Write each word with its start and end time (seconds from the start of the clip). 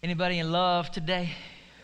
Anybody 0.00 0.38
in 0.38 0.52
love 0.52 0.92
today? 0.92 1.30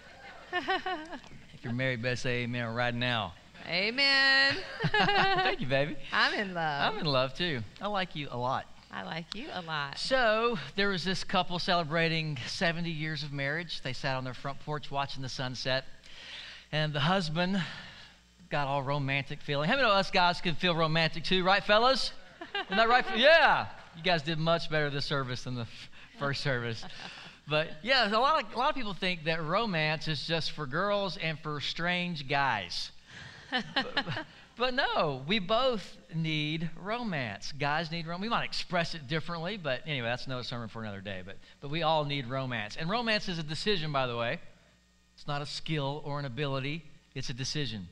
if 0.53 1.64
you're 1.64 1.72
married, 1.72 2.00
best 2.00 2.22
say 2.22 2.44
amen 2.44 2.72
right 2.72 2.94
now. 2.94 3.34
Amen. 3.67 4.56
Thank 4.92 5.60
you, 5.60 5.67
baby. 5.67 5.97
I'm 6.13 6.33
in 6.35 6.55
love. 6.55 6.95
I'm 6.95 7.00
in 7.00 7.07
love 7.07 7.35
too. 7.35 7.61
I 7.81 7.89
like 7.89 8.14
you 8.14 8.29
a 8.30 8.37
lot. 8.37 8.66
I 8.93 9.03
like 9.03 9.35
you 9.35 9.48
a 9.53 9.62
lot. 9.62 9.98
So, 9.98 10.57
there 10.77 10.91
was 10.91 11.05
this 11.05 11.25
couple 11.25 11.59
celebrating 11.59 12.39
70 12.46 12.89
years 12.89 13.25
of 13.25 13.32
marriage. 13.32 13.82
They 13.82 13.93
sat 13.93 14.15
on 14.15 14.23
their 14.23 14.35
front 14.35 14.61
porch 14.61 14.93
watching 14.93 15.21
the 15.21 15.29
sunset. 15.29 15.85
And 16.71 16.93
the 16.93 17.01
husband 17.01 17.61
got 18.49 18.69
all 18.69 18.85
romantic 18.85 19.41
feeling. 19.43 19.69
How 19.69 19.75
many 19.75 19.89
of 19.89 19.95
us 19.95 20.12
guys 20.12 20.41
can 20.41 20.55
feel 20.55 20.77
romantic 20.77 21.25
too, 21.25 21.43
right, 21.43 21.65
fellas? 21.65 22.12
Isn't 22.67 22.77
that 22.77 22.89
right? 22.89 23.05
Yeah. 23.17 23.67
You 23.96 24.05
guys 24.05 24.23
did 24.23 24.39
much 24.39 24.71
better 24.71 24.91
this 24.91 25.05
service 25.05 25.43
than 25.45 25.57
the 25.57 25.62
f- 25.62 25.91
first 26.21 26.43
service. 26.43 26.85
But 27.47 27.69
yeah, 27.83 28.09
a 28.09 28.19
lot 28.19 28.43
of 28.43 28.55
a 28.55 28.59
lot 28.59 28.71
of 28.71 28.75
people 28.75 28.95
think 28.95 29.25
that 29.25 29.45
romance 29.45 30.09
is 30.09 30.27
just 30.27 30.52
for 30.52 30.66
girls 30.66 31.19
and 31.19 31.39
for 31.41 31.61
strange 31.61 32.27
guys. 32.29 32.91
but, 33.51 33.65
but 34.57 34.75
no, 34.75 35.23
we 35.27 35.39
both 35.39 35.97
need 36.15 36.71
romance. 36.83 37.52
Guys 37.52 37.91
need 37.91 38.07
romance. 38.07 38.23
We 38.23 38.29
might 38.30 38.45
express 38.45 38.95
it 38.95 39.07
differently, 39.09 39.59
but 39.59 39.83
anyway, 39.87 40.09
that's 40.09 40.27
another 40.27 40.43
sermon 40.43 40.69
for 40.69 40.83
another 40.83 41.02
day. 41.02 41.23
But 41.25 41.37
but 41.61 41.71
we 41.71 41.83
all 41.83 42.05
need 42.07 42.29
romance. 42.29 42.77
And 42.77 42.88
romance 42.88 43.29
is 43.29 43.38
a 43.38 43.43
decision, 43.43 43.93
by 43.93 44.07
the 44.07 44.16
way. 44.16 44.41
It's 45.15 45.27
not 45.27 45.43
a 45.43 45.47
skill 45.47 46.02
or 46.05 46.19
an 46.19 46.24
ability, 46.24 46.83
it's 47.15 47.29
a 47.29 47.35
decision. 47.35 47.88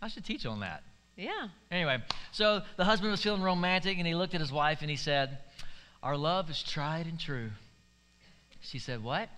I 0.00 0.08
should 0.08 0.24
teach 0.24 0.46
on 0.46 0.60
that. 0.60 0.82
Yeah. 1.16 1.48
Anyway, 1.70 2.02
so 2.32 2.62
the 2.76 2.84
husband 2.84 3.10
was 3.10 3.22
feeling 3.22 3.42
romantic 3.42 3.98
and 3.98 4.06
he 4.06 4.14
looked 4.14 4.34
at 4.34 4.40
his 4.40 4.52
wife 4.52 4.82
and 4.82 4.90
he 4.90 4.96
said, 4.96 5.38
Our 6.02 6.16
love 6.16 6.50
is 6.50 6.62
tried 6.62 7.06
and 7.06 7.18
true. 7.18 7.50
She 8.66 8.78
said, 8.78 9.02
What? 9.02 9.28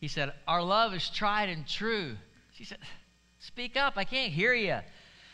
He 0.00 0.08
said, 0.08 0.32
Our 0.46 0.62
love 0.62 0.94
is 0.94 1.08
tried 1.08 1.48
and 1.48 1.66
true. 1.66 2.16
She 2.52 2.64
said, 2.64 2.78
Speak 3.38 3.76
up, 3.76 3.94
I 3.96 4.04
can't 4.04 4.32
hear 4.32 4.54
you. 4.54 4.78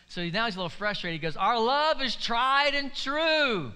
So 0.08 0.24
now 0.28 0.44
he's 0.44 0.54
a 0.54 0.58
little 0.58 0.68
frustrated. 0.68 1.20
He 1.20 1.26
goes, 1.26 1.36
Our 1.36 1.58
love 1.58 2.00
is 2.00 2.14
tried 2.14 2.74
and 2.74 2.94
true. 2.94 3.72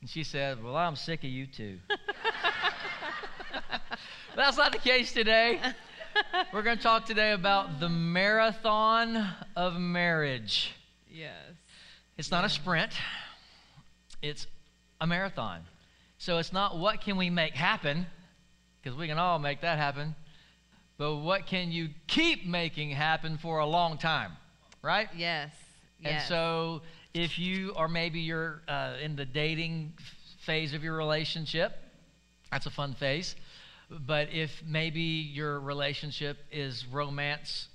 And 0.00 0.08
she 0.08 0.24
said, 0.24 0.62
Well, 0.62 0.76
I'm 0.76 0.96
sick 0.96 1.24
of 1.24 1.30
you 1.30 1.46
too. 1.46 1.78
That's 4.36 4.56
not 4.56 4.72
the 4.72 4.78
case 4.78 5.12
today. 5.12 5.60
We're 6.52 6.62
going 6.62 6.76
to 6.78 6.82
talk 6.82 7.04
today 7.04 7.32
about 7.32 7.80
the 7.80 7.88
marathon 7.88 9.28
of 9.56 9.78
marriage. 9.78 10.74
Yes. 11.10 11.34
It's 12.16 12.30
not 12.30 12.44
a 12.44 12.48
sprint, 12.48 12.92
it's 14.22 14.46
a 15.00 15.06
marathon. 15.06 15.62
So 16.18 16.38
it's 16.38 16.52
not 16.52 16.78
what 16.78 17.00
can 17.00 17.16
we 17.16 17.30
make 17.30 17.54
happen, 17.54 18.06
because 18.82 18.98
we 18.98 19.06
can 19.06 19.18
all 19.18 19.38
make 19.38 19.60
that 19.62 19.78
happen, 19.78 20.14
but 20.98 21.16
what 21.16 21.46
can 21.46 21.70
you 21.72 21.88
keep 22.06 22.46
making 22.46 22.90
happen 22.90 23.38
for 23.38 23.58
a 23.58 23.66
long 23.66 23.98
time, 23.98 24.32
right? 24.82 25.08
Yes. 25.16 25.52
And 26.04 26.14
Yes. 26.14 26.28
so 26.28 26.82
if 27.14 27.38
you 27.38 27.70
or 27.76 27.88
maybe 27.88 28.20
you're 28.20 28.62
uh, 28.68 28.96
in 29.02 29.16
the 29.16 29.24
dating 29.26 29.94
phase 30.40 30.74
of 30.74 30.82
your 30.82 30.96
relationship, 30.96 31.72
that's 32.50 32.66
a 32.66 32.70
fun 32.70 32.94
phase. 32.94 33.36
But 33.90 34.32
if 34.32 34.62
maybe 34.66 35.00
your 35.00 35.60
relationship 35.60 36.38
is 36.50 36.86
romance 36.86 37.68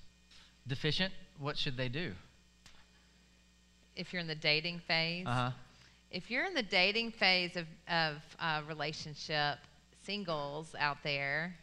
deficient, 0.68 1.14
what 1.40 1.58
should 1.58 1.78
they 1.78 1.90
do? 1.90 2.14
if 3.96 4.14
you're 4.14 4.22
in 4.22 4.28
the 4.28 4.36
dating 4.36 4.80
phase, 4.88 5.26
Uh 5.26 5.34
huh. 5.34 5.52
if 6.12 6.30
you're 6.30 6.46
in 6.46 6.54
the 6.54 6.64
dating 6.64 7.12
phase 7.12 7.56
of, 7.56 7.66
of 7.90 8.16
uh, 8.40 8.62
relationship, 8.68 9.58
singles 10.08 10.74
out 10.80 11.04
there, 11.04 11.54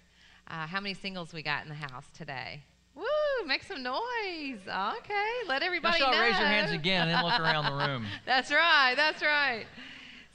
uh, 0.49 0.67
how 0.67 0.79
many 0.79 0.95
singles 0.95 1.33
we 1.33 1.43
got 1.43 1.63
in 1.63 1.71
the 1.71 1.75
house 1.75 2.05
today? 2.17 2.63
Woo! 2.95 3.05
Make 3.47 3.65
some 3.65 3.83
noise. 3.83 4.61
Okay, 4.69 5.33
let 5.49 5.63
everybody 5.63 5.99
know. 5.99 6.11
raise 6.11 6.39
your 6.39 6.47
hands 6.47 6.71
again 6.71 7.09
and 7.09 7.27
look 7.27 7.41
around 7.41 7.65
the 7.65 7.87
room. 7.87 8.07
that's 8.27 8.53
right. 8.53 8.95
That's 8.97 9.23
right. 9.23 9.65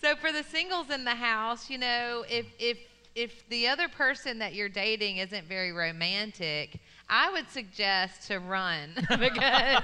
So 0.02 0.16
for 0.16 0.32
the 0.32 0.44
singles 0.44 0.90
in 0.90 1.04
the 1.04 1.16
house, 1.16 1.70
you 1.70 1.78
know, 1.78 2.26
if 2.28 2.48
if 2.58 2.80
if 3.16 3.48
the 3.50 3.68
other 3.68 3.88
person 3.88 4.40
that 4.40 4.56
you're 4.56 4.70
dating 4.70 5.18
isn't 5.18 5.46
very 5.48 5.72
romantic, 5.72 6.80
I 7.10 7.32
would 7.32 7.50
suggest 7.50 8.28
to 8.28 8.40
run 8.40 8.92
because 9.10 9.82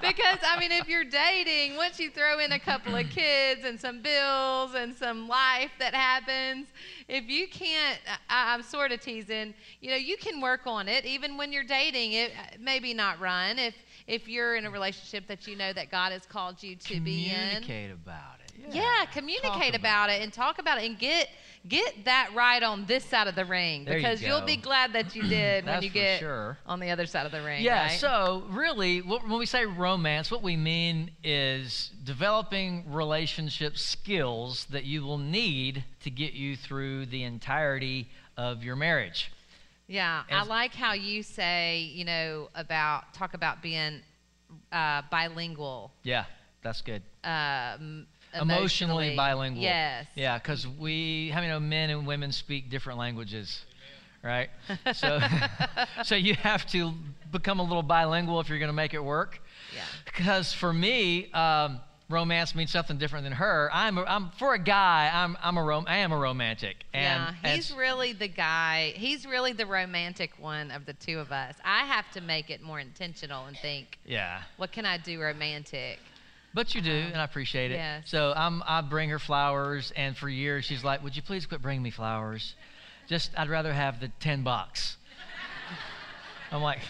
because 0.00 0.38
I 0.42 0.56
mean 0.58 0.72
if 0.72 0.88
you're 0.88 1.04
dating, 1.04 1.76
once 1.76 2.00
you 2.00 2.10
throw 2.10 2.38
in 2.38 2.52
a 2.52 2.58
couple 2.58 2.96
of 2.96 3.08
kids 3.10 3.64
and 3.64 3.78
some 3.78 4.00
bills 4.00 4.74
and 4.74 4.94
some 4.94 5.28
life 5.28 5.70
that 5.78 5.94
happens, 5.94 6.68
if 7.08 7.28
you 7.28 7.46
can't, 7.48 7.98
I, 8.28 8.54
I'm 8.54 8.62
sort 8.62 8.90
of 8.90 9.00
teasing. 9.00 9.52
You 9.80 9.90
know, 9.90 9.96
you 9.96 10.16
can 10.16 10.40
work 10.40 10.66
on 10.66 10.88
it 10.88 11.04
even 11.04 11.36
when 11.36 11.52
you're 11.52 11.64
dating. 11.64 12.12
It 12.12 12.32
maybe 12.58 12.94
not 12.94 13.20
run 13.20 13.58
if 13.58 13.74
if 14.06 14.26
you're 14.26 14.56
in 14.56 14.64
a 14.64 14.70
relationship 14.70 15.26
that 15.26 15.46
you 15.46 15.56
know 15.56 15.72
that 15.72 15.90
God 15.90 16.12
has 16.12 16.24
called 16.24 16.62
you 16.62 16.74
to 16.76 17.00
be 17.00 17.26
in. 17.26 17.36
Communicate 17.36 17.92
about 17.92 18.40
it. 18.44 18.74
Yeah, 18.74 19.04
communicate 19.12 19.74
about, 19.74 20.10
it 20.10 20.22
and 20.22 20.32
talk 20.32 20.58
about 20.58 20.78
it 20.78 20.88
and 20.88 20.98
get 20.98 21.28
get 21.68 22.04
that 22.06 22.30
right 22.34 22.62
on 22.62 22.86
this 22.86 23.04
side 23.04 23.26
of 23.28 23.34
the 23.34 23.44
ring 23.44 23.84
There 23.84 23.96
because 23.96 24.22
you'll 24.22 24.40
be 24.40 24.56
glad 24.56 24.92
that 24.94 25.14
you 25.14 25.22
did 25.22 25.64
when 25.66 25.82
you 25.82 25.90
get 25.90 26.18
sure. 26.20 26.56
on 26.66 26.80
the 26.80 26.90
other 26.90 27.06
side 27.06 27.26
of 27.26 27.32
the 27.32 27.42
ring. 27.42 27.62
Yeah, 27.62 27.82
right? 27.88 28.00
so 28.00 28.44
really, 28.48 29.00
wh- 29.00 29.22
when 29.28 29.38
we 29.38 29.46
say 29.46 29.66
romance, 29.66 30.30
what 30.30 30.42
we 30.42 30.56
mean 30.56 31.10
is 31.22 31.90
developing 32.04 32.90
relationship 32.90 33.76
skills 33.76 34.66
that 34.70 34.84
you 34.84 35.02
will 35.02 35.18
need 35.18 35.84
to 36.02 36.10
get 36.10 36.32
you 36.32 36.56
through 36.56 37.06
the 37.06 37.22
entirety 37.24 38.08
of 38.36 38.64
your 38.64 38.76
marriage. 38.76 39.30
yeah, 39.86 40.22
I 40.30 40.44
like 40.44 40.74
how 40.74 40.94
you 40.94 41.22
say 41.22 41.80
you 41.92 42.04
know 42.04 42.48
about 42.54 43.12
talk 43.12 43.34
about 43.34 43.60
being 43.62 44.00
uh, 44.72 45.02
bilingual, 45.10 45.92
Yeah, 46.04 46.24
that's 46.62 46.80
good. 46.80 47.02
um, 47.22 48.06
Emotionally 48.34 49.16
bilingual. 49.16 49.62
Yes. 49.62 50.06
Yeah, 50.14 50.38
because 50.38 50.66
we, 50.66 51.30
how 51.30 51.40
many 51.40 51.52
know 51.52 51.60
men 51.60 51.90
and 51.90 52.06
women 52.06 52.32
speak 52.32 52.70
different 52.70 52.98
languages, 52.98 53.64
right? 54.22 54.50
So, 54.92 55.20
so 56.04 56.14
you 56.14 56.34
have 56.34 56.66
to 56.66 56.92
become 57.32 57.60
a 57.60 57.64
little 57.64 57.82
bilingual 57.82 58.40
if 58.40 58.48
you're 58.48 58.58
going 58.58 58.68
to 58.68 58.74
make 58.74 58.94
it 58.94 59.02
work. 59.02 59.40
Yeah. 59.74 59.82
Because 60.04 60.52
for 60.52 60.72
me, 60.72 61.30
um, 61.32 61.80
romance 62.10 62.54
means 62.54 62.70
something 62.70 62.98
different 62.98 63.24
than 63.24 63.32
her. 63.32 63.70
I'm, 63.72 63.96
a, 63.96 64.02
I'm 64.02 64.30
for 64.38 64.54
a 64.54 64.58
guy. 64.58 65.10
I'm, 65.12 65.38
I'm 65.42 65.56
a 65.56 65.62
rom- 65.62 65.86
I 65.86 65.98
am 65.98 66.12
a 66.12 66.18
romantic. 66.18 66.84
And, 66.92 67.04
yeah, 67.04 67.34
and 67.44 67.56
he's 67.56 67.72
really 67.72 68.12
the 68.12 68.28
guy. 68.28 68.92
He's 68.96 69.26
really 69.26 69.52
the 69.52 69.66
romantic 69.66 70.32
one 70.38 70.70
of 70.70 70.86
the 70.86 70.92
two 70.92 71.18
of 71.18 71.32
us. 71.32 71.54
I 71.64 71.84
have 71.84 72.10
to 72.12 72.20
make 72.20 72.50
it 72.50 72.62
more 72.62 72.80
intentional 72.80 73.46
and 73.46 73.56
think, 73.56 73.98
yeah. 74.04 74.42
what 74.56 74.72
can 74.72 74.84
I 74.84 74.98
do 74.98 75.20
romantic? 75.20 76.00
But 76.52 76.74
you 76.74 76.80
do, 76.80 76.90
uh-huh. 76.90 77.10
and 77.12 77.20
I 77.20 77.24
appreciate 77.24 77.70
it. 77.70 77.74
yes. 77.74 78.04
So 78.06 78.32
I'm, 78.36 78.62
I 78.66 78.80
bring 78.80 79.10
her 79.10 79.18
flowers, 79.18 79.92
and 79.94 80.16
for 80.16 80.28
years 80.28 80.64
she's 80.64 80.82
like, 80.82 81.02
"Would 81.04 81.14
you 81.14 81.22
please 81.22 81.46
quit 81.46 81.62
bringing 81.62 81.82
me 81.82 81.90
flowers? 81.90 82.54
Just 83.08 83.30
I'd 83.36 83.48
rather 83.48 83.72
have 83.72 84.00
the 84.00 84.08
ten 84.20 84.42
bucks." 84.42 84.96
I'm 86.52 86.62
like, 86.62 86.80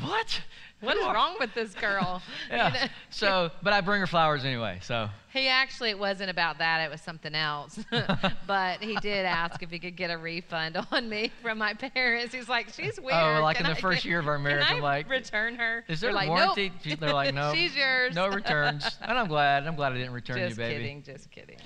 "What? 0.00 0.42
What 0.80 0.96
is 0.98 1.04
wrong 1.06 1.36
with 1.40 1.54
this 1.54 1.74
girl? 1.74 2.20
You 2.50 2.56
Yeah. 2.56 2.68
know? 2.68 2.86
So, 3.10 3.50
but 3.62 3.72
I 3.72 3.80
bring 3.80 4.00
her 4.00 4.06
flowers 4.06 4.44
anyway. 4.44 4.78
So 4.82 5.08
He 5.32 5.48
actually, 5.48 5.90
it 5.90 5.98
wasn't 5.98 6.28
about 6.30 6.58
that. 6.58 6.80
It 6.84 6.90
was 6.90 7.00
something 7.00 7.34
else. 7.34 7.78
but 8.46 8.82
he 8.82 8.94
did 8.96 9.24
ask 9.24 9.62
if 9.62 9.70
he 9.70 9.78
could 9.78 9.96
get 9.96 10.10
a 10.10 10.18
refund 10.18 10.76
on 10.92 11.08
me 11.08 11.32
from 11.42 11.58
my 11.58 11.72
parents. 11.74 12.34
He's 12.34 12.48
like, 12.48 12.68
she's 12.74 13.00
weird. 13.00 13.14
Oh, 13.14 13.40
like 13.42 13.56
Can 13.56 13.66
in 13.66 13.72
the 13.72 13.78
I 13.78 13.80
first 13.80 14.02
get- 14.02 14.08
year 14.10 14.18
of 14.20 14.28
our 14.28 14.38
marriage, 14.38 14.66
I'm 14.68 14.80
like, 14.82 15.08
return 15.08 15.56
her. 15.56 15.84
is 15.88 16.00
there 16.00 16.12
like, 16.12 16.28
warranty? 16.28 16.70
Nope. 16.84 17.00
They're 17.00 17.12
like, 17.14 17.34
no, 17.34 17.52
she's 17.54 17.74
yours. 17.74 18.14
no 18.14 18.28
returns. 18.28 18.98
And 19.00 19.18
I'm 19.18 19.28
glad. 19.28 19.66
I'm 19.66 19.76
glad 19.76 19.92
I 19.92 19.96
didn't 19.96 20.12
return 20.12 20.36
just 20.36 20.50
you, 20.50 20.56
baby. 20.56 20.74
Just 21.04 21.04
kidding. 21.06 21.14
Just 21.14 21.30
kidding. 21.30 21.56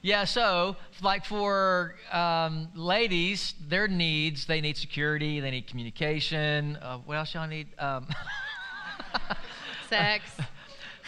Yeah, 0.00 0.24
so 0.24 0.76
like 1.02 1.24
for 1.24 1.96
um, 2.12 2.68
ladies, 2.74 3.54
their 3.66 3.88
needs, 3.88 4.46
they 4.46 4.60
need 4.60 4.76
security, 4.76 5.40
they 5.40 5.50
need 5.50 5.66
communication. 5.66 6.76
Uh, 6.76 6.98
what 6.98 7.16
else 7.16 7.34
y'all 7.34 7.48
need? 7.48 7.66
Um, 7.80 8.06
Sex. 9.88 10.30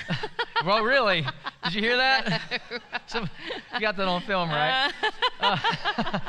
well, 0.65 0.83
really? 0.83 1.25
Did 1.65 1.75
you 1.75 1.83
hear 1.83 1.97
that? 1.97 2.61
Some, 3.07 3.29
you 3.75 3.81
got 3.81 3.97
that 3.97 4.09
on 4.09 4.23
film, 4.23 4.51
uh, 4.51 4.89
right? 5.43 6.21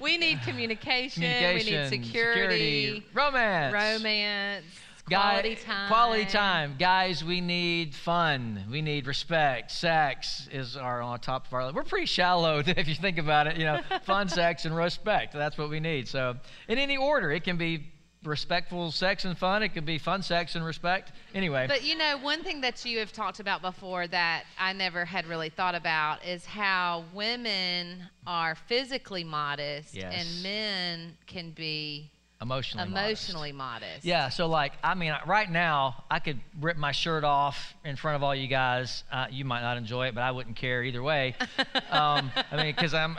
we 0.00 0.16
need 0.18 0.40
communication. 0.42 1.22
communication, 1.22 1.90
We 1.90 1.98
need 1.98 2.06
security. 2.06 3.06
romance, 3.14 3.72
Romance. 3.72 4.64
Guy- 5.08 5.20
Quality 5.20 5.56
time. 5.56 5.88
Quality 5.88 6.24
time, 6.24 6.76
guys. 6.78 7.22
We 7.22 7.42
need 7.42 7.94
fun. 7.94 8.64
We 8.70 8.80
need 8.80 9.06
respect. 9.06 9.70
Sex 9.70 10.48
is 10.50 10.78
our 10.78 11.02
on 11.02 11.20
top 11.20 11.46
of 11.46 11.52
our. 11.52 11.64
list. 11.64 11.74
We're 11.76 11.82
pretty 11.82 12.06
shallow 12.06 12.62
if 12.66 12.88
you 12.88 12.94
think 12.94 13.18
about 13.18 13.46
it. 13.46 13.58
You 13.58 13.64
know, 13.64 13.80
fun, 14.04 14.30
sex, 14.30 14.64
and 14.64 14.74
respect. 14.74 15.34
That's 15.34 15.58
what 15.58 15.68
we 15.68 15.78
need. 15.78 16.08
So, 16.08 16.36
in 16.68 16.78
any 16.78 16.96
order, 16.96 17.30
it 17.30 17.44
can 17.44 17.58
be, 17.58 17.92
respectful 18.26 18.90
sex 18.90 19.24
and 19.24 19.36
fun. 19.36 19.62
It 19.62 19.70
could 19.70 19.84
be 19.86 19.98
fun 19.98 20.22
sex 20.22 20.54
and 20.54 20.64
respect. 20.64 21.12
Anyway. 21.34 21.66
But 21.68 21.84
you 21.84 21.96
know, 21.96 22.18
one 22.18 22.42
thing 22.42 22.60
that 22.62 22.84
you 22.84 22.98
have 22.98 23.12
talked 23.12 23.40
about 23.40 23.62
before 23.62 24.06
that 24.08 24.44
I 24.58 24.72
never 24.72 25.04
had 25.04 25.26
really 25.26 25.50
thought 25.50 25.74
about 25.74 26.24
is 26.24 26.44
how 26.44 27.04
women 27.12 28.04
are 28.26 28.54
physically 28.54 29.24
modest 29.24 29.94
Yes. 29.94 30.14
and 30.16 30.42
men 30.42 31.16
can 31.26 31.50
be 31.50 32.10
emotionally 32.44 32.88
modest. 32.88 33.28
emotionally 33.28 33.52
modest. 33.52 34.04
Yeah, 34.04 34.28
so 34.28 34.46
like, 34.46 34.72
I 34.84 34.94
mean, 34.94 35.12
right 35.26 35.50
now, 35.50 36.04
I 36.10 36.18
could 36.18 36.40
rip 36.60 36.76
my 36.76 36.92
shirt 36.92 37.24
off 37.24 37.74
in 37.84 37.96
front 37.96 38.16
of 38.16 38.22
all 38.22 38.34
you 38.34 38.46
guys. 38.46 39.02
Uh, 39.10 39.26
you 39.30 39.44
might 39.44 39.62
not 39.62 39.76
enjoy 39.76 40.08
it, 40.08 40.14
but 40.14 40.20
I 40.20 40.30
wouldn't 40.30 40.56
care 40.56 40.84
either 40.84 41.02
way. 41.02 41.34
um, 41.90 42.30
I 42.52 42.56
mean, 42.56 42.74
because 42.74 42.94
I'm, 42.94 43.16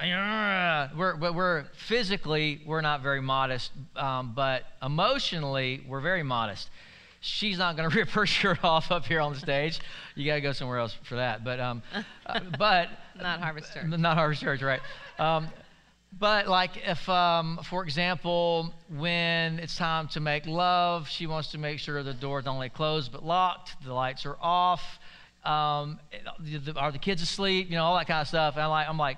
we're, 0.97 1.15
but 1.17 1.35
we're 1.35 1.65
physically, 1.75 2.61
we're 2.65 2.81
not 2.81 3.01
very 3.01 3.21
modest, 3.21 3.71
um, 3.95 4.33
but 4.35 4.63
emotionally, 4.81 5.83
we're 5.87 6.01
very 6.01 6.23
modest. 6.23 6.69
She's 7.21 7.57
not 7.57 7.75
going 7.75 7.89
to 7.91 7.95
rip 7.97 8.09
her 8.09 8.27
shirt 8.27 8.63
off 8.63 8.91
up 8.91 9.05
here 9.05 9.19
on 9.19 9.33
the 9.33 9.39
stage. 9.39 9.79
You 10.13 10.25
got 10.25 10.35
to 10.35 10.41
go 10.41 10.51
somewhere 10.51 10.77
else 10.77 10.95
for 11.03 11.15
that. 11.15 11.43
But, 11.43 11.59
um, 11.59 11.81
uh, 12.25 12.39
but 12.57 12.89
Not 13.19 13.39
Harvest 13.39 13.73
Church. 13.73 13.85
not 13.87 14.17
Harvest 14.17 14.41
Church, 14.41 14.61
right? 14.61 14.81
But 16.17 16.47
like 16.47 16.71
if, 16.85 17.07
um, 17.09 17.59
for 17.63 17.83
example, 17.83 18.73
when 18.89 19.59
it's 19.59 19.75
time 19.75 20.07
to 20.09 20.21
make 20.21 20.45
love, 20.45 21.09
she 21.09 21.27
wants 21.27 21.51
to 21.51 21.57
make 21.57 21.79
sure 21.79 22.01
the 22.03 22.13
door's 22.13 22.45
not 22.45 22.53
only 22.53 22.69
closed 22.69 23.11
but 23.11 23.25
locked, 23.25 23.75
the 23.83 23.93
lights 23.93 24.25
are 24.25 24.37
off, 24.41 24.99
um, 25.43 25.99
are 26.77 26.91
the 26.91 26.99
kids 26.99 27.21
asleep? 27.21 27.69
You 27.69 27.75
know, 27.75 27.83
all 27.83 27.97
that 27.97 28.07
kind 28.07 28.21
of 28.21 28.27
stuff. 28.27 28.55
And 28.55 28.63
I'm 28.63 28.69
like, 28.69 28.89
I'm 28.89 28.97
like, 28.97 29.17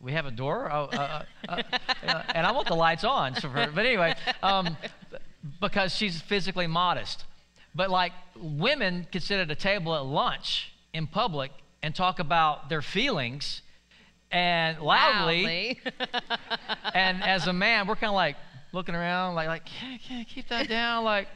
we 0.00 0.12
have 0.12 0.26
a 0.26 0.30
door, 0.30 0.70
oh, 0.70 0.84
uh, 0.84 1.22
uh, 1.48 1.62
uh, 2.06 2.22
and 2.34 2.46
I 2.46 2.52
want 2.52 2.68
the 2.68 2.76
lights 2.76 3.04
on. 3.04 3.34
So 3.34 3.48
for, 3.48 3.66
but 3.74 3.84
anyway, 3.86 4.14
um, 4.42 4.76
because 5.60 5.94
she's 5.94 6.20
physically 6.20 6.66
modest. 6.66 7.24
But 7.74 7.90
like 7.90 8.12
women 8.36 9.06
can 9.10 9.22
sit 9.22 9.40
at 9.40 9.50
a 9.50 9.54
table 9.54 9.94
at 9.94 10.04
lunch 10.04 10.72
in 10.92 11.06
public 11.06 11.52
and 11.82 11.94
talk 11.94 12.18
about 12.18 12.68
their 12.68 12.82
feelings 12.82 13.62
and 14.30 14.78
loudly. 14.80 15.80
and 16.94 17.22
as 17.22 17.46
a 17.46 17.52
man, 17.52 17.86
we're 17.86 17.94
kind 17.96 18.10
of 18.10 18.14
like 18.14 18.36
looking 18.72 18.94
around, 18.94 19.34
like, 19.34 19.48
like, 19.48 19.64
can't, 19.64 20.00
can't 20.02 20.28
keep 20.28 20.48
that 20.48 20.68
down? 20.68 21.04
Like, 21.04 21.28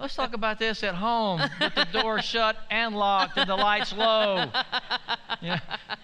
let's 0.00 0.14
talk 0.14 0.34
about 0.34 0.58
this 0.58 0.82
at 0.82 0.94
home 0.94 1.40
with 1.60 1.74
the 1.74 1.86
door 1.92 2.20
shut 2.22 2.56
and 2.70 2.96
locked 2.96 3.36
and 3.38 3.48
the 3.48 3.56
lights 3.56 3.92
low. 3.92 4.46
Yeah. 5.40 5.60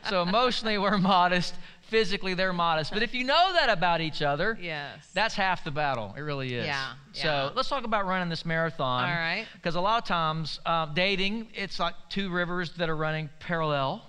So 0.09 0.23
emotionally, 0.23 0.79
we're 0.79 0.99
modest. 0.99 1.55
Physically, 1.89 2.35
they're 2.35 2.53
modest. 2.53 2.93
But 2.93 3.03
if 3.03 3.15
you 3.15 3.25
know 3.25 3.53
that 3.55 3.71
about 3.71 4.03
each 4.03 4.21
other, 4.21 4.59
Yes. 4.61 5.09
that's 5.15 5.35
half 5.35 5.65
the 5.65 5.71
battle. 5.71 6.15
It 6.19 6.21
really 6.21 6.55
is. 6.55 6.67
Yeah, 6.67 6.93
So 7.13 7.51
let's 7.57 7.71
talk 7.71 7.85
about 7.85 8.05
running 8.07 8.29
this 8.29 8.45
marathon. 8.45 9.05
All 9.09 9.17
right. 9.17 9.47
Because 9.55 9.75
a 9.75 9.81
lot 9.81 10.03
of 10.03 10.07
times, 10.07 10.61
uh, 10.67 10.85
dating, 10.93 11.49
it's 11.55 11.81
like 11.81 11.95
two 12.11 12.29
rivers 12.31 12.73
that 12.77 12.91
are 12.91 12.97
running 12.97 13.31
parallel. 13.41 14.05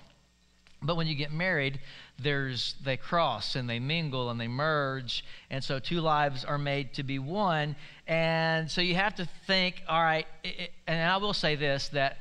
But 0.81 0.97
when 0.97 1.07
you 1.07 1.15
get 1.15 1.31
married, 1.31 1.79
there's 2.21 2.75
they 2.83 2.97
cross 2.97 3.55
and 3.55 3.69
they 3.69 3.79
mingle 3.79 4.29
and 4.29 4.39
they 4.39 4.47
merge, 4.47 5.23
and 5.49 5.63
so 5.63 5.79
two 5.79 6.01
lives 6.01 6.45
are 6.45 6.57
made 6.57 6.93
to 6.95 7.03
be 7.03 7.19
one. 7.19 7.75
And 8.07 8.69
so 8.69 8.81
you 8.81 8.95
have 8.95 9.15
to 9.15 9.27
think, 9.47 9.81
all 9.87 10.01
right. 10.01 10.27
i 10.43 10.47
i 10.47 10.69
and 10.87 11.11
I 11.11 11.17
will 11.17 11.33
say 11.33 11.55
this: 11.55 11.89
that 11.89 12.17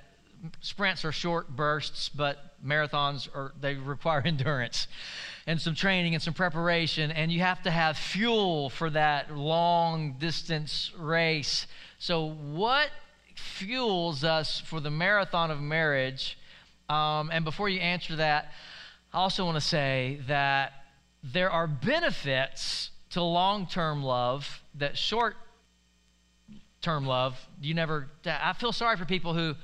sprints 0.61 1.05
are 1.05 1.13
short 1.13 1.49
bursts, 1.49 2.09
but 2.09 2.55
marathons 2.65 3.29
are 3.35 3.53
they 3.61 3.75
require 3.75 4.23
endurance 4.25 4.87
and 5.47 5.61
some 5.61 5.75
training 5.75 6.15
and 6.15 6.23
some 6.23 6.35
preparation, 6.35 7.11
and 7.11 7.33
you 7.33 7.41
have 7.41 7.63
to 7.63 7.71
have 7.71 7.97
fuel 7.97 8.69
for 8.69 8.91
that 8.91 9.35
long 9.35 10.13
distance 10.19 10.93
race. 10.99 11.67
So 11.99 12.29
what 12.29 12.91
fuels 13.35 14.25
us 14.25 14.61
for 14.61 14.79
the 14.79 14.91
marathon 14.91 15.51
of 15.51 15.59
marriage? 15.59 16.39
Um, 16.91 17.31
and 17.33 17.47
before 17.47 17.71
you 17.71 17.81
answer 17.81 18.17
that, 18.17 18.53
I 19.13 19.19
also 19.19 19.45
want 19.45 19.57
to 19.57 19.61
say 19.61 20.21
that 20.29 20.73
there 21.23 21.51
are 21.51 21.67
benefits 21.67 22.91
to 23.11 23.23
long 23.23 23.67
term 23.67 24.03
love 24.03 24.63
that 24.75 24.97
short 24.97 25.37
term 26.83 27.07
love, 27.07 27.39
you 27.61 27.75
never. 27.75 28.09
I 28.25 28.53
feel 28.53 28.73
sorry 28.73 28.97
for 28.97 29.05
people 29.05 29.35
who. 29.35 29.55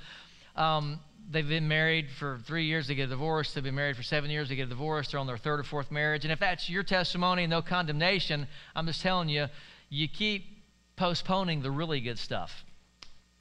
Um, 0.57 1.01
They've 1.31 1.49
been 1.49 1.69
married 1.69 2.11
for 2.11 2.39
three 2.45 2.67
years, 2.67 2.87
they 2.87 2.95
get 2.95 3.09
divorced. 3.09 3.55
They've 3.55 3.65
been 3.65 3.75
married 3.75 3.97
for 3.97 4.03
seven 4.03 4.31
years, 4.31 4.49
they 4.49 4.57
get 4.57 4.69
divorced. 4.69 5.11
They're 5.11 5.21
on 5.21 5.27
their 5.27 5.39
third 5.39 5.61
or 5.61 5.63
fourth 5.63 5.91
marriage. 5.91 6.25
And 6.25 6.33
if 6.33 6.39
that's 6.39 6.69
your 6.69 6.83
testimony, 6.83 7.47
no 7.47 7.63
condemnation, 7.63 8.47
I'm 8.77 8.87
just 8.87 9.01
telling 9.01 9.29
you, 9.29 9.47
you 9.89 10.09
keep 10.09 10.45
postponing 10.97 11.63
the 11.63 11.71
really 11.71 12.01
good 12.01 12.19
stuff 12.19 12.64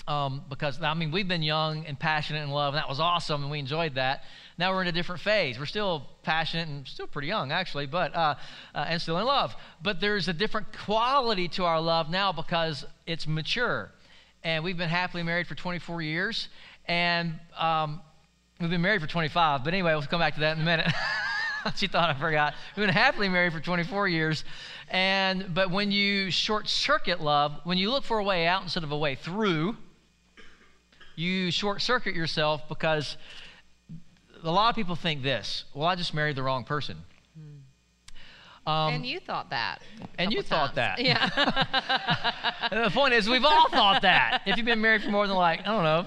um, 0.07 0.43
because 0.49 0.81
I 0.81 0.93
mean 0.93 1.11
we've 1.11 1.27
been 1.27 1.43
young 1.43 1.85
and 1.85 1.97
passionate 1.97 2.43
in 2.43 2.49
love, 2.49 2.73
and 2.73 2.81
that 2.81 2.89
was 2.89 2.99
awesome, 2.99 3.43
and 3.43 3.51
we 3.51 3.59
enjoyed 3.59 3.95
that. 3.95 4.23
Now 4.57 4.73
we're 4.73 4.81
in 4.81 4.87
a 4.87 4.91
different 4.91 5.21
phase. 5.21 5.57
We're 5.57 5.65
still 5.65 6.07
passionate 6.23 6.67
and 6.67 6.87
still 6.87 7.07
pretty 7.07 7.27
young, 7.27 7.51
actually, 7.51 7.85
but 7.85 8.13
uh, 8.15 8.35
uh, 8.75 8.85
and 8.87 9.01
still 9.01 9.17
in 9.17 9.25
love. 9.25 9.55
But 9.81 10.01
there's 10.01 10.27
a 10.27 10.33
different 10.33 10.67
quality 10.77 11.47
to 11.49 11.65
our 11.65 11.79
love 11.79 12.09
now 12.09 12.31
because 12.31 12.85
it's 13.07 13.27
mature, 13.27 13.91
and 14.43 14.63
we've 14.63 14.77
been 14.77 14.89
happily 14.89 15.23
married 15.23 15.47
for 15.47 15.55
24 15.55 16.01
years, 16.01 16.49
and 16.85 17.39
um, 17.57 18.01
we've 18.59 18.69
been 18.69 18.81
married 18.81 19.01
for 19.01 19.07
25. 19.07 19.63
But 19.63 19.73
anyway, 19.73 19.93
we'll 19.93 20.03
come 20.03 20.19
back 20.19 20.35
to 20.35 20.41
that 20.41 20.57
in 20.57 20.63
a 20.63 20.65
minute. 20.65 20.91
she 21.75 21.87
thought 21.87 22.09
I 22.09 22.19
forgot. 22.19 22.55
We've 22.75 22.85
been 22.85 22.93
happily 22.93 23.29
married 23.29 23.53
for 23.53 23.61
24 23.61 24.09
years, 24.09 24.43
and 24.89 25.53
but 25.53 25.71
when 25.71 25.91
you 25.91 26.29
short 26.29 26.67
circuit 26.67 27.21
love, 27.21 27.61
when 27.63 27.77
you 27.77 27.89
look 27.89 28.03
for 28.03 28.19
a 28.19 28.23
way 28.23 28.47
out 28.47 28.63
instead 28.63 28.83
of 28.83 28.91
a 28.91 28.97
way 28.97 29.15
through 29.15 29.77
you 31.15 31.51
short 31.51 31.81
circuit 31.81 32.15
yourself 32.15 32.67
because 32.69 33.17
a 34.43 34.51
lot 34.51 34.69
of 34.69 34.75
people 34.75 34.95
think 34.95 35.23
this 35.23 35.65
well 35.73 35.87
i 35.87 35.95
just 35.95 36.13
married 36.13 36.35
the 36.35 36.43
wrong 36.43 36.63
person 36.63 36.97
um, 38.65 38.93
and 38.93 39.05
you 39.05 39.19
thought 39.19 39.49
that. 39.49 39.81
and 40.17 40.31
you 40.31 40.41
couple 40.41 40.57
thought 40.57 40.75
that. 40.75 40.97
Yeah. 40.97 41.27
the 42.85 42.89
point 42.91 43.13
is 43.13 43.29
we've 43.29 43.43
all 43.43 43.67
thought 43.69 44.03
that 44.03 44.41
if 44.45 44.55
you've 44.55 44.65
been 44.65 44.79
married 44.79 45.03
for 45.03 45.09
more 45.09 45.27
than 45.27 45.35
like 45.35 45.59
i 45.61 45.63
don't 45.65 45.83
know 45.83 46.05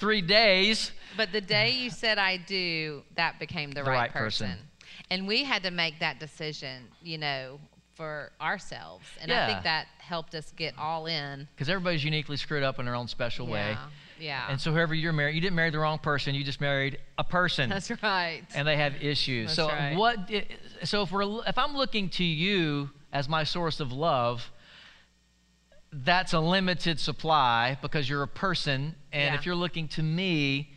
three 0.00 0.22
days 0.22 0.92
but 1.16 1.32
the 1.32 1.40
day 1.40 1.70
you 1.70 1.90
said 1.90 2.18
I 2.18 2.38
do, 2.38 3.02
that 3.16 3.38
became 3.38 3.70
the, 3.70 3.82
The 3.82 3.90
right, 3.90 3.96
right 3.96 4.12
person. 4.12 4.48
person. 4.48 4.62
And 5.10 5.26
we 5.26 5.44
had 5.44 5.62
to 5.64 5.70
make 5.70 5.98
that 6.00 6.18
decision, 6.18 6.84
you 7.02 7.18
know, 7.18 7.60
for 7.94 8.32
ourselves. 8.40 9.04
And 9.20 9.30
I 9.30 9.46
think 9.46 9.62
that 9.64 9.86
helped 9.98 10.34
us 10.34 10.52
get 10.56 10.74
all 10.78 11.06
in. 11.06 11.46
because 11.54 11.68
everybody's 11.68 12.04
uniquely 12.04 12.36
screwed 12.36 12.62
up 12.62 12.78
in 12.78 12.86
their 12.86 12.94
own 12.94 13.08
special 13.08 13.46
way 13.46 13.76
Yeah. 14.22 14.28
Yeah. 14.46 14.50
and 14.50 14.60
so 14.60 14.70
whoever 14.72 14.94
you're 14.94 15.12
married 15.12 15.34
you 15.34 15.40
didn't 15.40 15.56
marry 15.56 15.70
the 15.70 15.78
wrong 15.80 15.98
person 15.98 16.34
you 16.34 16.44
just 16.44 16.60
married 16.60 16.98
a 17.18 17.24
person 17.24 17.68
That's 17.70 17.90
right. 18.02 18.42
and 18.54 18.66
they 18.68 18.76
have 18.76 18.94
issues. 19.02 19.48
That's 19.48 19.56
so 19.56 19.68
right. 19.68 19.96
what? 19.96 20.30
So 20.84 21.02
if 21.02 21.10
we're 21.10 21.40
if 21.46 21.58
I'm 21.58 21.76
looking 21.76 22.08
to 22.10 22.24
you 22.24 22.90
as 23.12 23.28
my 23.28 23.44
source 23.44 23.80
of 23.80 23.90
love, 23.92 24.50
that's 25.92 26.32
a 26.32 26.40
limited 26.40 26.98
supply 26.98 27.76
because 27.82 28.08
you're 28.08 28.22
a 28.22 28.28
person, 28.28 28.94
and 29.12 29.32
Yeah. 29.32 29.34
if 29.34 29.44
you're 29.44 29.54
looking 29.54 29.88
to 29.88 30.02
me 30.02 30.70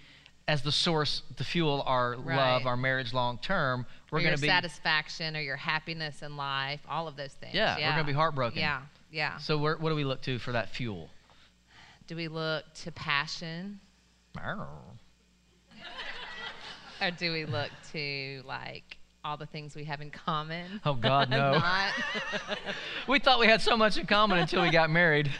as 0.48 0.62
the 0.62 0.72
source 0.72 1.22
to 1.38 1.44
fuel 1.44 1.84
our 1.88 2.16
Right. 2.16 2.36
love, 2.36 2.68
our 2.68 2.78
marriage 2.78 3.14
long 3.14 3.38
term, 3.40 3.86
we're 4.12 4.22
going 4.22 4.36
to 4.36 4.42
be. 4.42 4.48
satisfaction 4.48 5.36
or 5.36 5.42
your 5.42 5.56
happiness 5.56 6.22
in 6.22 6.36
life, 6.38 6.82
all 6.88 7.08
of 7.08 7.16
those 7.16 7.34
things. 7.34 7.54
Yeah, 7.56 7.76
we're 7.78 7.92
gonna 7.92 8.04
be 8.04 8.14
heartbroken. 8.14 8.60
Yeah, 8.60 8.82
yeah. 9.12 9.38
so 9.38 9.58
where, 9.58 9.78
what 9.78 9.90
do 9.90 9.96
we 9.96 10.04
look 10.04 10.22
to 10.24 10.38
for 10.38 10.52
that 10.52 10.70
fuel? 10.70 11.10
Do 12.08 12.16
we 12.16 12.28
look 12.28 12.66
to 12.84 12.92
passion 12.92 13.80
or 14.38 14.68
do 17.18 17.32
we 17.32 17.46
look 17.46 17.72
to 17.94 18.44
like 18.46 18.98
all 19.24 19.38
the 19.38 19.48
things 19.48 19.76
we 19.76 19.86
have 19.86 20.02
in 20.02 20.12
common? 20.12 20.82
Oh 20.86 20.94
God, 20.94 21.30
no. 21.30 21.60
We 23.08 23.20
thought 23.20 23.40
we 23.40 23.48
had 23.48 23.62
so 23.62 23.76
much 23.78 23.98
in 23.98 24.06
common 24.06 24.38
until 24.40 24.62
we 24.62 24.70
got 24.72 24.90
married. 24.90 25.32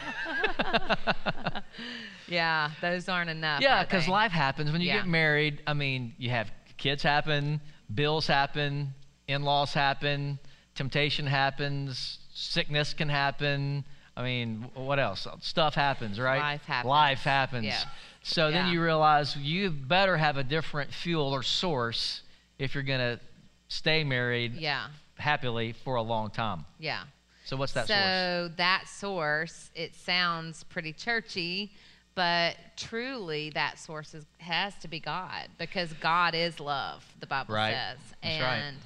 yeah, 2.28 2.70
those 2.80 3.08
aren't 3.08 3.30
enough. 3.30 3.60
Yeah, 3.60 3.82
because 3.84 4.08
life 4.08 4.32
happens 4.32 4.72
when 4.72 4.80
you 4.80 4.88
Yeah. 4.88 4.98
get 4.98 5.06
married. 5.06 5.62
I 5.66 5.74
mean, 5.74 6.14
you 6.18 6.30
have 6.30 6.50
kids 6.76 7.02
happen, 7.02 7.60
bills 7.94 8.26
happen, 8.26 8.94
in-laws 9.28 9.72
happen, 9.74 10.38
temptation 10.74 11.26
happens, 11.26 12.18
sickness 12.34 12.94
can 12.94 13.08
happen. 13.08 13.84
I 14.16 14.22
mean, 14.22 14.70
what 14.74 14.98
else? 14.98 15.26
Uh, 15.26 15.36
stuff 15.40 15.74
happens, 15.74 16.18
right? 16.18 16.38
Life 16.40 16.64
happens. 16.64 16.88
Life 16.88 17.18
happens. 17.20 17.66
Yeah. 17.66 17.82
So 18.22 18.50
then 18.50 18.68
you 18.72 18.82
realize 18.82 19.36
you 19.36 19.70
better 19.70 20.16
have 20.16 20.36
a 20.36 20.42
different 20.42 20.92
fuel 20.92 21.32
or 21.32 21.42
source 21.42 22.22
if 22.58 22.74
you're 22.74 22.82
going 22.82 22.98
to 23.00 23.20
stay 23.68 24.02
married 24.04 24.54
Yeah, 24.54 24.88
happily 25.18 25.72
for 25.84 25.96
a 25.96 26.02
long 26.02 26.30
time. 26.30 26.64
yeah. 26.78 27.02
So 27.44 27.56
what's 27.56 27.72
that 27.74 27.86
so 27.86 27.94
source? 27.94 28.04
So 28.04 28.50
that 28.56 28.88
source, 28.88 29.70
it 29.76 29.94
sounds 29.94 30.64
pretty 30.64 30.92
churchy, 30.92 31.70
but 32.16 32.56
truly 32.76 33.50
that 33.50 33.78
source 33.78 34.14
is, 34.14 34.24
has 34.38 34.74
to 34.80 34.88
be 34.88 34.98
God 34.98 35.46
because 35.56 35.92
God 36.00 36.34
is 36.34 36.58
love. 36.58 37.04
The 37.20 37.26
Bible 37.28 37.54
Right. 37.54 37.72
says, 37.74 37.98
That's 38.22 38.40
right. 38.42 38.56
and 38.56 38.76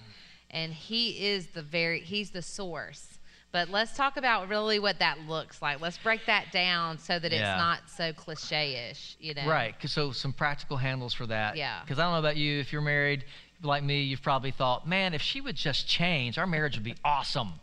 and 0.51 0.73
He 0.75 1.27
is 1.29 1.47
the 1.49 1.63
very 1.63 2.01
He's 2.01 2.31
the 2.33 2.43
source. 2.43 3.10
But 3.53 3.69
let's 3.69 3.97
talk 3.97 4.17
about 4.17 4.49
really 4.49 4.79
what 4.79 5.01
that 5.01 5.19
looks 5.27 5.61
like. 5.61 5.81
Let's 5.81 5.99
break 5.99 6.25
that 6.27 6.53
down 6.53 6.99
so 6.99 7.19
that 7.19 7.33
Yeah. 7.33 7.39
it's 7.55 7.59
not 7.59 7.91
so 7.91 8.13
cliche-ish, 8.13 9.17
you 9.19 9.35
know. 9.35 9.47
Right. 9.47 9.75
So 9.89 10.13
some 10.13 10.33
practical 10.33 10.77
handles 10.77 11.13
for 11.15 11.27
that. 11.27 11.57
Yeah. 11.57 11.81
Because 11.83 11.99
I 11.99 12.05
don't 12.05 12.13
know 12.13 12.21
about 12.21 12.37
you. 12.37 12.61
If 12.61 12.73
you're 12.73 12.81
married 12.83 13.25
like 13.63 13.83
me, 13.83 14.03
you've 14.03 14.23
probably 14.23 14.53
thought, 14.53 14.87
man, 14.87 15.15
if 15.15 15.21
she 15.23 15.41
would 15.41 15.57
just 15.57 15.89
change, 15.89 16.39
our 16.39 16.47
marriage 16.47 16.77
would 16.77 16.85
be 16.85 16.95
awesome. 17.05 17.55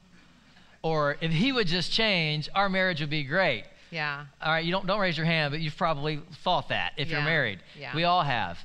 Or 0.82 1.18
if 1.22 1.32
he 1.32 1.52
would 1.52 1.68
just 1.68 1.92
change, 1.92 2.50
our 2.54 2.68
marriage 2.70 3.00
would 3.02 3.10
be 3.10 3.24
great. 3.24 3.64
Yeah. 3.90 4.26
All 4.42 4.52
right, 4.52 4.66
you 4.66 4.72
don't 4.72 4.86
don't 4.86 5.00
raise 5.00 5.16
your 5.16 5.26
hand, 5.26 5.52
but 5.54 5.62
you've 5.62 5.78
probably 5.78 6.20
thought 6.44 6.68
that 6.70 6.94
if 6.98 7.10
you're 7.10 7.22
married. 7.22 7.60
yeah. 7.80 7.96
We 7.96 8.04
all 8.04 8.24
have. 8.24 8.60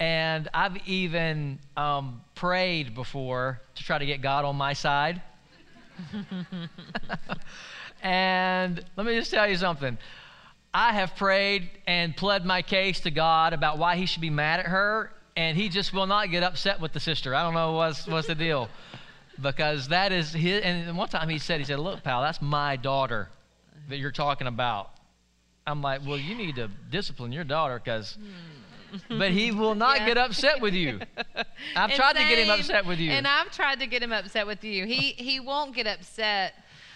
And 0.00 0.48
I've 0.52 0.76
even 0.88 1.60
um, 1.76 2.20
prayed 2.34 2.94
before 2.96 3.60
to 3.76 3.84
try 3.84 3.98
to 3.98 4.04
get 4.06 4.20
God 4.20 4.44
on 4.44 4.56
my 4.56 4.72
side. 4.72 5.22
and 8.02 8.84
let 8.96 9.06
me 9.06 9.14
just 9.14 9.30
tell 9.30 9.48
you 9.48 9.56
something. 9.56 9.96
I 10.72 10.92
have 10.92 11.14
prayed 11.14 11.70
and 11.86 12.16
pled 12.16 12.44
my 12.44 12.62
case 12.62 13.00
to 13.00 13.10
God 13.10 13.52
about 13.52 13.78
why 13.78 13.96
he 13.96 14.06
should 14.06 14.20
be 14.20 14.30
mad 14.30 14.60
at 14.60 14.66
her, 14.66 15.12
and 15.36 15.56
he 15.56 15.68
just 15.68 15.92
will 15.92 16.06
not 16.06 16.30
get 16.30 16.42
upset 16.42 16.80
with 16.80 16.92
the 16.92 17.00
sister. 17.00 17.34
I 17.34 17.42
don't 17.42 17.54
know 17.54 17.72
what's, 17.72 18.06
what's 18.06 18.26
the 18.26 18.34
deal. 18.34 18.68
Because 19.40 19.88
that 19.88 20.12
is 20.12 20.32
his, 20.32 20.62
and 20.62 20.96
one 20.96 21.08
time 21.08 21.28
he 21.28 21.38
said, 21.38 21.60
he 21.60 21.64
said, 21.64 21.78
look, 21.78 22.02
pal, 22.02 22.22
that's 22.22 22.42
my 22.42 22.76
daughter 22.76 23.28
that 23.88 23.98
you're 23.98 24.12
talking 24.12 24.46
about. 24.46 24.90
I'm 25.66 25.80
like, 25.80 26.02
well, 26.06 26.18
you 26.18 26.34
need 26.34 26.56
to 26.56 26.68
discipline 26.90 27.32
your 27.32 27.44
daughter 27.44 27.80
because, 27.82 28.14
hmm. 28.14 28.24
But 29.08 29.30
he 29.32 29.50
will 29.50 29.74
not 29.74 29.98
Yeah. 30.00 30.06
get 30.06 30.18
upset 30.18 30.60
with 30.60 30.74
you. 30.74 31.00
I've 31.76 31.90
And 31.90 31.92
tried 31.92 32.14
to 32.14 32.20
get 32.20 32.38
him 32.38 32.50
upset 32.50 32.86
with 32.86 32.98
you. 32.98 33.10
And 33.10 33.26
I've 33.26 33.50
tried 33.50 33.80
to 33.80 33.86
get 33.86 34.02
him 34.02 34.12
upset 34.12 34.46
with 34.46 34.64
you. 34.64 34.86
He 34.86 35.12
he 35.12 35.40
won't 35.40 35.74
get 35.74 35.86
upset 35.86 36.54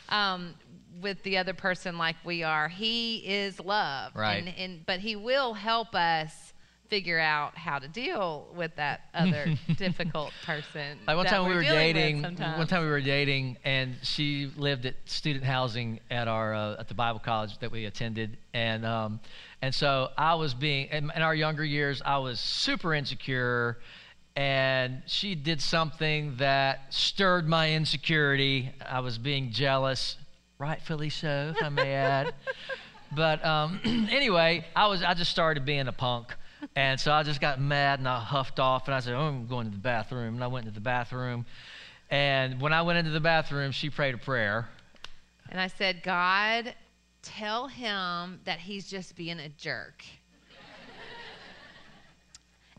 um, 0.08 0.54
with 1.00 1.22
the 1.22 1.38
other 1.38 1.54
person 1.54 1.98
like 1.98 2.16
we 2.24 2.42
are. 2.42 2.68
He 2.68 3.16
is 3.18 3.60
love. 3.60 4.12
Right. 4.14 4.38
And, 4.44 4.48
and 4.58 4.86
but 4.86 5.00
he 5.00 5.16
will 5.16 5.54
help 5.54 5.94
us 5.94 6.47
figure 6.88 7.18
out 7.18 7.56
how 7.56 7.78
to 7.78 7.88
deal 7.88 8.48
with 8.54 8.74
that 8.76 9.02
other 9.14 9.54
difficult 9.76 10.32
person. 10.44 10.98
Like 11.06 11.16
one 11.16 11.26
time 11.26 11.48
we 11.48 11.54
we're 11.54 11.62
dating. 11.62 12.22
One 12.22 12.66
time 12.66 12.82
we 12.82 12.88
were 12.88 13.00
dating, 13.00 13.58
and 13.64 13.96
she 14.02 14.50
lived 14.56 14.86
at 14.86 14.94
student 15.06 15.44
housing 15.44 16.00
at 16.10 16.28
our 16.28 16.54
uh, 16.54 16.76
at 16.78 16.88
the 16.88 16.94
Bible 16.94 17.20
college 17.20 17.58
that 17.58 17.70
we 17.70 17.84
attended, 17.84 18.36
and 18.54 18.84
um, 18.84 19.20
and 19.62 19.74
so 19.74 20.08
I 20.16 20.34
was 20.34 20.54
being 20.54 20.88
in, 20.88 21.10
in 21.14 21.22
our 21.22 21.34
younger 21.34 21.64
years, 21.64 22.02
I 22.04 22.18
was 22.18 22.40
super 22.40 22.94
insecure, 22.94 23.78
and 24.36 25.02
she 25.06 25.34
did 25.34 25.60
something 25.60 26.36
that 26.36 26.92
stirred 26.92 27.48
my 27.48 27.72
insecurity. 27.72 28.72
I 28.84 29.00
was 29.00 29.18
being 29.18 29.50
jealous, 29.50 30.16
rightfully 30.58 31.10
so, 31.10 31.54
if 31.56 31.62
I 31.62 31.68
may 31.68 31.94
add. 31.94 32.34
But 33.14 33.44
um, 33.44 33.80
anyway, 34.10 34.66
I 34.76 34.86
was 34.86 35.02
I 35.02 35.14
just 35.14 35.30
started 35.30 35.64
being 35.64 35.88
a 35.88 35.92
punk, 35.92 36.34
and 36.76 36.98
so 36.98 37.12
I 37.12 37.22
just 37.22 37.40
got 37.40 37.60
mad 37.60 37.98
and 37.98 38.08
I 38.08 38.20
huffed 38.20 38.60
off 38.60 38.86
and 38.86 38.94
I 38.94 39.00
said, 39.00 39.14
"Oh, 39.14 39.20
I'm 39.20 39.46
going 39.46 39.66
to 39.66 39.72
the 39.72 39.82
bathroom." 39.82 40.34
And 40.34 40.44
I 40.44 40.48
went 40.48 40.66
to 40.66 40.72
the 40.72 40.80
bathroom, 40.80 41.46
and 42.10 42.60
when 42.60 42.72
I 42.72 42.82
went 42.82 42.98
into 42.98 43.10
the 43.10 43.20
bathroom, 43.20 43.72
she 43.72 43.90
prayed 43.90 44.14
a 44.14 44.18
prayer. 44.18 44.68
And 45.50 45.60
I 45.60 45.68
said, 45.68 46.02
God, 46.02 46.74
tell 47.22 47.68
him 47.68 48.40
that 48.44 48.58
he's 48.58 48.88
just 48.88 49.16
being 49.16 49.38
a 49.38 49.48
jerk. 49.48 50.04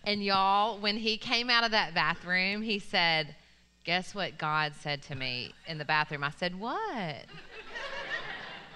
and 0.03 0.23
y'all, 0.23 0.79
when 0.79 0.97
he 0.97 1.17
came 1.17 1.49
out 1.49 1.63
of 1.63 1.71
that 1.71 1.93
bathroom, 1.93 2.61
he 2.61 2.79
said, 2.79 3.35
Guess 3.85 4.13
what 4.13 4.37
God 4.37 4.73
said 4.81 5.01
to 5.03 5.15
me 5.15 5.53
in 5.67 5.77
the 5.77 5.85
bathroom? 5.85 6.23
I 6.23 6.31
said, 6.31 6.59
What? 6.59 7.25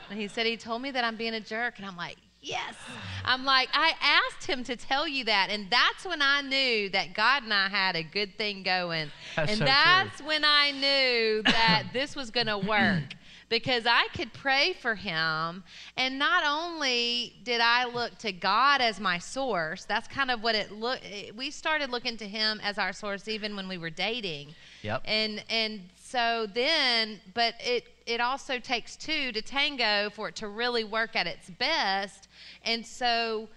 And 0.09 0.19
he 0.19 0.27
said, 0.27 0.45
He 0.45 0.57
told 0.57 0.81
me 0.81 0.91
that 0.91 1.03
I'm 1.03 1.15
being 1.15 1.33
a 1.33 1.39
jerk. 1.39 1.75
And 1.77 1.85
I'm 1.85 1.97
like, 1.97 2.17
Yes. 2.43 2.75
I'm 3.23 3.45
like, 3.45 3.69
I 3.73 3.93
asked 4.01 4.45
him 4.45 4.65
to 4.65 4.75
tell 4.75 5.07
you 5.07 5.23
that. 5.25 5.47
And 5.49 5.69
that's 5.69 6.05
when 6.05 6.21
I 6.21 6.41
knew 6.41 6.89
that 6.89 7.13
God 7.13 7.43
and 7.43 7.53
I 7.53 7.69
had 7.69 7.95
a 7.95 8.03
good 8.03 8.37
thing 8.37 8.63
going. 8.63 9.11
That's 9.37 9.51
and 9.51 9.59
so 9.59 9.65
true. 9.65 9.73
that's 9.73 10.21
when 10.21 10.43
I 10.43 10.71
knew 10.71 11.41
that 11.43 11.85
this 11.93 12.17
was 12.17 12.31
going 12.31 12.47
to 12.47 12.57
work 12.57 13.15
because 13.47 13.85
I 13.85 14.07
could 14.13 14.33
pray 14.33 14.73
for 14.73 14.95
him. 14.95 15.63
And 15.95 16.19
not 16.19 16.43
only 16.45 17.35
did 17.43 17.61
I 17.61 17.85
look 17.85 18.17
to 18.19 18.33
God 18.33 18.81
as 18.81 18.99
my 18.99 19.19
source, 19.19 19.85
that's 19.85 20.07
kind 20.09 20.29
of 20.29 20.43
what 20.43 20.55
it 20.55 20.71
looked. 20.71 21.05
We 21.37 21.49
started 21.49 21.91
looking 21.91 22.17
to 22.17 22.27
him 22.27 22.59
as 22.61 22.77
our 22.77 22.91
source 22.91 23.29
even 23.29 23.55
when 23.55 23.69
we 23.69 23.77
were 23.77 23.89
dating. 23.89 24.55
Yep. 24.81 25.03
And 25.05 25.43
and 25.49 25.81
so 25.95 26.45
then, 26.53 27.21
but 27.33 27.53
it 27.59 27.92
it 28.05 28.19
also 28.21 28.59
takes 28.59 28.95
two 28.95 29.31
to 29.31 29.41
tango 29.41 30.09
for 30.09 30.29
it 30.29 30.35
to 30.37 30.47
really 30.47 30.83
work 30.83 31.15
at 31.15 31.27
its 31.27 31.49
best. 31.49 32.27
And 32.63 32.85
so, 32.85 33.49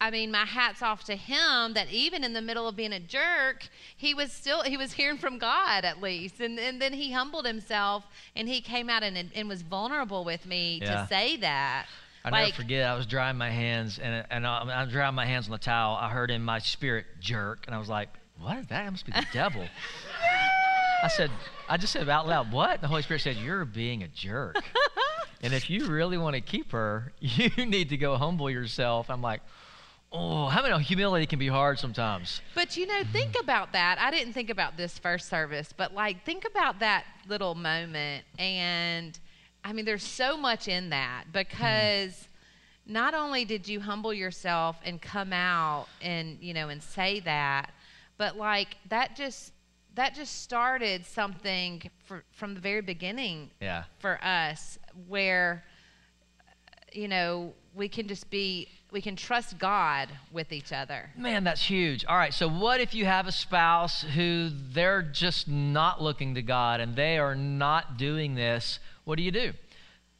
I 0.00 0.10
mean, 0.10 0.30
my 0.30 0.44
hats 0.44 0.82
off 0.82 1.04
to 1.04 1.16
him 1.16 1.74
that 1.74 1.88
even 1.90 2.24
in 2.24 2.32
the 2.32 2.40
middle 2.42 2.68
of 2.68 2.76
being 2.76 2.92
a 2.92 3.00
jerk, 3.00 3.68
he 3.96 4.14
was 4.14 4.32
still 4.32 4.62
he 4.62 4.76
was 4.76 4.92
hearing 4.92 5.18
from 5.18 5.38
God 5.38 5.84
at 5.84 6.00
least, 6.00 6.40
and 6.40 6.58
and 6.58 6.80
then 6.80 6.92
he 6.92 7.12
humbled 7.12 7.46
himself 7.46 8.04
and 8.36 8.48
he 8.48 8.60
came 8.60 8.88
out 8.90 9.02
and 9.02 9.30
and 9.34 9.48
was 9.48 9.62
vulnerable 9.62 10.24
with 10.24 10.46
me 10.46 10.80
Yeah. 10.82 11.02
to 11.02 11.06
say 11.08 11.36
that. 11.38 11.86
I 12.24 12.30
like, 12.30 12.44
never 12.46 12.56
forget. 12.62 12.86
I 12.90 12.94
was 12.96 13.06
drying 13.06 13.36
my 13.38 13.50
hands, 13.50 13.98
and 13.98 14.24
and 14.30 14.46
I, 14.46 14.58
I'm 14.60 14.88
drying 14.90 15.14
my 15.14 15.24
hands 15.24 15.46
on 15.46 15.52
the 15.52 15.58
towel. 15.58 15.96
I 15.96 16.10
heard 16.10 16.30
in 16.30 16.42
my 16.42 16.58
spirit 16.58 17.06
jerk, 17.20 17.64
and 17.66 17.74
I 17.74 17.78
was 17.78 17.88
like, 17.88 18.08
"What 18.40 18.58
is 18.58 18.66
that? 18.66 18.84
That 18.84 18.90
must 18.90 19.06
be 19.06 19.12
the 19.12 19.26
devil." 19.32 19.64
I 21.02 21.06
said, 21.08 21.30
I 21.68 21.76
just 21.76 21.92
said 21.92 22.08
out 22.08 22.26
loud, 22.26 22.52
"What?" 22.52 22.80
The 22.80 22.88
Holy 22.88 23.02
Spirit 23.02 23.20
said, 23.20 23.36
"You're 23.36 23.64
being 23.64 24.02
a 24.02 24.08
jerk." 24.08 24.56
And 25.40 25.54
if 25.54 25.70
you 25.70 25.86
really 25.86 26.18
want 26.18 26.34
to 26.34 26.40
keep 26.40 26.72
her, 26.72 27.12
you 27.20 27.64
need 27.64 27.90
to 27.90 27.96
go 27.96 28.16
humble 28.16 28.50
yourself. 28.50 29.08
I'm 29.08 29.22
like, 29.22 29.40
oh, 30.10 30.46
how 30.46 30.62
many 30.62 30.82
humility 30.82 31.26
can 31.26 31.38
be 31.38 31.48
hard 31.48 31.78
sometimes. 31.78 32.40
But 32.54 32.76
you 32.76 32.86
know, 32.86 33.02
think 33.12 33.38
about 33.40 33.72
that. 33.72 33.98
I 34.00 34.10
didn't 34.10 34.32
think 34.32 34.50
about 34.50 34.76
this 34.76 34.98
first 34.98 35.28
service, 35.28 35.72
but 35.76 35.94
like 35.94 36.24
think 36.24 36.44
about 36.44 36.80
that 36.80 37.04
little 37.28 37.54
moment 37.54 38.24
and 38.38 39.18
I 39.64 39.72
mean 39.72 39.84
there's 39.84 40.04
so 40.04 40.36
much 40.36 40.66
in 40.66 40.90
that 40.90 41.24
because 41.32 42.28
hmm. 42.86 42.92
not 42.94 43.14
only 43.14 43.44
did 43.44 43.68
you 43.68 43.80
humble 43.80 44.14
yourself 44.14 44.76
and 44.84 45.00
come 45.00 45.32
out 45.32 45.86
and 46.00 46.38
you 46.40 46.54
know 46.54 46.68
and 46.68 46.82
say 46.82 47.20
that, 47.20 47.70
but 48.16 48.36
like 48.36 48.76
that 48.88 49.14
just 49.14 49.52
that 49.98 50.14
just 50.14 50.42
started 50.42 51.04
something 51.04 51.82
for, 52.06 52.22
from 52.30 52.54
the 52.54 52.60
very 52.60 52.80
beginning 52.80 53.50
Yeah. 53.60 53.82
for 53.98 54.22
us 54.24 54.78
where 55.08 55.64
you 56.92 57.08
know 57.08 57.52
we 57.74 57.88
can 57.88 58.06
just 58.06 58.30
be 58.30 58.68
we 58.92 59.02
can 59.02 59.16
trust 59.16 59.58
God 59.58 60.08
with 60.32 60.50
each 60.52 60.72
other. 60.72 61.10
Man, 61.16 61.44
that's 61.44 61.62
huge. 61.62 62.04
All 62.06 62.16
right, 62.16 62.32
so 62.32 62.48
what 62.48 62.80
if 62.80 62.94
you 62.94 63.04
have 63.04 63.26
a 63.26 63.32
spouse 63.32 64.00
who 64.02 64.50
they're 64.72 65.02
just 65.02 65.46
not 65.48 66.00
looking 66.00 66.36
to 66.36 66.42
God 66.42 66.80
and 66.80 66.96
they 66.96 67.18
are 67.18 67.34
not 67.34 67.98
doing 67.98 68.34
this? 68.34 68.78
What 69.04 69.16
do 69.16 69.22
you 69.24 69.32
do? 69.32 69.52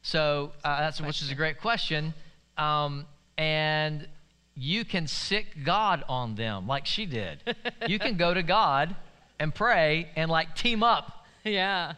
So 0.01 0.51
uh, 0.63 0.81
that's 0.81 1.01
which 1.01 1.21
is 1.21 1.31
a 1.31 1.35
great 1.35 1.59
question, 1.59 2.13
um, 2.57 3.05
and 3.37 4.07
you 4.55 4.83
can 4.83 5.07
sick 5.07 5.63
God 5.63 6.03
on 6.09 6.35
them 6.35 6.67
like 6.67 6.85
she 6.85 7.05
did. 7.05 7.55
you 7.87 7.97
can 7.97 8.17
go 8.17 8.33
to 8.33 8.43
God 8.43 8.95
and 9.39 9.53
pray 9.53 10.09
and 10.15 10.29
like 10.29 10.55
team 10.55 10.83
up. 10.83 11.15
Yeah. 11.45 11.93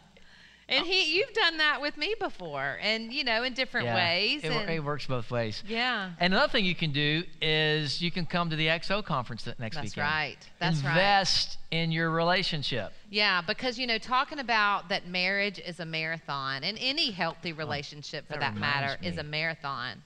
And 0.70 0.86
he, 0.86 1.16
you've 1.18 1.34
done 1.34 1.58
that 1.58 1.82
with 1.82 1.98
me 1.98 2.16
before, 2.18 2.78
and 2.82 3.12
you 3.12 3.26
know, 3.26 3.44
in 3.44 3.54
different 3.54 3.88
ways. 3.88 4.42
It, 4.44 4.52
and- 4.54 4.70
it 4.70 4.82
works 4.82 5.06
both 5.06 5.30
ways. 5.30 5.62
yeah, 5.68 6.12
And 6.20 6.34
another 6.34 6.50
thing 6.50 6.64
you 6.64 6.76
can 6.76 6.94
do 6.94 7.24
is 7.42 8.02
you 8.02 8.10
can 8.12 8.26
come 8.26 8.50
to 8.52 8.56
the 8.56 8.68
XO 8.68 9.04
conference 9.04 9.46
next 9.46 9.60
week. 9.60 9.72
that's 9.74 9.84
weekend. 9.98 9.98
right. 10.10 10.38
That's 10.60 10.82
right. 10.82 10.92
Invest 10.92 11.58
in 11.72 11.92
your 11.92 12.10
relationship. 12.12 12.94
Yeah, 13.10 13.42
because 13.42 13.78
you 13.78 13.86
know, 13.88 13.98
talking 13.98 14.40
about 14.40 14.88
that 14.90 15.08
marriage 15.08 15.60
is 15.60 15.82
a 15.82 15.86
marathon, 15.86 16.64
and 16.64 16.78
any 16.80 17.12
healthy 17.12 17.52
relationship, 17.52 18.28
for 18.30 18.38
Oh, 18.38 18.40
that 18.40 18.54
that, 18.54 18.60
matter, 18.60 18.96
reminds 19.02 19.18
is 19.18 19.18
a 19.18 19.24
marathon. 19.28 20.02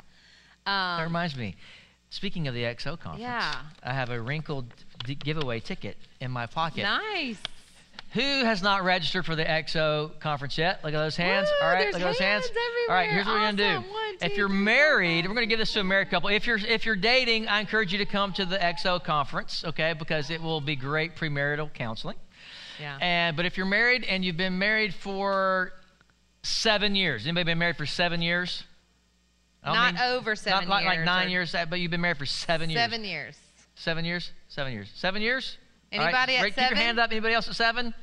That 0.66 0.98
Um, 1.00 1.04
reminds 1.04 1.36
me. 1.36 1.58
Speaking 2.10 2.48
of 2.48 2.54
the 2.56 2.64
XO 2.64 2.98
conference, 3.00 3.20
Yeah. 3.22 3.54
I 3.84 3.94
have 3.94 4.10
a 4.10 4.20
wrinkled 4.20 4.74
d- 5.06 5.16
giveaway 5.16 5.60
ticket 5.60 5.98
in 6.20 6.32
my 6.32 6.46
pocket. 6.46 6.84
nice. 6.84 7.38
Who 8.14 8.22
has 8.22 8.64
not 8.64 8.86
registered 8.86 9.26
for 9.26 9.36
the 9.36 9.44
XO 9.44 10.18
conference 10.22 10.58
yet? 10.58 10.82
Look 10.86 10.94
at 10.94 10.98
those 10.98 11.18
hands. 11.18 11.50
Woo, 11.50 11.68
All 11.68 11.74
right, 11.74 11.88
look 11.88 11.96
at 11.96 12.02
those 12.02 12.18
hands. 12.18 12.46
hands 12.46 12.58
All 12.88 12.96
right, 12.96 13.10
here's 13.10 13.26
what 13.26 13.34
we're 13.34 13.40
gonna 13.42 13.58
do. 13.58 13.64
Awesome. 13.66 13.90
One, 13.92 14.16
if 14.22 14.38
you're 14.38 14.48
three, 14.48 14.58
married, 14.58 15.28
we're 15.28 15.34
gonna 15.34 15.48
give 15.48 15.60
this 15.60 15.74
to 15.74 15.82
a 15.82 15.84
married 15.84 16.10
couple. 16.10 16.30
If 16.30 16.48
you're 16.48 16.58
if 16.58 16.86
you're 16.86 16.96
dating, 16.96 17.50
I 17.50 17.60
encourage 17.60 17.92
you 17.92 17.98
to 17.98 18.06
come 18.06 18.32
to 18.34 18.46
the 18.46 18.58
XO 18.58 19.04
conference, 19.04 19.66
okay? 19.66 19.94
Because 20.00 20.30
it 20.30 20.42
will 20.42 20.62
be 20.62 20.78
great 20.78 21.18
premarital 21.18 21.74
counseling. 21.74 22.16
Yeah. 22.80 22.98
And 23.02 23.36
but 23.36 23.46
if 23.46 23.58
you're 23.58 23.66
married 23.66 24.06
and 24.06 24.24
you've 24.24 24.38
been 24.38 24.58
married 24.60 24.94
for 24.94 25.74
seven 26.44 26.96
years, 26.96 27.26
anybody 27.26 27.44
been 27.44 27.58
married 27.60 27.76
for 27.76 27.86
seven 27.86 28.22
years? 28.22 28.64
Don't 29.66 29.76
mean- 29.78 29.98
over 29.98 30.36
seven 30.38 30.70
not 30.70 30.70
like, 30.70 30.86
like 30.86 31.00
nine 31.06 31.30
years, 31.30 31.54
but 31.70 31.80
you've 31.82 31.92
been 31.92 32.02
married 32.02 32.18
for 32.18 32.26
seven 32.26 32.70
years. 32.70 32.80
Seven 32.80 33.04
years. 33.04 33.36
Seven 33.76 34.06
years? 34.06 34.32
Seven 34.48 34.74
years. 34.74 34.90
Seven 34.96 35.22
years? 35.22 35.58
All 35.94 36.00
right, 36.00 36.08
Anybody 36.08 36.36
at 36.38 36.44
Rick, 36.44 36.54
Keep 36.56 36.62
your 36.62 36.68
seven? 36.70 36.78
hand 36.84 37.00
up. 37.00 37.12
Anybody 37.12 37.34
else 37.34 37.48
at 37.48 37.56
seven? 37.56 37.94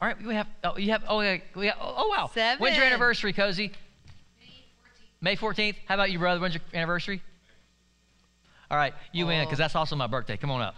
All 0.00 0.08
right, 0.08 0.22
we 0.22 0.34
have. 0.34 0.46
Oh, 0.62 0.76
you 0.76 0.90
have. 0.92 1.04
Oh, 1.08 1.20
yeah, 1.20 1.38
we 1.54 1.66
have, 1.66 1.76
oh, 1.80 1.94
oh 1.98 2.08
wow. 2.08 2.30
Seven. 2.32 2.60
When's 2.62 2.76
your 2.76 2.84
anniversary, 2.86 3.32
Cozy? 3.32 3.72
May 5.22 5.36
14th. 5.36 5.76
How 5.86 5.94
about 5.94 6.10
you, 6.10 6.18
brother? 6.18 6.40
When's 6.40 6.54
your 6.54 6.62
anniversary? 6.74 7.22
All 8.70 8.76
right, 8.76 8.92
you 9.12 9.26
win 9.26 9.44
because 9.44 9.58
Oh. 9.60 9.62
that's 9.62 9.74
also 9.76 9.96
my 9.96 10.06
birthday. 10.08 10.36
Come 10.36 10.50
on 10.50 10.60
up. 10.60 10.74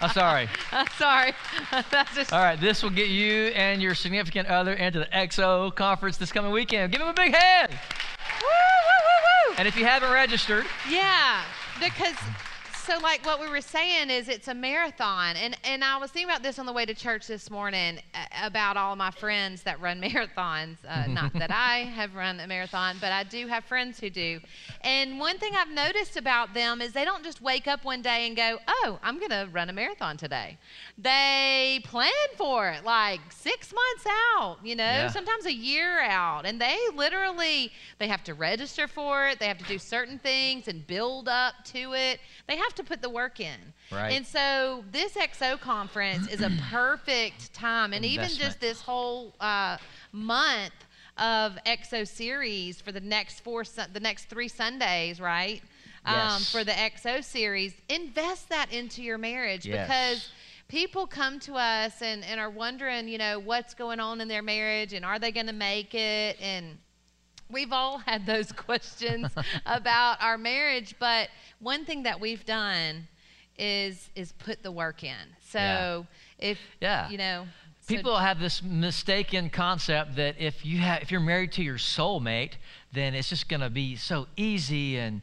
I'm 0.00 0.10
sorry. 0.10 0.48
Sorry. 0.98 1.32
That's 1.90 2.14
just 2.14 2.32
All 2.32 2.38
right, 2.38 2.60
this 2.60 2.82
will 2.82 2.90
get 2.90 3.08
you 3.08 3.46
and 3.48 3.82
your 3.82 3.94
significant 3.94 4.48
other 4.48 4.72
into 4.72 4.98
the 5.00 5.06
XO 5.06 5.74
conference 5.74 6.16
this 6.16 6.30
coming 6.32 6.52
weekend. 6.52 6.92
Give 6.92 7.00
them 7.00 7.08
a 7.08 7.12
big 7.14 7.34
hand. 7.34 7.72
Woo, 8.42 8.48
woo, 8.48 9.00
woo, 9.06 9.50
woo. 9.50 9.54
And 9.58 9.68
if 9.68 9.76
you 9.76 9.84
haven't 9.84 10.12
registered, 10.12 10.66
Yeah, 10.90 11.42
because 11.80 12.16
so 12.86 12.98
like 12.98 13.24
what 13.24 13.40
we 13.40 13.48
were 13.48 13.60
saying 13.60 14.10
is 14.10 14.28
it's 14.28 14.48
a 14.48 14.54
marathon, 14.54 15.36
and 15.36 15.56
and 15.64 15.82
I 15.82 15.96
was 15.96 16.10
thinking 16.10 16.28
about 16.28 16.42
this 16.42 16.58
on 16.58 16.66
the 16.66 16.72
way 16.72 16.84
to 16.84 16.94
church 16.94 17.26
this 17.26 17.50
morning 17.50 17.98
uh, 18.14 18.18
about 18.46 18.76
all 18.76 18.94
my 18.96 19.10
friends 19.10 19.62
that 19.62 19.80
run 19.80 20.00
marathons. 20.02 20.76
Uh, 20.86 21.06
not 21.06 21.32
that 21.34 21.50
I 21.54 21.78
have 21.78 22.14
run 22.14 22.40
a 22.40 22.46
marathon, 22.46 22.96
but 23.00 23.10
I 23.10 23.24
do 23.24 23.46
have 23.46 23.64
friends 23.64 23.98
who 24.00 24.10
do. 24.10 24.40
And 24.82 25.18
one 25.18 25.38
thing 25.38 25.52
I've 25.56 25.70
noticed 25.70 26.16
about 26.18 26.52
them 26.52 26.82
is 26.82 26.92
they 26.92 27.04
don't 27.06 27.24
just 27.24 27.40
wake 27.40 27.66
up 27.66 27.84
one 27.84 28.02
day 28.02 28.26
and 28.26 28.36
go, 28.36 28.58
"Oh, 28.68 28.98
I'm 29.02 29.18
gonna 29.18 29.48
run 29.50 29.70
a 29.70 29.72
marathon 29.72 30.16
today." 30.18 30.58
They 30.98 31.80
plan 31.84 32.10
for 32.36 32.68
it 32.68 32.84
like 32.84 33.20
six 33.30 33.72
months 33.72 34.06
out, 34.36 34.58
you 34.62 34.76
know, 34.76 34.84
Yeah. 34.84 35.08
sometimes 35.08 35.46
a 35.46 35.52
year 35.54 36.00
out, 36.02 36.44
and 36.44 36.60
they 36.60 36.78
literally 36.94 37.72
they 37.98 38.08
have 38.08 38.22
to 38.24 38.34
register 38.34 38.86
for 38.86 39.26
it. 39.28 39.38
They 39.38 39.46
have 39.48 39.58
to 39.58 39.64
do 39.64 39.78
certain 39.78 40.18
things 40.18 40.68
and 40.68 40.86
build 40.86 41.28
up 41.28 41.54
to 41.66 41.94
it. 41.94 42.20
They 42.46 42.56
have 42.56 42.73
to 42.76 42.84
put 42.84 43.02
the 43.02 43.08
work 43.10 43.40
in. 43.40 43.58
Right. 43.90 44.10
And 44.12 44.26
so 44.26 44.84
this 44.90 45.14
XO 45.14 45.58
conference 45.60 46.28
is 46.28 46.40
a 46.40 46.50
perfect 46.70 47.52
time, 47.54 47.92
and 47.92 48.04
even 48.04 48.28
just 48.30 48.60
this 48.60 48.80
whole 48.80 49.34
uh, 49.40 49.76
month 50.12 50.72
of 51.18 51.56
XO 51.66 52.06
series 52.06 52.80
for 52.80 52.90
the 52.92 53.00
next 53.00 53.40
four, 53.40 53.64
Sun- 53.64 53.90
the 53.92 54.00
next 54.00 54.24
three 54.28 54.48
Sundays, 54.48 55.20
right? 55.20 55.62
Um, 56.06 56.14
Yes. 56.14 56.50
for 56.50 56.64
the 56.64 56.72
XO 56.72 57.22
series, 57.24 57.72
invest 57.88 58.48
that 58.50 58.72
into 58.72 59.02
your 59.02 59.16
marriage 59.16 59.64
Yes. 59.64 59.86
because 59.88 60.30
people 60.68 61.06
come 61.06 61.38
to 61.40 61.54
us 61.54 62.02
and, 62.02 62.24
and 62.24 62.38
are 62.40 62.50
wondering, 62.50 63.08
you 63.08 63.16
know, 63.18 63.38
what's 63.38 63.74
going 63.74 64.00
on 64.00 64.20
in 64.20 64.28
their 64.28 64.42
marriage 64.42 64.92
and 64.92 65.04
are 65.04 65.18
they 65.18 65.30
going 65.32 65.46
to 65.46 65.52
make 65.52 65.94
it? 65.94 66.36
And 66.42 66.76
we've 67.50 67.72
all 67.72 67.98
had 67.98 68.26
those 68.26 68.52
questions 68.66 69.28
about 69.66 70.20
our 70.22 70.38
marriage, 70.38 70.94
but 70.98 71.28
one 71.60 71.84
thing 71.84 72.02
that 72.04 72.20
we've 72.20 72.44
done 72.44 73.06
is 73.58 74.10
is 74.16 74.32
put 74.32 74.62
the 74.62 74.72
work 74.72 75.04
in. 75.04 75.16
So 75.48 75.58
Yeah. 75.58 76.50
if 76.50 76.58
Yeah. 76.80 77.08
you 77.10 77.18
know, 77.18 77.46
so- 77.80 77.94
people 77.94 78.16
have 78.18 78.40
this 78.40 78.62
mistaken 78.62 79.48
concept 79.50 80.16
that 80.16 80.36
if 80.40 80.64
you 80.64 80.78
have 80.78 81.02
if 81.02 81.10
you're 81.12 81.20
married 81.20 81.52
to 81.52 81.62
your 81.62 81.78
soulmate, 81.78 82.52
then 82.92 83.14
it's 83.14 83.28
just 83.28 83.48
going 83.48 83.60
to 83.60 83.70
be 83.70 83.96
so 83.96 84.26
easy 84.36 84.98
and 84.98 85.22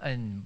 and 0.00 0.44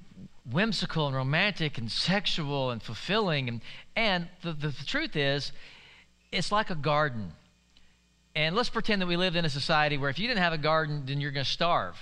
whimsical 0.51 1.07
and 1.07 1.17
romantic 1.17 1.79
and 1.79 1.91
sexual 1.91 2.71
and 2.71 2.83
fulfilling 2.83 3.49
and 3.49 3.61
and 3.97 4.29
the, 4.43 4.53
the, 4.53 4.69
the 4.69 4.85
truth 4.85 5.17
is 5.17 5.53
it's 6.31 6.53
like 6.53 6.71
a 6.71 6.75
garden. 6.75 7.33
And 8.35 8.57
let's 8.57 8.69
pretend 8.69 9.01
that 9.03 9.07
we 9.07 9.17
lived 9.17 9.37
in 9.37 9.45
a 9.45 9.51
society 9.51 9.97
where 9.97 10.11
if 10.11 10.19
you 10.19 10.27
didn't 10.27 10.43
have 10.43 10.53
a 10.53 10.59
garden, 10.59 11.05
then 11.07 11.21
you're 11.21 11.31
going 11.31 11.45
to 11.45 11.51
starve. 11.51 11.97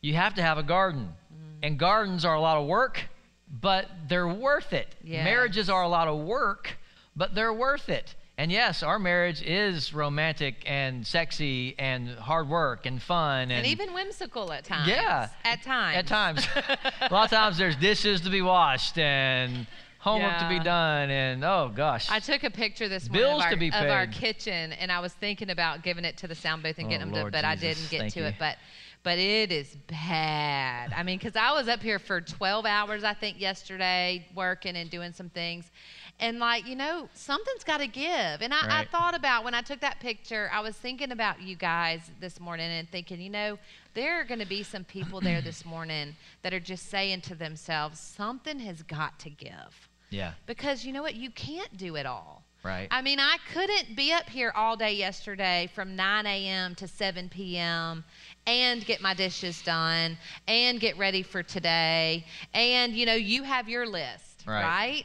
You 0.00 0.14
have 0.14 0.34
to 0.34 0.42
have 0.42 0.58
a 0.58 0.62
garden. 0.62 1.12
Mm-hmm. 1.32 1.64
And 1.64 1.78
gardens 1.78 2.24
are 2.24 2.34
a 2.34 2.40
lot 2.40 2.56
of 2.56 2.66
work, 2.66 3.02
but 3.50 3.86
they're 4.08 4.28
worth 4.28 4.72
it. 4.72 4.94
Yes. 5.02 5.24
Marriages 5.24 5.68
are 5.68 5.82
a 5.82 5.88
lot 5.88 6.06
of 6.06 6.18
work, 6.20 6.76
but 7.16 7.34
they're 7.34 7.52
worth 7.52 7.88
it. 7.88 8.14
And 8.38 8.52
yes, 8.52 8.82
our 8.82 8.98
marriage 8.98 9.42
is 9.42 9.94
romantic 9.94 10.62
and 10.66 11.06
sexy 11.06 11.74
and 11.78 12.10
hard 12.10 12.48
work 12.50 12.84
and 12.84 13.00
fun 13.00 13.44
and, 13.44 13.52
and 13.52 13.66
even 13.66 13.94
whimsical 13.94 14.52
at 14.52 14.64
times. 14.64 14.88
Yeah. 14.88 15.30
At 15.42 15.62
times. 15.62 15.96
at 15.96 16.06
times. 16.06 16.46
a 17.00 17.12
lot 17.12 17.24
of 17.24 17.30
times 17.30 17.56
there's 17.56 17.76
dishes 17.76 18.20
to 18.20 18.30
be 18.30 18.42
washed 18.42 18.98
and 18.98 19.66
homework 20.06 20.38
to 20.38 20.48
be 20.48 20.60
done 20.60 21.10
and 21.10 21.44
oh 21.44 21.70
gosh. 21.74 22.08
I 22.10 22.20
took 22.20 22.44
a 22.44 22.50
picture 22.50 22.88
this 22.88 23.08
morning 23.08 23.22
Bills 23.22 23.40
of, 23.40 23.44
our, 23.44 23.50
to 23.50 23.56
be 23.56 23.68
of 23.68 23.90
our 23.90 24.06
kitchen, 24.06 24.72
and 24.74 24.92
I 24.92 25.00
was 25.00 25.12
thinking 25.12 25.50
about 25.50 25.82
giving 25.82 26.04
it 26.04 26.16
to 26.18 26.28
the 26.28 26.34
sound 26.34 26.62
booth 26.62 26.78
and 26.78 26.86
Oh, 26.86 26.90
getting 26.90 27.10
them 27.10 27.14
Lord 27.14 27.32
to, 27.32 27.38
but 27.38 27.44
I 27.44 27.56
didn't 27.56 27.90
get 27.90 28.12
to 28.12 28.20
you. 28.20 28.26
it. 28.26 28.34
But 28.38 28.56
but 29.02 29.18
it 29.18 29.52
is 29.52 29.76
bad. 29.86 30.92
I 30.92 31.04
mean, 31.04 31.18
because 31.18 31.36
I 31.36 31.52
was 31.52 31.68
up 31.68 31.80
here 31.80 32.00
for 32.00 32.20
12 32.20 32.66
hours, 32.66 33.04
I 33.04 33.14
think, 33.14 33.40
yesterday, 33.40 34.26
working 34.34 34.74
and 34.74 34.90
doing 34.90 35.12
some 35.12 35.28
things. 35.28 35.70
And 36.18 36.40
like, 36.40 36.66
you 36.66 36.74
know, 36.74 37.08
something's 37.14 37.62
got 37.62 37.78
to 37.78 37.86
give. 37.86 38.42
And 38.42 38.52
I, 38.52 38.80
I 38.80 38.84
thought 38.86 39.14
about 39.14 39.44
when 39.44 39.54
I 39.54 39.62
took 39.62 39.78
that 39.80 40.00
picture, 40.00 40.50
I 40.52 40.60
was 40.60 40.74
thinking 40.74 41.12
about 41.12 41.40
you 41.40 41.54
guys 41.54 42.10
this 42.20 42.40
morning 42.40 42.68
and 42.68 42.88
thinking, 42.90 43.20
you 43.20 43.30
know, 43.30 43.58
there 43.94 44.20
are 44.20 44.24
going 44.24 44.40
to 44.40 44.46
be 44.46 44.64
some 44.64 44.82
people 44.82 45.20
there 45.20 45.40
this 45.40 45.64
morning 45.64 46.16
that 46.42 46.52
are 46.52 46.58
just 46.58 46.88
saying 46.90 47.20
to 47.22 47.36
themselves, 47.36 48.00
something 48.00 48.58
has 48.58 48.82
got 48.82 49.20
to 49.20 49.30
give. 49.30 49.88
Yeah, 50.10 50.32
Because 50.46 50.84
you 50.84 50.92
know 50.92 51.02
what? 51.02 51.14
You 51.14 51.30
can't 51.30 51.76
do 51.76 51.96
it 51.96 52.06
all. 52.06 52.42
right. 52.62 52.88
I 52.90 53.02
mean, 53.02 53.18
I 53.20 53.36
couldn't 53.52 53.96
be 53.96 54.12
up 54.12 54.28
here 54.28 54.52
all 54.56 54.76
day 54.76 54.92
yesterday 54.94 55.68
from 55.74 55.96
9 55.96 56.26
a.m. 56.26 56.74
to 56.76 56.88
7 56.88 57.28
p.m. 57.28 58.04
and 58.46 58.84
get 58.84 59.00
my 59.00 59.14
dishes 59.14 59.62
done 59.62 60.16
and 60.48 60.80
get 60.80 60.96
ready 60.98 61.22
for 61.22 61.42
today. 61.42 62.24
And, 62.54 62.92
you 62.94 63.06
know, 63.06 63.14
you 63.14 63.42
have 63.44 63.68
your 63.68 63.86
list, 63.86 64.44
Right. 64.46 64.62
right? 64.62 65.04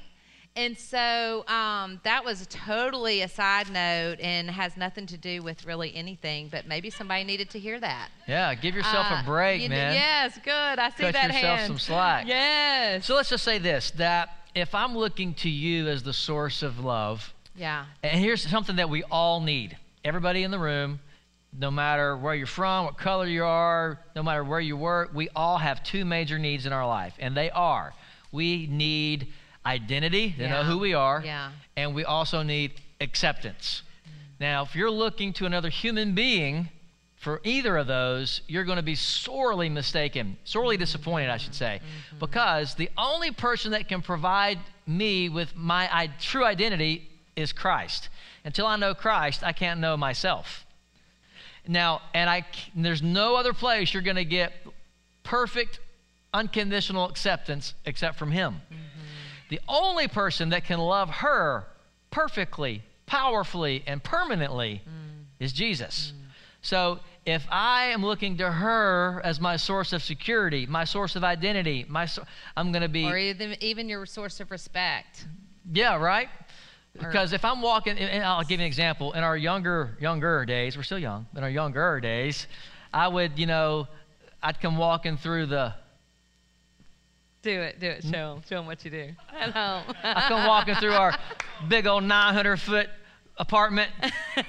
And 0.54 0.78
so 0.78 1.46
um, 1.48 2.02
that 2.04 2.26
was 2.26 2.46
totally 2.50 3.22
a 3.22 3.30
side 3.30 3.72
note 3.72 4.20
and 4.20 4.50
has 4.52 4.76
nothing 4.76 5.06
to 5.08 5.18
do 5.18 5.42
with 5.42 5.66
really 5.66 5.96
anything, 5.96 6.50
but 6.50 6.68
maybe 6.68 6.90
somebody 6.90 7.24
needed 7.24 7.50
to 7.52 7.60
hear 7.60 7.80
that. 7.80 8.10
yeah, 8.28 8.54
give 8.56 8.76
yourself 8.76 9.08
Uh, 9.10 9.22
a 9.22 9.24
break, 9.26 9.62
you 9.62 9.70
man. 9.70 9.94
Yes, 9.94 10.38
good. 10.44 10.52
I 10.78 10.90
see 10.90 11.04
Cut 11.04 11.14
that 11.14 11.28
yourself 11.34 11.58
hand. 11.60 11.68
some 11.68 11.80
slack. 11.80 12.28
Yes. 12.28 13.06
So 13.06 13.16
let's 13.16 13.30
just 13.30 13.46
say 13.46 13.60
this 13.60 13.92
that 13.92 14.30
if 14.56 14.74
I'm 14.76 14.98
looking 14.98 15.34
to 15.36 15.50
you 15.50 15.88
as 15.88 16.04
the 16.04 16.14
source 16.14 16.64
of 16.64 16.80
love, 16.80 17.34
yeah. 17.56 17.86
and 18.04 18.20
here's 18.20 18.42
something 18.48 18.76
that 18.78 18.90
we 18.90 19.04
all 19.04 19.40
need 19.42 19.78
everybody 20.04 20.44
in 20.44 20.52
the 20.52 20.60
room, 20.60 21.00
no 21.58 21.70
matter 21.70 22.16
where 22.18 22.34
you're 22.34 22.48
from, 22.48 22.86
what 22.86 22.98
color 22.98 23.26
you 23.28 23.44
are, 23.44 24.00
no 24.16 24.24
matter 24.24 24.44
where 24.44 24.60
you 24.60 24.76
work, 24.78 25.12
we 25.14 25.30
all 25.36 25.58
have 25.58 25.84
two 25.84 26.06
major 26.06 26.40
needs 26.40 26.66
in 26.66 26.74
our 26.74 26.88
life, 26.88 27.14
and 27.20 27.36
they 27.36 27.50
are 27.52 27.94
we 28.32 28.66
need 28.68 29.28
identity 29.66 30.32
to 30.38 30.48
know 30.48 30.64
who 30.64 30.78
we 30.78 30.94
are, 30.94 31.22
Yeah. 31.24 31.52
and 31.76 31.94
we 31.94 32.06
also 32.06 32.44
need 32.44 32.72
acceptance. 33.00 33.84
Now, 34.40 34.64
if 34.64 34.76
you're 34.76 34.90
looking 34.90 35.34
to 35.34 35.46
another 35.46 35.70
human 35.70 36.16
being 36.16 36.70
for 37.22 37.40
either 37.44 37.78
of 37.78 37.86
those, 37.86 38.42
you're 38.48 38.64
going 38.64 38.78
to 38.78 38.84
be 38.84 38.96
sorely 38.96 39.70
mistaken, 39.70 40.38
sorely 40.44 40.76
disappointed, 40.76 41.30
I 41.30 41.38
should 41.38 41.54
say, 41.54 41.80
mm-hmm. 41.80 42.18
because 42.18 42.74
the 42.74 42.90
only 42.98 43.30
person 43.30 43.74
that 43.74 43.88
can 43.88 44.02
provide 44.02 44.58
me 44.88 45.30
with 45.30 45.56
my 45.56 45.88
I- 45.96 46.08
true 46.20 46.44
identity 46.44 47.08
is 47.36 47.54
Christ. 47.54 48.10
Until 48.44 48.66
I 48.66 48.76
know 48.76 48.96
Christ, 48.96 49.44
I 49.44 49.52
can't 49.52 49.80
know 49.80 49.96
myself. 49.96 50.66
Now, 51.68 52.02
and 52.16 52.28
I, 52.28 52.42
c- 52.42 52.72
there's 52.76 53.04
no 53.04 53.36
other 53.36 53.54
place 53.54 53.94
you're 53.94 54.02
going 54.02 54.16
to 54.16 54.26
get 54.26 54.54
perfect, 55.22 55.80
unconditional 56.34 57.08
acceptance 57.08 57.76
except 57.86 58.18
from 58.18 58.32
Him. 58.32 58.56
Mm-hmm. 58.56 58.78
The 59.50 59.60
only 59.70 60.08
person 60.08 60.50
that 60.50 60.66
can 60.66 60.80
love 60.80 61.12
her 61.12 61.68
perfectly, 62.10 62.82
powerfully, 63.06 63.84
and 63.86 64.04
permanently 64.04 64.82
mm. 64.84 65.26
is 65.40 65.54
Jesus. 65.54 66.14
Mm. 66.16 66.22
So 66.62 67.00
if 67.26 67.46
I 67.52 67.86
am 67.88 68.04
looking 68.04 68.38
to 68.38 68.52
her 68.52 69.22
as 69.24 69.40
my 69.40 69.56
source 69.56 69.94
of 69.94 70.02
security, 70.02 70.66
my 70.66 70.84
source 70.86 71.16
of 71.16 71.24
identity, 71.24 71.86
my 71.88 72.06
so- 72.06 72.24
I'm 72.58 72.72
going 72.72 72.82
to 72.82 72.90
be 72.90 73.06
Or 73.06 73.18
even, 73.18 73.56
even 73.62 73.88
your 73.90 74.06
source 74.06 74.40
of 74.40 74.50
respect. 74.52 75.26
yeah, 75.72 75.98
right? 75.98 76.30
Because 76.98 77.32
if 77.32 77.46
I'm 77.46 77.62
walking, 77.62 77.98
and- 77.98 78.24
I'll 78.24 78.42
give 78.44 78.60
you 78.60 78.66
an 78.66 78.68
example. 78.68 79.14
In 79.14 79.24
our 79.24 79.38
younger, 79.38 79.98
younger 80.02 80.46
days, 80.46 80.76
we're 80.76 80.84
still 80.84 81.00
young. 81.00 81.28
In 81.36 81.44
our 81.44 81.50
younger 81.50 82.00
days, 82.00 82.48
I 82.94 83.08
would, 83.08 83.38
you 83.38 83.46
know, 83.46 83.88
I'd 84.44 84.60
come 84.60 84.78
walking 84.78 85.18
through 85.18 85.46
the, 85.46 85.74
Do 87.44 87.62
it, 87.62 87.80
do 87.80 87.88
it. 87.88 88.04
Show 88.04 88.10
them, 88.36 88.42
show 88.50 88.56
them 88.58 88.66
what 88.66 88.84
you 88.84 88.92
do 88.92 89.10
at 89.40 89.52
home. 89.52 89.96
I 90.04 90.26
come 90.28 90.48
walking 90.48 90.76
through 90.76 90.94
our 90.94 91.18
big 91.70 91.86
old 91.88 92.04
900 92.04 92.58
foot 92.60 92.90
apartment. 93.42 93.92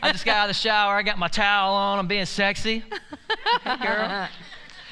I 0.03 0.13
just 0.13 0.25
got 0.25 0.37
out 0.37 0.45
of 0.45 0.49
the 0.49 0.61
shower. 0.61 0.95
I 0.95 1.03
got 1.03 1.19
my 1.19 1.29
towel 1.29 1.75
on. 1.75 1.99
I'm 1.99 2.07
being 2.07 2.27
sexy, 2.27 2.85
Hey, 3.65 3.77
girl. 3.79 4.29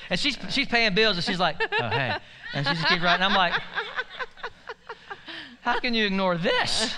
And 0.09 0.19
she's 0.19 0.37
she's 0.49 0.67
paying 0.67 0.95
bills, 0.95 1.17
and 1.17 1.25
she's 1.25 1.39
like, 1.39 1.57
oh 1.61 1.89
hey, 1.89 2.17
and 2.55 2.67
she 2.67 2.73
just 2.75 2.87
keeps 2.89 3.03
writing. 3.03 3.25
I'm 3.25 3.35
like, 3.35 3.53
how 5.61 5.79
can 5.79 5.95
you 5.95 6.07
ignore 6.07 6.37
this? 6.37 6.95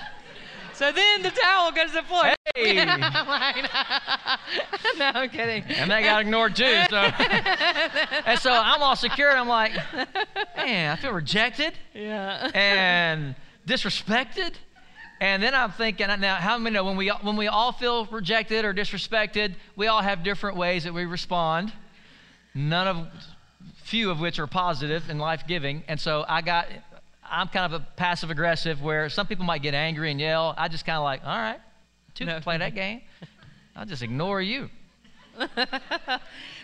So 0.75 0.91
then 0.91 1.23
the 1.23 1.31
towel 1.31 1.71
goes 1.73 1.89
to 1.91 1.97
the 1.97 2.03
floor. 2.03 2.25
Hey. 2.57 2.81
I'm 2.81 3.01
like, 3.29 3.71
no, 4.99 5.05
I'm 5.21 5.29
kidding. 5.29 5.63
And 5.77 5.91
they 5.91 6.03
got 6.03 6.23
ignored 6.23 6.57
too. 6.57 6.83
So, 6.89 6.97
and 8.27 8.39
so 8.39 8.51
I'm 8.53 8.83
all 8.83 8.97
secure. 8.97 9.29
And 9.31 9.39
I'm 9.39 9.49
like, 9.49 9.73
man, 10.57 10.93
I 10.93 10.97
feel 10.97 11.13
rejected 11.13 11.75
Yeah. 11.95 12.51
and 12.55 13.35
disrespected. 13.67 14.55
And 15.23 15.41
then 15.41 15.55
I'm 15.55 15.71
thinking, 15.71 16.09
now, 16.19 16.35
how 16.35 16.59
many 16.59 16.75
know 16.75 16.83
when 16.83 16.97
we, 16.97 17.07
when 17.09 17.37
we 17.37 17.47
all 17.47 17.71
feel 17.71 18.07
rejected 18.07 18.65
or 18.65 18.75
disrespected, 18.75 19.55
we 19.77 19.87
all 19.87 20.03
have 20.03 20.25
different 20.25 20.57
ways 20.57 20.83
that 20.83 20.93
we 20.93 21.05
respond. 21.05 21.73
None 22.57 22.89
of, 22.89 23.07
few 23.85 24.11
of 24.11 24.19
which 24.19 24.41
are 24.41 24.49
positive 24.49 25.09
and 25.09 25.21
life 25.21 25.45
giving. 25.47 25.85
And 25.87 26.01
so 26.01 26.25
I 26.29 26.43
got, 26.43 26.67
I'm 27.25 27.47
kind 27.47 27.73
of 27.73 27.81
a 27.81 27.87
passive 27.95 28.33
aggressive 28.33 28.83
where 28.83 29.09
some 29.09 29.29
people 29.29 29.45
might 29.45 29.63
get 29.63 29.75
angry 29.75 30.11
and 30.11 30.19
yell. 30.19 30.57
I 30.59 30.67
just 30.67 30.85
kind 30.85 30.97
of 30.97 31.05
like, 31.05 31.21
all 31.25 31.39
right, 31.39 31.61
two 32.17 32.25
no. 32.25 32.41
play 32.41 32.59
that 32.59 32.75
game. 32.75 33.03
I'll 33.77 33.87
just 33.87 34.03
ignore 34.03 34.43
you. 34.43 34.71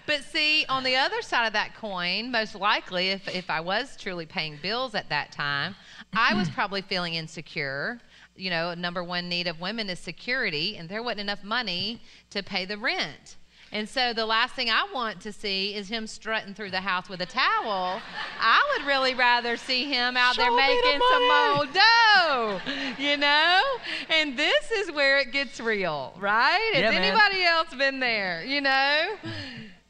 but 0.05 0.25
see, 0.33 0.67
on 0.69 0.83
the 0.83 0.97
other 0.97 1.23
side 1.23 1.47
of 1.47 1.53
that 1.53 1.77
coin, 1.77 2.33
most 2.33 2.57
likely, 2.57 3.11
if, 3.11 3.29
if 3.29 3.51
I 3.51 3.61
was 3.61 3.97
truly 3.97 4.27
paying 4.27 4.59
bills 4.61 4.97
at 4.97 5.09
that 5.11 5.31
time, 5.31 5.77
I 6.13 6.35
was 6.35 6.51
probably 6.51 6.83
feeling 6.83 7.15
insecure. 7.15 8.01
You 8.39 8.51
know, 8.51 8.73
number 8.75 9.03
one 9.03 9.29
need 9.29 9.49
of 9.49 9.61
women 9.61 9.91
is 9.91 9.99
security, 9.99 10.77
and 10.77 10.89
there 10.89 11.03
wasn't 11.03 11.21
enough 11.21 11.43
money 11.43 12.01
to 12.31 12.43
pay 12.43 12.65
the 12.65 12.79
rent. 12.79 13.37
And 13.71 13.87
so 13.87 14.15
the 14.15 14.25
last 14.25 14.55
thing 14.55 14.71
I 14.71 14.87
want 14.95 15.21
to 15.23 15.33
see 15.33 15.75
is 15.75 15.89
him 15.89 16.07
strutting 16.07 16.55
through 16.55 16.71
the 16.71 16.81
house 16.81 17.09
with 17.09 17.21
a 17.21 17.27
towel. 17.27 18.01
I 18.41 18.61
would 18.73 18.87
really 18.87 19.15
rather 19.15 19.59
see 19.59 19.85
him 19.85 20.17
out 20.17 20.37
Show 20.37 20.43
there 20.43 20.57
making 20.57 20.99
the 20.99 21.05
some 21.11 21.59
old 21.59 21.75
dough, 21.75 22.61
you 22.99 23.19
know? 23.19 23.63
And 24.09 24.39
this 24.39 24.71
is 24.71 24.91
where 24.93 25.19
it 25.19 25.33
gets 25.33 25.61
real, 25.61 26.15
right? 26.19 26.71
Has 26.75 26.95
anybody 26.95 27.45
else 27.45 27.75
been 27.75 28.01
there, 28.01 28.43
you 28.43 28.63
know? 28.63 29.17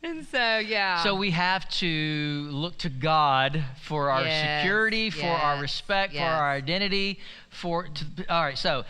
And 0.09 0.27
so, 0.27 0.59
yeah. 0.59 1.03
So 1.03 1.15
we 1.15 1.33
have 1.33 1.69
to 1.81 2.49
look 2.51 2.79
to 2.79 2.89
God 2.89 3.63
for 3.83 4.11
our 4.11 4.23
yes, 4.23 4.63
security, 4.63 5.11
for 5.11 5.19
yes, 5.19 5.43
our 5.43 5.61
respect, 5.61 6.15
yes. 6.15 6.23
for 6.23 6.43
our 6.43 6.51
identity, 6.51 7.19
for 7.51 7.89
to, 7.89 8.05
all 8.31 8.43
right. 8.43 8.57
So 8.57 8.85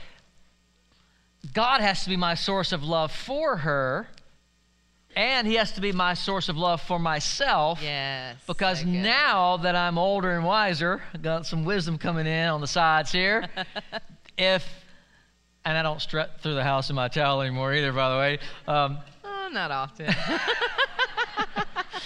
God 1.52 1.80
has 1.80 2.04
to 2.04 2.08
be 2.08 2.16
my 2.16 2.34
source 2.34 2.70
of 2.70 2.84
love 2.84 3.10
for 3.10 3.56
her, 3.56 4.06
and 5.16 5.44
He 5.48 5.54
has 5.54 5.72
to 5.72 5.80
be 5.80 5.90
my 5.90 6.14
source 6.14 6.48
of 6.48 6.56
love 6.56 6.80
for 6.80 7.00
myself. 7.00 7.80
Yes. 7.82 8.36
Because 8.46 8.80
so 8.80 8.86
now 8.86 9.56
that 9.56 9.74
I'm 9.74 9.98
older 9.98 10.30
and 10.30 10.44
wiser, 10.44 11.02
I 11.12 11.18
got 11.18 11.46
some 11.46 11.64
wisdom 11.64 11.98
coming 11.98 12.28
in 12.28 12.48
on 12.48 12.60
the 12.60 12.68
sides 12.68 13.10
here. 13.10 13.48
if 14.38 14.64
and 15.64 15.76
I 15.76 15.82
don't 15.82 16.00
strut 16.00 16.40
through 16.40 16.54
the 16.54 16.64
house 16.64 16.90
in 16.90 16.96
my 16.96 17.08
towel 17.08 17.42
anymore 17.42 17.74
either, 17.74 17.92
by 17.92 18.12
the 18.12 18.18
way. 18.18 18.38
Um, 18.68 18.98
oh, 19.24 19.48
not 19.52 19.72
often. 19.72 20.06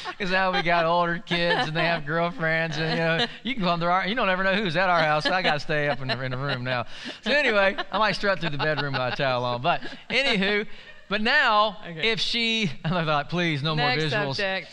Because 0.09 0.31
now 0.31 0.53
we 0.53 0.63
got 0.63 0.85
older 0.85 1.19
kids 1.19 1.69
and 1.69 1.77
they 1.77 1.85
have 1.85 2.07
girlfriends, 2.07 2.79
and 2.79 2.91
you 2.91 2.97
know 2.97 3.27
you 3.43 3.55
can 3.55 3.65
come 3.65 3.81
to 3.81 3.87
our. 3.87 4.07
You 4.07 4.15
don't 4.15 4.29
ever 4.29 4.45
know 4.45 4.55
who's 4.55 4.77
at 4.77 4.89
our 4.89 5.01
house. 5.01 5.25
So 5.25 5.33
I 5.33 5.43
got 5.43 5.55
to 5.55 5.61
stay 5.61 5.89
up 5.89 6.01
in 6.01 6.09
the, 6.09 6.21
in 6.23 6.31
the 6.31 6.37
room 6.37 6.65
now. 6.65 6.87
So 7.23 7.33
anyway, 7.33 7.77
I 7.91 7.99
might 7.99 8.13
strut 8.13 8.41
through 8.41 8.51
the 8.51 8.59
bedroom 8.59 8.93
by 8.93 9.11
my 9.11 9.15
towel 9.15 9.45
on. 9.45 9.63
But 9.63 9.83
anywho, 10.11 10.67
but 11.09 11.21
now 11.21 11.79
okay. 11.87 12.11
if 12.11 12.21
she, 12.21 12.71
I'm 12.85 13.07
like, 13.07 13.29
please, 13.29 13.63
no 13.63 13.75
Next 13.75 14.03
more 14.03 14.11
visuals. 14.11 14.37
Subject. 14.37 14.69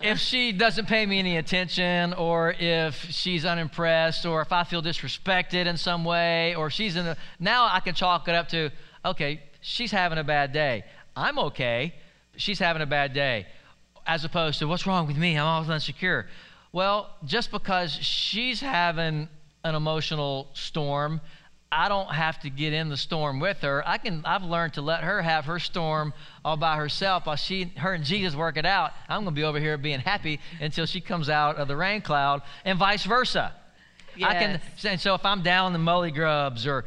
If 0.00 0.18
she 0.18 0.50
doesn't 0.50 0.86
pay 0.86 1.06
me 1.06 1.20
any 1.20 1.36
attention, 1.36 2.12
or 2.14 2.56
if 2.58 2.96
she's 3.10 3.44
unimpressed, 3.44 4.26
or 4.26 4.42
if 4.42 4.50
I 4.50 4.64
feel 4.64 4.82
disrespected 4.82 5.66
in 5.66 5.76
some 5.76 6.04
way, 6.04 6.56
or 6.56 6.70
she's 6.70 6.96
in 6.96 7.04
the 7.04 7.16
now 7.38 7.68
I 7.70 7.78
can 7.78 7.94
chalk 7.94 8.26
it 8.26 8.34
up 8.34 8.48
to 8.48 8.70
okay, 9.04 9.42
she's 9.60 9.92
having 9.92 10.18
a 10.18 10.24
bad 10.24 10.52
day. 10.52 10.84
I'm 11.14 11.38
okay. 11.38 11.94
She's 12.36 12.58
having 12.58 12.82
a 12.82 12.86
bad 12.86 13.12
day 13.12 13.46
as 14.06 14.24
opposed 14.24 14.58
to 14.60 14.66
what's 14.66 14.86
wrong 14.86 15.06
with 15.06 15.16
me? 15.16 15.38
I'm 15.38 15.46
always 15.46 15.70
insecure. 15.70 16.26
Well, 16.72 17.10
just 17.24 17.50
because 17.50 17.92
she's 17.92 18.60
having 18.60 19.28
an 19.64 19.74
emotional 19.74 20.48
storm, 20.54 21.20
I 21.70 21.88
don't 21.88 22.12
have 22.12 22.38
to 22.40 22.50
get 22.50 22.74
in 22.74 22.90
the 22.90 22.96
storm 22.96 23.40
with 23.40 23.58
her. 23.58 23.82
I 23.86 23.96
can 23.96 24.22
I've 24.26 24.42
learned 24.42 24.74
to 24.74 24.82
let 24.82 25.04
her 25.04 25.22
have 25.22 25.46
her 25.46 25.58
storm 25.58 26.12
all 26.44 26.58
by 26.58 26.76
herself 26.76 27.26
while 27.26 27.36
she 27.36 27.72
her 27.76 27.94
and 27.94 28.04
Jesus 28.04 28.36
work 28.36 28.58
it 28.58 28.66
out. 28.66 28.92
I'm 29.08 29.22
going 29.22 29.34
to 29.34 29.40
be 29.40 29.44
over 29.44 29.58
here 29.58 29.78
being 29.78 30.00
happy 30.00 30.38
until 30.60 30.84
she 30.84 31.00
comes 31.00 31.30
out 31.30 31.56
of 31.56 31.68
the 31.68 31.76
rain 31.76 32.02
cloud 32.02 32.42
and 32.66 32.78
vice 32.78 33.04
versa. 33.04 33.54
Yes. 34.16 34.30
I 34.30 34.34
can 34.34 34.60
and 34.84 35.00
so 35.00 35.14
if 35.14 35.24
I'm 35.24 35.42
down 35.42 35.68
in 35.68 35.72
the 35.72 35.78
molly 35.78 36.10
grubs 36.10 36.66
or 36.66 36.84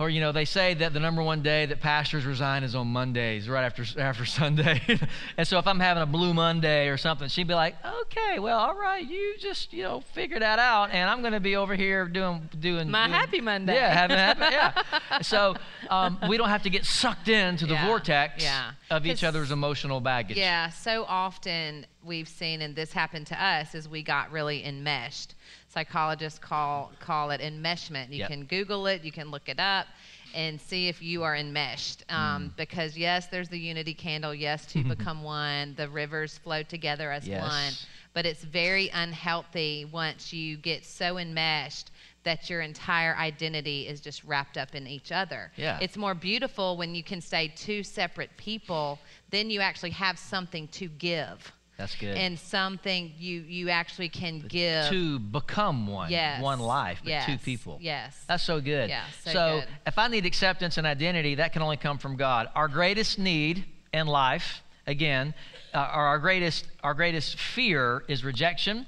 or 0.00 0.08
you 0.08 0.18
know 0.18 0.32
they 0.32 0.46
say 0.46 0.72
that 0.72 0.94
the 0.94 0.98
number 0.98 1.22
one 1.22 1.42
day 1.42 1.66
that 1.66 1.78
pastors 1.78 2.24
resign 2.24 2.64
is 2.64 2.74
on 2.74 2.88
mondays 2.88 3.48
right 3.48 3.64
after 3.64 3.84
after 4.00 4.24
sunday 4.24 4.80
and 5.36 5.46
so 5.46 5.58
if 5.58 5.66
i'm 5.66 5.78
having 5.78 6.02
a 6.02 6.06
blue 6.06 6.34
monday 6.34 6.88
or 6.88 6.96
something 6.96 7.28
she'd 7.28 7.46
be 7.46 7.54
like 7.54 7.76
okay 8.02 8.38
well 8.40 8.58
all 8.58 8.74
right 8.74 9.08
you 9.08 9.34
just 9.38 9.72
you 9.72 9.82
know 9.82 10.00
figure 10.00 10.40
that 10.40 10.58
out 10.58 10.90
and 10.90 11.08
i'm 11.08 11.20
going 11.20 11.34
to 11.34 11.40
be 11.40 11.54
over 11.54 11.76
here 11.76 12.06
doing 12.06 12.48
doing 12.58 12.90
my 12.90 13.06
doing, 13.06 13.12
happy 13.12 13.40
monday 13.40 13.74
yeah 13.74 13.94
having 13.94 14.16
happy 14.16 14.40
yeah 14.50 15.20
so 15.20 15.54
um, 15.90 16.18
we 16.28 16.36
don't 16.36 16.48
have 16.48 16.62
to 16.62 16.70
get 16.70 16.84
sucked 16.84 17.28
into 17.28 17.66
the 17.66 17.74
yeah. 17.74 17.86
vortex 17.86 18.42
yeah. 18.42 18.72
of 18.90 19.06
each 19.06 19.22
other's 19.22 19.50
emotional 19.50 20.00
baggage 20.00 20.36
yeah 20.36 20.70
so 20.70 21.04
often 21.06 21.84
we've 22.02 22.28
seen 22.28 22.62
and 22.62 22.74
this 22.74 22.92
happened 22.92 23.26
to 23.26 23.44
us 23.44 23.74
is 23.74 23.88
we 23.88 24.02
got 24.02 24.32
really 24.32 24.64
enmeshed 24.64 25.34
psychologists 25.72 26.38
call 26.38 26.92
call 27.00 27.30
it 27.30 27.40
enmeshment. 27.40 28.10
You 28.10 28.18
yep. 28.18 28.30
can 28.30 28.44
Google 28.44 28.86
it, 28.86 29.02
you 29.02 29.12
can 29.12 29.30
look 29.30 29.48
it 29.48 29.60
up, 29.60 29.86
and 30.34 30.60
see 30.60 30.88
if 30.88 31.00
you 31.02 31.22
are 31.22 31.36
enmeshed. 31.36 32.04
Um, 32.08 32.16
mm. 32.50 32.56
Because 32.56 32.96
yes, 32.96 33.26
there's 33.28 33.48
the 33.48 33.58
unity 33.58 33.94
candle. 33.94 34.34
Yes, 34.34 34.66
to 34.66 34.84
become 34.96 35.22
one. 35.22 35.74
The 35.76 35.88
rivers 35.88 36.38
flow 36.38 36.62
together 36.62 37.10
as 37.10 37.26
yes. 37.26 37.42
one. 37.42 37.72
But 38.12 38.26
it's 38.26 38.42
very 38.42 38.90
unhealthy 38.92 39.86
once 39.90 40.32
you 40.32 40.56
get 40.56 40.84
so 40.84 41.18
enmeshed 41.18 41.92
that 42.22 42.50
your 42.50 42.60
entire 42.60 43.16
identity 43.16 43.86
is 43.86 44.00
just 44.00 44.24
wrapped 44.24 44.58
up 44.58 44.74
in 44.74 44.86
each 44.86 45.10
other. 45.12 45.50
Yeah. 45.56 45.78
It's 45.80 45.96
more 45.96 46.14
beautiful 46.14 46.76
when 46.76 46.94
you 46.94 47.02
can 47.02 47.20
stay 47.20 47.52
two 47.56 47.82
separate 47.82 48.30
people, 48.36 48.98
then 49.30 49.48
you 49.48 49.60
actually 49.60 49.90
have 49.90 50.18
something 50.18 50.68
to 50.68 50.88
give. 50.88 51.52
That's 51.80 51.94
good. 51.94 52.14
And 52.14 52.38
something 52.38 53.14
you 53.18 53.40
you 53.40 53.70
actually 53.70 54.10
can 54.10 54.40
give 54.40 54.86
to 54.90 55.18
become 55.18 55.86
one. 55.86 56.10
Yes. 56.10 56.42
One 56.42 56.60
life, 56.60 57.00
but 57.02 57.08
yes. 57.08 57.24
two 57.24 57.38
people. 57.38 57.78
Yes. 57.80 58.22
That's 58.28 58.42
so 58.42 58.60
good. 58.60 58.90
Yeah, 58.90 59.04
so, 59.24 59.30
so 59.32 59.60
good. 59.60 59.68
if 59.86 59.98
I 59.98 60.08
need 60.08 60.26
acceptance 60.26 60.76
and 60.76 60.86
identity, 60.86 61.36
that 61.36 61.54
can 61.54 61.62
only 61.62 61.78
come 61.78 61.96
from 61.96 62.16
God. 62.16 62.50
Our 62.54 62.68
greatest 62.68 63.18
need 63.18 63.64
in 63.94 64.06
life, 64.06 64.62
again, 64.86 65.32
uh, 65.72 65.78
our 65.78 66.18
greatest 66.18 66.66
our 66.84 66.92
greatest 66.92 67.38
fear 67.38 68.04
is 68.08 68.24
rejection. 68.24 68.84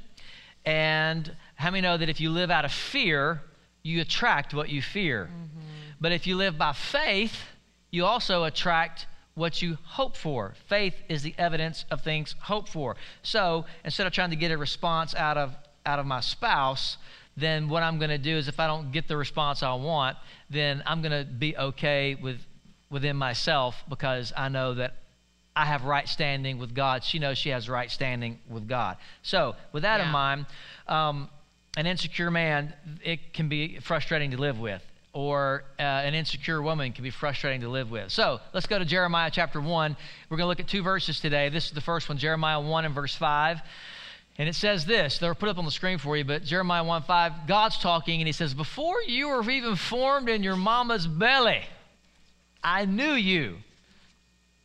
And 0.67 1.35
how 1.55 1.71
many 1.71 1.81
know 1.81 1.97
that 1.97 2.11
if 2.11 2.21
you 2.21 2.29
live 2.29 2.51
out 2.51 2.67
of 2.67 2.73
fear, 2.73 3.41
you 3.83 4.03
attract 4.03 4.53
what 4.53 4.69
you 4.69 4.83
fear? 4.83 5.31
Mm-hmm. 5.33 5.61
But 5.99 6.13
if 6.13 6.27
you 6.27 6.37
live 6.37 6.59
by 6.59 6.75
faith, 6.75 7.41
you 7.91 8.05
also 8.05 8.45
attract 8.45 9.07
what 9.35 9.63
you 9.63 9.79
hope 9.85 10.17
for. 10.17 10.55
Faith 10.67 10.95
is 11.09 11.23
the 11.23 11.35
evidence 11.39 11.85
of 11.91 12.03
things 12.03 12.35
hoped 12.41 12.69
for. 12.69 12.97
So 13.23 13.65
instead 13.85 14.07
of 14.07 14.13
trying 14.13 14.31
to 14.31 14.37
get 14.37 14.51
a 14.51 14.59
response 14.59 15.15
out 15.15 15.39
of 15.39 15.55
out 15.85 15.99
of 15.99 16.07
my 16.07 16.21
spouse, 16.21 16.97
then 17.37 17.69
what 17.69 17.83
I'm 17.83 17.99
going 17.99 18.11
to 18.11 18.19
do 18.19 18.37
is 18.37 18.47
if 18.47 18.61
I 18.61 18.67
don't 18.67 18.93
get 18.93 19.09
the 19.09 19.17
response 19.17 19.63
I 19.63 19.75
want, 19.75 20.17
then 20.49 20.83
I'm 20.87 21.03
going 21.03 21.13
to 21.13 21.25
be 21.25 21.57
okay 21.57 22.15
with 22.15 22.39
within 22.91 23.17
myself 23.17 23.83
because 23.89 24.33
I 24.37 24.49
know 24.49 24.75
that 24.75 24.97
I 25.57 25.65
have 25.67 25.85
right 25.85 26.09
standing 26.09 26.59
with 26.59 26.75
God. 26.75 27.03
She 27.03 27.19
knows 27.19 27.39
she 27.39 27.49
has 27.49 27.69
right 27.69 27.91
standing 27.91 28.39
with 28.49 28.69
God. 28.69 28.97
So 29.23 29.57
with 29.73 29.83
that 29.83 29.99
yeah. 29.99 30.07
in 30.07 30.13
mind, 30.13 30.47
um, 30.87 31.29
an 31.77 31.87
insecure 31.87 32.31
man 32.31 32.75
it 33.03 33.33
can 33.33 33.49
be 33.49 33.79
frustrating 33.81 34.31
to 34.33 34.37
live 34.37 34.61
with 34.61 34.83
or 35.13 35.65
uh, 35.79 35.83
an 35.83 36.15
insecure 36.15 36.63
woman 36.63 36.93
can 36.93 37.05
be 37.05 37.11
frustrating 37.11 37.61
to 37.61 37.69
live 37.69 37.91
with. 37.91 38.11
So 38.11 38.41
let's 38.55 38.67
go 38.67 38.79
to 38.79 38.85
Jeremiah 38.85 39.31
chapter 39.31 39.61
1. 39.61 39.97
We're 40.31 40.37
going 40.37 40.45
to 40.45 40.49
look 40.49 40.61
at 40.61 40.69
two 40.69 40.83
verses 40.83 41.21
today. 41.21 41.51
This 41.51 41.67
is 41.67 41.73
the 41.73 41.83
first 41.83 42.09
one, 42.09 42.17
Jeremiah 42.17 42.61
1 42.61 42.85
and 42.87 42.95
verse 42.95 43.15
5. 43.15 43.61
And 44.39 44.49
it 44.49 44.55
says 44.55 44.87
this, 44.87 45.19
they're 45.19 45.35
put 45.35 45.51
up 45.51 45.59
on 45.59 45.67
the 45.67 45.71
screen 45.71 45.99
for 45.99 46.17
you, 46.17 46.25
but 46.25 46.43
Jeremiah 46.45 46.85
1 46.85 47.03
5, 47.03 47.47
God's 47.47 47.77
talking, 47.79 48.21
and 48.21 48.27
he 48.27 48.33
says, 48.33 48.55
Before 48.55 49.03
you 49.03 49.29
were 49.29 49.49
even 49.51 49.77
formed 49.77 50.31
in 50.31 50.43
your 50.43 50.57
mama's 50.57 51.07
belly, 51.07 51.61
I 52.65 52.87
knew 52.87 53.13
you, 53.13 53.59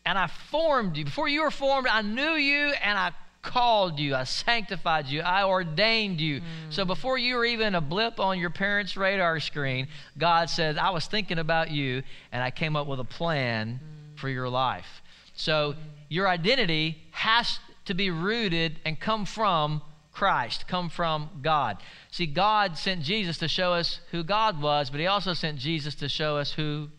and 0.05 0.17
I 0.17 0.27
formed 0.27 0.95
you. 0.95 1.03
Before 1.03 1.27
you 1.27 1.41
were 1.41 1.51
formed, 1.51 1.87
I 1.87 2.01
knew 2.01 2.35
you, 2.35 2.69
and 2.81 2.97
I 2.97 3.11
called 3.47 3.97
you, 3.97 4.13
I 4.13 4.25
sanctified 4.25 5.07
you, 5.07 5.21
I 5.21 5.45
ordained 5.45 6.19
you. 6.19 6.41
Mm. 6.41 6.43
So 6.69 6.83
before 6.83 7.17
you 7.17 7.35
were 7.35 7.45
even 7.45 7.75
a 7.75 7.81
blip 7.81 8.19
on 8.19 8.37
your 8.37 8.49
parents' 8.49 8.97
radar 8.97 9.39
screen, 9.39 9.87
God 10.17 10.49
said, 10.49 10.77
I 10.77 10.89
was 10.89 11.07
thinking 11.07 11.39
about 11.39 11.71
you 11.71 12.03
and 12.31 12.43
I 12.43 12.51
came 12.51 12.75
up 12.75 12.87
with 12.87 12.99
a 12.99 13.05
plan 13.05 13.79
mm. 13.79 14.19
for 14.19 14.27
your 14.27 14.49
life. 14.49 15.01
So 15.33 15.73
mm. 15.73 15.77
your 16.09 16.27
identity 16.27 16.97
has 17.11 17.59
to 17.85 17.93
be 17.93 18.11
rooted 18.11 18.79
and 18.85 18.99
come 18.99 19.25
from 19.25 19.81
Christ, 20.11 20.67
come 20.67 20.89
from 20.89 21.29
God. 21.41 21.77
See, 22.11 22.25
God 22.25 22.77
sent 22.77 23.01
Jesus 23.01 23.37
to 23.37 23.47
show 23.47 23.71
us 23.71 24.01
who 24.11 24.23
God 24.23 24.61
was, 24.61 24.89
but 24.89 24.99
He 24.99 25.07
also 25.07 25.33
sent 25.33 25.57
Jesus 25.57 25.95
to 25.95 26.09
show 26.09 26.37
us 26.37 26.51
who 26.51 26.89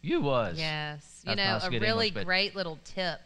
you 0.00 0.22
was. 0.22 0.58
Yes. 0.58 1.22
You 1.26 1.36
know, 1.36 1.58
a 1.62 1.70
really 1.70 2.08
English, 2.08 2.24
great 2.24 2.56
little 2.56 2.78
tip 2.84 3.20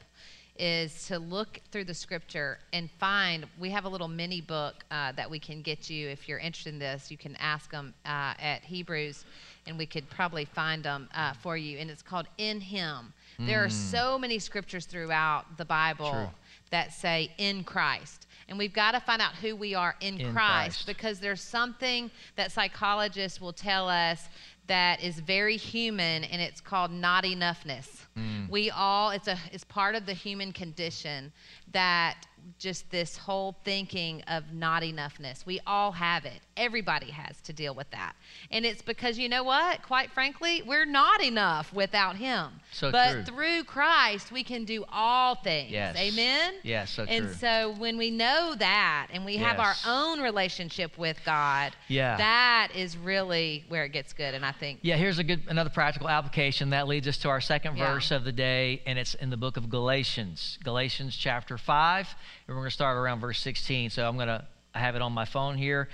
is 0.59 1.07
to 1.07 1.19
look 1.19 1.61
through 1.71 1.85
the 1.85 1.95
scripture 1.95 2.59
and 2.73 2.91
find. 2.91 3.47
We 3.59 3.71
have 3.71 3.85
a 3.85 3.89
little 3.89 4.09
mini 4.09 4.41
book 4.41 4.85
uh, 4.91 5.13
that 5.13 5.31
we 5.31 5.39
can 5.39 5.63
get 5.63 5.89
you 5.89 6.09
if 6.09 6.29
you're 6.29 6.39
interested 6.39 6.75
in 6.75 6.79
this. 6.79 7.11
You 7.11 7.17
can 7.17 7.37
ask 7.37 7.71
them 7.71 7.95
uh, 8.05 8.35
at 8.39 8.63
Hebrews 8.63 9.25
and 9.67 9.79
we 9.79 9.87
could 9.87 10.09
probably 10.11 10.45
find 10.45 10.83
them 10.83 11.09
uh, 11.15 11.33
for 11.35 11.57
you. 11.57 11.79
And 11.79 11.91
it's 11.91 12.03
called 12.03 12.27
In 12.39 12.61
Him. 12.61 13.13
There 13.39 13.65
are 13.65 13.71
so 13.71 14.19
many 14.19 14.39
scriptures 14.39 14.87
throughout 14.87 15.57
the 15.57 15.65
Bible 15.65 16.11
True. 16.11 16.29
that 16.71 16.93
say 16.93 17.33
in 17.39 17.65
Christ. 17.65 18.27
And 18.49 18.59
we've 18.59 18.73
got 18.73 18.93
to 18.93 19.01
find 19.01 19.21
out 19.23 19.35
who 19.35 19.57
we 19.57 19.75
are 19.75 19.97
in, 20.01 20.21
In 20.21 20.33
Christ, 20.33 20.85
Christ. 20.85 20.87
because 20.87 21.19
there's 21.19 21.41
something 21.41 22.11
that 22.37 22.53
psychologists 22.53 23.41
will 23.41 23.53
tell 23.53 23.89
us 23.89 24.29
that 24.67 25.03
is 25.03 25.19
very 25.21 25.57
human 25.57 26.25
and 26.25 26.41
it's 26.41 26.61
called 26.61 26.91
not 26.91 27.25
enoughness. 27.25 28.07
Mm. 28.17 28.49
We 28.49 28.71
all 28.71 29.11
it's 29.11 29.29
a 29.29 29.37
it's 29.53 29.65
part 29.65 29.95
of 29.95 30.07
the 30.07 30.13
human 30.13 30.53
condition 30.53 31.33
that 31.73 32.27
just 32.59 32.91
this 32.91 33.17
whole 33.17 33.57
thinking 33.65 34.23
of 34.29 34.53
not 34.53 34.83
enoughness. 34.83 35.45
We 35.45 35.61
all 35.67 35.93
have 35.93 36.25
it. 36.25 36.41
Everybody 36.57 37.11
has 37.11 37.41
to 37.43 37.53
deal 37.53 37.75
with 37.75 37.91
that. 37.91 38.15
And 38.51 38.65
it's 38.65 38.83
because 38.83 39.19
you 39.19 39.29
know 39.29 39.43
what? 39.43 39.83
Quite 39.83 40.11
frankly, 40.13 40.63
we're 40.63 40.85
not 40.85 41.23
enough 41.23 41.73
without 41.73 42.17
him. 42.17 42.51
So 42.73 42.91
but 42.93 43.13
true. 43.13 43.23
through 43.25 43.65
Christ 43.65 44.31
we 44.31 44.45
can 44.45 44.65
do 44.65 44.85
all 44.93 45.35
things. 45.35 45.71
Yes. 45.73 45.97
Amen. 45.97 46.55
Yes, 46.63 46.91
so 46.91 47.05
and 47.09 47.25
true. 47.27 47.35
so 47.35 47.75
when 47.79 47.97
we 47.99 48.11
know 48.11 48.55
that 48.59 49.09
and 49.13 49.25
we 49.25 49.37
have 49.37 49.59
our 49.59 49.75
own 49.87 50.21
relationship 50.21 50.97
with 50.99 51.19
God, 51.25 51.73
Yeah. 51.89 52.17
that 52.17 52.69
is 52.75 52.97
really 52.97 53.65
where 53.69 53.85
it 53.85 53.93
gets 53.93 54.13
good. 54.13 54.35
And 54.35 54.45
I 54.45 54.53
think 54.53 54.81
Yeah, 54.83 54.97
here's 54.97 55.19
a 55.19 55.25
good 55.25 55.43
another 55.49 55.71
practical 55.71 56.09
application 56.09 56.71
that 56.71 56.87
leads 56.87 57.09
us 57.09 57.17
to 57.19 57.29
our 57.29 57.41
second 57.41 57.77
Yeah. 57.77 57.93
verse 57.93 58.11
of 58.11 58.25
the 58.25 58.33
day, 58.33 58.83
and 58.87 58.99
it's 58.99 59.15
in 59.15 59.31
the 59.31 59.37
book 59.37 59.57
of 59.57 59.69
Galatians, 59.69 60.59
Galatians 60.63 61.17
chapter 61.17 61.59
five, 61.59 62.15
and 62.47 62.57
we're 62.57 62.63
going 62.63 62.71
to 62.71 62.75
start 62.75 62.97
around 62.97 63.21
verse 63.21 63.41
16. 63.41 63.91
So 63.91 64.07
I'm 64.07 64.17
going 64.17 64.29
to 64.29 64.45
have 64.75 64.97
it 64.97 65.03
on 65.03 65.13
my 65.13 65.25
phone 65.25 65.57
here, 65.57 65.89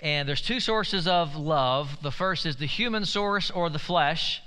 and 0.00 0.28
there's 0.28 0.42
two 0.42 0.60
sources 0.60 1.08
of 1.08 1.36
love. 1.36 1.98
The 2.02 2.10
first 2.10 2.46
is 2.46 2.56
the 2.56 2.66
human 2.66 3.04
source 3.04 3.50
or 3.50 3.70
the 3.70 3.78
flesh. 3.78 4.42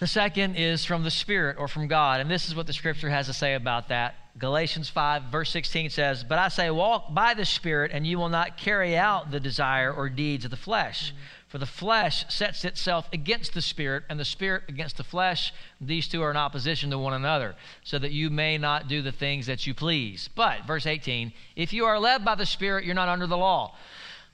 The 0.00 0.06
second 0.06 0.54
is 0.54 0.86
from 0.86 1.04
the 1.04 1.10
Spirit 1.10 1.56
or 1.58 1.68
from 1.68 1.86
God. 1.86 2.20
And 2.22 2.30
this 2.30 2.48
is 2.48 2.54
what 2.54 2.66
the 2.66 2.72
scripture 2.72 3.10
has 3.10 3.26
to 3.26 3.34
say 3.34 3.54
about 3.54 3.88
that. 3.88 4.14
Galatians 4.38 4.88
5, 4.88 5.24
verse 5.24 5.50
16 5.50 5.90
says, 5.90 6.24
But 6.24 6.38
I 6.38 6.48
say, 6.48 6.70
walk 6.70 7.12
by 7.12 7.34
the 7.34 7.44
Spirit, 7.44 7.90
and 7.92 8.06
you 8.06 8.18
will 8.18 8.30
not 8.30 8.56
carry 8.56 8.96
out 8.96 9.30
the 9.30 9.40
desire 9.40 9.92
or 9.92 10.08
deeds 10.08 10.46
of 10.46 10.50
the 10.50 10.56
flesh. 10.56 11.12
For 11.50 11.58
the 11.58 11.66
flesh 11.66 12.24
sets 12.32 12.64
itself 12.64 13.08
against 13.12 13.54
the 13.54 13.60
Spirit, 13.60 14.04
and 14.08 14.20
the 14.20 14.24
Spirit 14.24 14.62
against 14.68 14.96
the 14.96 15.02
flesh. 15.02 15.52
These 15.80 16.06
two 16.06 16.22
are 16.22 16.30
in 16.30 16.36
opposition 16.36 16.90
to 16.90 16.98
one 16.98 17.12
another, 17.12 17.56
so 17.82 17.98
that 17.98 18.12
you 18.12 18.30
may 18.30 18.56
not 18.56 18.86
do 18.86 19.02
the 19.02 19.10
things 19.10 19.46
that 19.46 19.66
you 19.66 19.74
please. 19.74 20.30
But, 20.36 20.64
verse 20.64 20.86
18, 20.86 21.32
if 21.56 21.72
you 21.72 21.86
are 21.86 21.98
led 21.98 22.24
by 22.24 22.36
the 22.36 22.46
Spirit, 22.46 22.84
you're 22.84 22.94
not 22.94 23.08
under 23.08 23.26
the 23.26 23.36
law. 23.36 23.74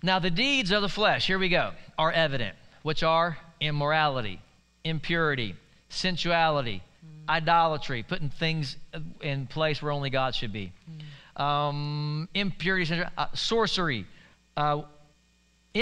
Now, 0.02 0.18
the 0.18 0.30
deeds 0.30 0.70
of 0.70 0.82
the 0.82 0.90
flesh, 0.90 1.26
here 1.26 1.38
we 1.38 1.48
go, 1.48 1.72
are 1.96 2.12
evident, 2.12 2.54
which 2.82 3.02
are 3.02 3.38
immorality, 3.62 4.38
impurity, 4.84 5.56
sensuality, 5.88 6.82
idolatry, 7.30 8.02
putting 8.02 8.28
things 8.28 8.76
in 9.22 9.46
place 9.46 9.80
where 9.80 9.90
only 9.90 10.10
God 10.10 10.34
should 10.34 10.52
be, 10.52 10.70
um, 11.36 12.28
impurity, 12.34 13.02
uh, 13.16 13.26
sorcery, 13.32 14.06
uh, 14.58 14.82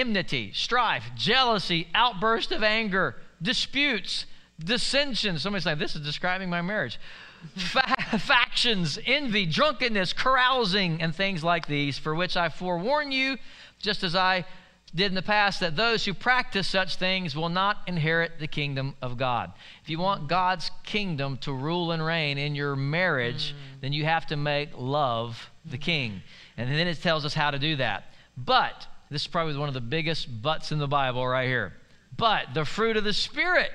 enmity, 0.00 0.52
strife, 0.52 1.04
jealousy, 1.16 1.88
outburst 1.94 2.52
of 2.52 2.62
anger, 2.62 3.16
disputes, 3.40 4.26
dissensions. 4.62 5.42
Somebody's 5.42 5.66
like, 5.66 5.78
this 5.78 5.94
is 5.94 6.02
describing 6.02 6.50
my 6.50 6.62
marriage. 6.62 6.98
Fa- 7.56 8.18
factions, 8.18 8.98
envy, 9.06 9.46
drunkenness, 9.46 10.12
carousing, 10.12 11.02
and 11.02 11.14
things 11.14 11.44
like 11.44 11.66
these, 11.66 11.98
for 11.98 12.14
which 12.14 12.36
I 12.36 12.48
forewarn 12.48 13.12
you, 13.12 13.36
just 13.78 14.02
as 14.02 14.16
I 14.16 14.46
did 14.94 15.06
in 15.06 15.14
the 15.14 15.22
past, 15.22 15.60
that 15.60 15.76
those 15.76 16.04
who 16.04 16.14
practice 16.14 16.68
such 16.68 16.96
things 16.96 17.34
will 17.34 17.48
not 17.48 17.78
inherit 17.86 18.38
the 18.38 18.46
kingdom 18.46 18.94
of 19.02 19.18
God. 19.18 19.52
If 19.82 19.90
you 19.90 19.98
want 19.98 20.28
God's 20.28 20.70
kingdom 20.84 21.36
to 21.38 21.52
rule 21.52 21.90
and 21.90 22.04
reign 22.04 22.38
in 22.38 22.54
your 22.54 22.76
marriage, 22.76 23.52
mm. 23.52 23.80
then 23.80 23.92
you 23.92 24.04
have 24.04 24.26
to 24.28 24.36
make 24.36 24.70
love 24.76 25.50
the 25.64 25.78
king. 25.78 26.22
And 26.56 26.70
then 26.70 26.86
it 26.86 27.02
tells 27.02 27.24
us 27.24 27.34
how 27.34 27.50
to 27.50 27.58
do 27.58 27.76
that. 27.76 28.04
But, 28.36 28.86
this 29.14 29.22
is 29.22 29.28
probably 29.28 29.56
one 29.56 29.68
of 29.68 29.74
the 29.74 29.80
biggest 29.80 30.42
buts 30.42 30.72
in 30.72 30.80
the 30.80 30.88
Bible 30.88 31.24
right 31.24 31.46
here. 31.46 31.72
But 32.16 32.52
the 32.52 32.64
fruit 32.64 32.96
of 32.96 33.04
the 33.04 33.12
Spirit 33.12 33.70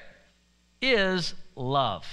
is 0.82 1.34
love. 1.56 2.06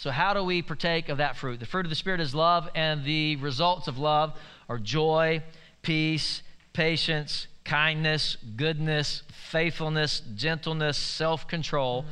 So, 0.00 0.10
how 0.10 0.34
do 0.34 0.44
we 0.44 0.60
partake 0.60 1.08
of 1.08 1.16
that 1.16 1.38
fruit? 1.38 1.60
The 1.60 1.66
fruit 1.66 1.86
of 1.86 1.90
the 1.90 1.96
Spirit 1.96 2.20
is 2.20 2.34
love, 2.34 2.68
and 2.74 3.04
the 3.04 3.36
results 3.36 3.88
of 3.88 3.96
love 3.96 4.38
are 4.68 4.76
joy, 4.76 5.42
peace, 5.80 6.42
patience, 6.74 7.46
kindness, 7.64 8.36
goodness, 8.56 9.22
faithfulness, 9.48 10.20
gentleness, 10.34 10.98
self 10.98 11.48
control. 11.48 12.02
Mm. 12.02 12.06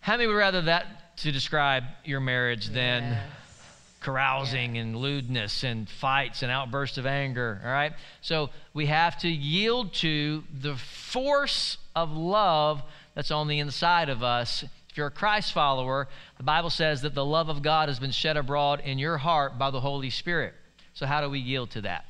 How 0.00 0.12
many 0.18 0.26
would 0.26 0.34
rather 0.34 0.60
that 0.60 1.16
to 1.18 1.32
describe 1.32 1.84
your 2.04 2.20
marriage 2.20 2.66
than 2.66 3.02
Yes. 3.02 3.22
Carousing 4.04 4.76
and 4.76 4.94
lewdness 4.94 5.64
and 5.64 5.88
fights 5.88 6.42
and 6.42 6.52
outbursts 6.52 6.98
of 6.98 7.06
anger. 7.06 7.60
All 7.64 7.70
right? 7.70 7.94
So 8.20 8.50
we 8.74 8.86
have 8.86 9.18
to 9.20 9.28
yield 9.28 9.94
to 9.94 10.44
the 10.52 10.76
force 10.76 11.78
of 11.96 12.12
love 12.12 12.82
that's 13.14 13.30
on 13.30 13.48
the 13.48 13.58
inside 13.60 14.10
of 14.10 14.22
us. 14.22 14.62
If 14.90 14.98
you're 14.98 15.06
a 15.06 15.10
Christ 15.10 15.52
follower, 15.52 16.08
the 16.36 16.42
Bible 16.42 16.70
says 16.70 17.02
that 17.02 17.14
the 17.14 17.24
love 17.24 17.48
of 17.48 17.62
God 17.62 17.88
has 17.88 17.98
been 17.98 18.10
shed 18.10 18.36
abroad 18.36 18.82
in 18.84 18.98
your 18.98 19.16
heart 19.16 19.58
by 19.58 19.70
the 19.70 19.80
Holy 19.80 20.10
Spirit. 20.10 20.52
So, 20.92 21.06
how 21.06 21.20
do 21.20 21.30
we 21.30 21.38
yield 21.38 21.70
to 21.70 21.80
that? 21.80 22.04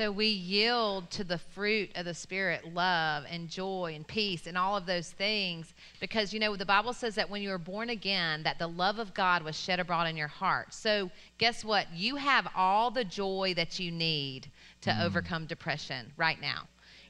So 0.00 0.10
we 0.10 0.28
yield 0.28 1.10
to 1.10 1.24
the 1.24 1.36
fruit 1.36 1.90
of 1.94 2.06
the 2.06 2.14
Spirit, 2.14 2.72
love 2.72 3.24
and 3.28 3.50
joy 3.50 3.92
and 3.94 4.06
peace 4.06 4.46
and 4.46 4.56
all 4.56 4.74
of 4.74 4.86
those 4.86 5.10
things 5.10 5.74
because, 6.00 6.32
you 6.32 6.40
know, 6.40 6.56
the 6.56 6.64
Bible 6.64 6.94
says 6.94 7.16
that 7.16 7.28
when 7.28 7.42
you 7.42 7.50
were 7.50 7.58
born 7.58 7.90
again, 7.90 8.42
that 8.44 8.58
the 8.58 8.66
love 8.66 8.98
of 8.98 9.12
God 9.12 9.42
was 9.42 9.60
shed 9.60 9.78
abroad 9.78 10.08
in 10.08 10.16
your 10.16 10.26
heart. 10.26 10.72
So 10.72 11.10
guess 11.36 11.66
what? 11.66 11.86
You 11.94 12.16
have 12.16 12.48
all 12.56 12.90
the 12.90 13.04
joy 13.04 13.52
that 13.56 13.78
you 13.78 13.90
need 13.90 14.50
to 14.80 14.90
mm. 14.90 15.04
overcome 15.04 15.44
depression 15.44 16.10
right 16.16 16.40
now. 16.40 16.62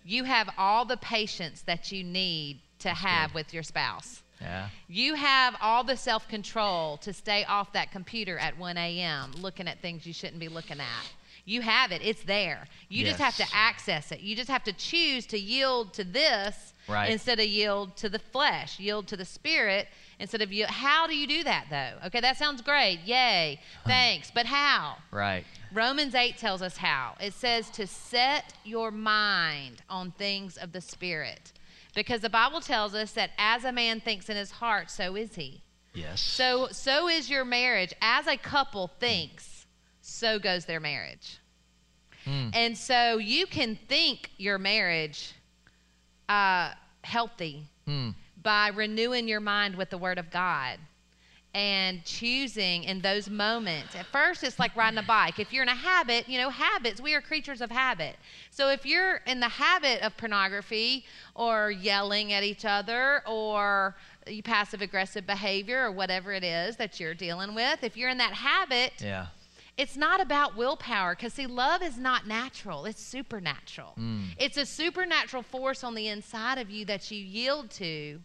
You 0.05 0.25
have 0.25 0.51
all 0.59 0.85
the 0.85 0.97
patience 0.97 1.63
that 1.67 1.93
you 1.93 2.03
need 2.03 2.59
to 2.81 2.89
have 2.89 3.35
with 3.35 3.55
your 3.55 3.63
spouse. 3.63 4.25
Yeah. 4.41 4.69
You 4.89 5.15
have 5.15 5.55
all 5.61 5.85
the 5.85 5.97
self 5.97 6.27
control 6.27 6.97
to 7.03 7.13
stay 7.13 7.45
off 7.45 7.73
that 7.75 7.93
computer 7.93 8.37
at 8.37 8.59
1 8.59 8.77
a.m. 8.77 9.31
looking 9.41 9.69
at 9.69 9.81
things 9.81 10.07
you 10.07 10.13
shouldn't 10.13 10.41
be 10.41 10.49
looking 10.49 10.81
at. 10.81 11.07
You 11.45 11.63
have 11.63 11.93
it, 11.93 12.03
it's 12.05 12.23
there. 12.23 12.67
You 12.89 13.05
just 13.05 13.19
have 13.19 13.37
to 13.37 13.47
access 13.53 14.13
it. 14.13 14.21
You 14.21 14.37
just 14.37 14.51
have 14.51 14.65
to 14.65 14.73
choose 14.73 15.27
to 15.27 15.39
yield 15.39 15.93
to 15.95 16.05
this 16.05 16.75
Right. 16.89 17.11
instead 17.11 17.39
of 17.39 17.47
yield 17.47 17.97
to 17.99 18.09
the 18.09 18.19
flesh, 18.19 18.81
yield 18.81 19.07
to 19.09 19.17
the 19.17 19.25
spirit 19.25 19.89
instead 20.19 20.43
of 20.43 20.53
you. 20.53 20.67
How 20.67 21.07
do 21.07 21.17
you 21.17 21.27
do 21.27 21.45
that 21.45 21.67
though? 21.71 22.07
Okay, 22.07 22.21
that 22.21 22.37
sounds 22.37 22.63
great. 22.63 23.01
Yay. 23.05 23.61
Thanks. 23.87 24.31
But 24.35 24.47
how? 24.47 24.97
Right. 25.13 25.45
Romans 25.73 26.15
8 26.15 26.37
tells 26.37 26.63
us 26.63 26.77
how. 26.77 27.15
It 27.21 27.33
says 27.33 27.71
to 27.71 27.87
set 27.87 28.55
your 28.65 28.91
mind 28.91 29.83
on 29.89 30.11
things 30.13 30.57
of 30.57 30.73
the 30.73 30.81
Spirit. 30.81 31.53
Because 31.95 32.21
the 32.21 32.31
Bible 32.31 32.61
tells 32.61 32.95
us 32.95 33.13
that 33.13 33.31
as 33.39 33.65
a 33.65 33.73
man 33.73 34.01
thinks 34.01 34.29
in 34.29 34.37
his 34.37 34.51
heart, 34.53 34.91
so 34.91 35.17
is 35.17 35.35
he. 35.35 35.63
Yes. 35.93 36.21
So 36.21 36.69
so 36.71 37.09
is 37.09 37.29
your 37.29 37.45
marriage. 37.45 37.93
As 38.01 38.27
a 38.29 38.37
couple 38.37 38.89
thinks, 39.01 39.50
so 40.21 40.39
goes 40.39 40.65
their 40.67 40.81
marriage. 40.81 41.39
Mm. 42.27 42.51
And 42.55 42.77
so 42.77 43.17
you 43.19 43.47
can 43.47 43.77
think 43.89 44.31
your 44.37 44.59
marriage 44.59 45.33
uh, 46.29 46.71
healthy 47.03 47.65
Mm. 47.89 48.15
by 48.41 48.69
renewing 48.69 49.27
your 49.27 49.41
mind 49.41 49.75
with 49.75 49.91
the 49.91 49.99
Word 49.99 50.19
of 50.19 50.31
God 50.31 50.79
and 51.55 52.05
choosing 52.05 52.85
in 52.85 53.01
those 53.01 53.29
moments. 53.29 53.97
At 53.97 54.07
first, 54.07 54.45
it's 54.45 54.61
like 54.61 54.77
riding 54.77 54.99
a 54.99 55.03
bike. 55.03 55.41
If 55.41 55.53
you're 55.53 55.65
in 55.65 55.69
a 55.69 55.75
habit, 55.75 56.29
you 56.29 56.39
know, 56.39 56.51
habits, 56.51 57.01
we 57.01 57.15
are 57.15 57.21
creatures 57.21 57.61
of 57.61 57.71
habit. 57.73 58.15
So 58.53 58.69
if 58.69 58.87
you're 58.87 59.17
in 59.27 59.41
the 59.41 59.49
habit 59.49 60.03
of 60.03 60.17
pornography 60.17 61.05
or 61.35 61.73
yelling 61.73 62.33
at 62.33 62.45
each 62.45 62.65
other 62.65 63.23
or 63.27 63.97
passive 64.45 64.81
aggressive 64.83 65.27
behavior 65.27 65.83
or 65.87 65.91
whatever 65.91 66.33
it 66.33 66.45
is 66.45 66.77
that 66.77 67.01
you're 67.01 67.15
dealing 67.15 67.55
with, 67.57 67.83
if 67.83 67.97
you're 67.97 68.11
in 68.11 68.19
that 68.19 68.35
habit, 68.35 68.93
Yeah. 69.01 69.27
It's 69.81 69.97
not 69.97 70.21
about 70.21 70.57
willpower 70.59 71.15
because 71.15 71.33
see 71.33 71.47
love 71.47 71.83
is 71.83 71.97
not 71.97 72.27
natural 72.27 72.85
it's 72.85 73.03
supernatural. 73.03 73.95
Mm. 73.99 74.25
It's 74.39 74.59
a 74.59 74.67
supernatural 74.67 75.43
force 75.43 75.83
on 75.83 75.95
the 75.95 76.09
inside 76.09 76.59
of 76.59 76.69
you 76.71 76.85
that 76.85 77.11
you 77.11 77.19
yield 77.19 77.71
to 77.73 78.21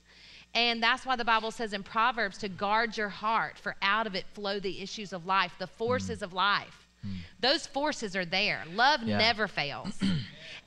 and 0.53 0.83
that's 0.83 1.05
why 1.05 1.15
the 1.15 1.23
bible 1.25 1.51
says 1.51 1.71
in 1.71 1.81
proverbs 1.83 2.37
to 2.39 2.49
guard 2.49 2.97
your 2.97 3.09
heart 3.09 3.57
for 3.57 3.75
out 3.81 4.05
of 4.05 4.15
it 4.15 4.25
flow 4.33 4.59
the 4.59 4.81
issues 4.81 5.13
of 5.13 5.25
life 5.25 5.53
the 5.57 5.67
forces 5.67 6.19
mm. 6.19 6.23
of 6.23 6.33
life. 6.33 6.87
Mm. 7.05 7.17
Those 7.39 7.67
forces 7.67 8.15
are 8.15 8.25
there. 8.25 8.63
Love 8.73 9.03
Yeah. 9.03 9.17
never 9.17 9.47
fails. 9.47 9.97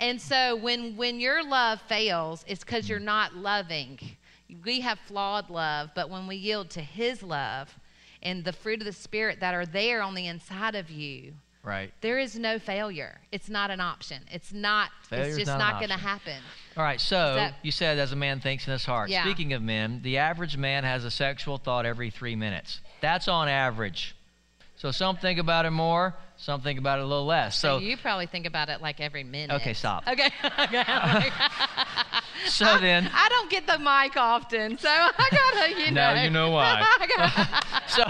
And 0.01 0.20
so 0.20 0.55
when 0.55 0.96
when 0.96 1.18
your 1.20 1.42
love 1.42 1.81
fails 1.83 2.44
it's 2.46 2.64
because 2.64 2.88
you're 2.88 3.01
not 3.16 3.35
loving. 3.35 3.98
We 4.64 4.81
have 4.81 4.98
flawed 5.01 5.51
love 5.51 5.90
but 5.94 6.09
when 6.09 6.27
we 6.27 6.37
yield 6.37 6.70
to 6.70 6.81
his 6.81 7.22
love 7.22 7.77
and 8.22 8.44
the 8.44 8.52
fruit 8.52 8.81
of 8.81 8.87
the 8.87 8.92
spirit 8.92 9.40
that 9.40 9.54
are 9.54 9.66
there 9.66 10.02
on 10.02 10.14
the 10.14 10.26
inside 10.26 10.74
of 10.74 10.90
you 10.90 11.35
Right. 11.64 11.92
there 12.00 12.18
is 12.18 12.38
no 12.38 12.59
failure. 12.59 13.20
It's 13.31 13.50
not 13.50 13.70
an 13.70 13.81
option. 13.81 14.22
It's 14.33 14.52
not. 14.52 14.90
Failure's 15.02 15.37
it's 15.37 15.38
just 15.38 15.59
not 15.59 15.72
not, 15.72 15.81
going 15.81 15.90
to 15.90 15.96
happen. 15.96 16.40
All 16.76 16.83
right, 16.83 17.00
so 17.00 17.35
that- 17.35 17.54
you 17.62 17.72
said 17.72 17.98
as 17.98 18.12
a 18.12 18.16
man 18.16 18.40
thinks 18.40 18.66
in 18.66 18.72
his 18.72 18.85
heart. 18.87 19.11
Yeah. 19.11 19.22
Speaking 19.24 19.52
of 19.52 19.61
men, 19.61 20.00
the 20.02 20.16
average 20.18 20.57
man 20.57 20.85
has 20.85 21.04
a 21.04 21.11
sexual 21.11 21.59
thought 21.59 21.85
every 21.85 22.11
three 22.11 22.37
minutes. 22.37 22.81
That's 23.00 23.28
on 23.28 23.48
average. 23.48 24.14
So 24.78 24.92
some 24.92 25.16
think 25.16 25.40
about 25.40 25.66
it 25.66 25.70
more, 25.72 26.14
some 26.36 26.60
think 26.60 26.78
about 26.78 27.00
it 27.00 27.02
a 27.02 27.06
little 27.06 27.26
less. 27.26 27.58
So, 27.58 27.78
So, 27.80 27.84
you 27.84 27.96
probably 27.96 28.26
think 28.26 28.46
about 28.46 28.68
it 28.68 28.80
like 28.80 29.00
every 29.00 29.24
minute. 29.24 29.56
Okay, 29.56 29.74
stop. 29.74 30.04
Okay. 30.06 30.26
okay. 30.44 30.84
I'm 30.86 31.14
like- 31.16 31.32
so 32.46 32.78
then, 32.78 33.10
I 33.12 33.28
don't 33.28 33.50
get 33.50 33.66
the 33.66 33.76
mic 33.78 34.16
often, 34.16 34.78
so 34.78 34.88
I 34.88 35.28
gotta, 35.32 35.80
you 35.80 35.90
know. 35.90 36.14
Now 36.14 36.22
you 36.22 36.30
know 36.30 36.50
why. 36.50 36.84
So 37.88 38.04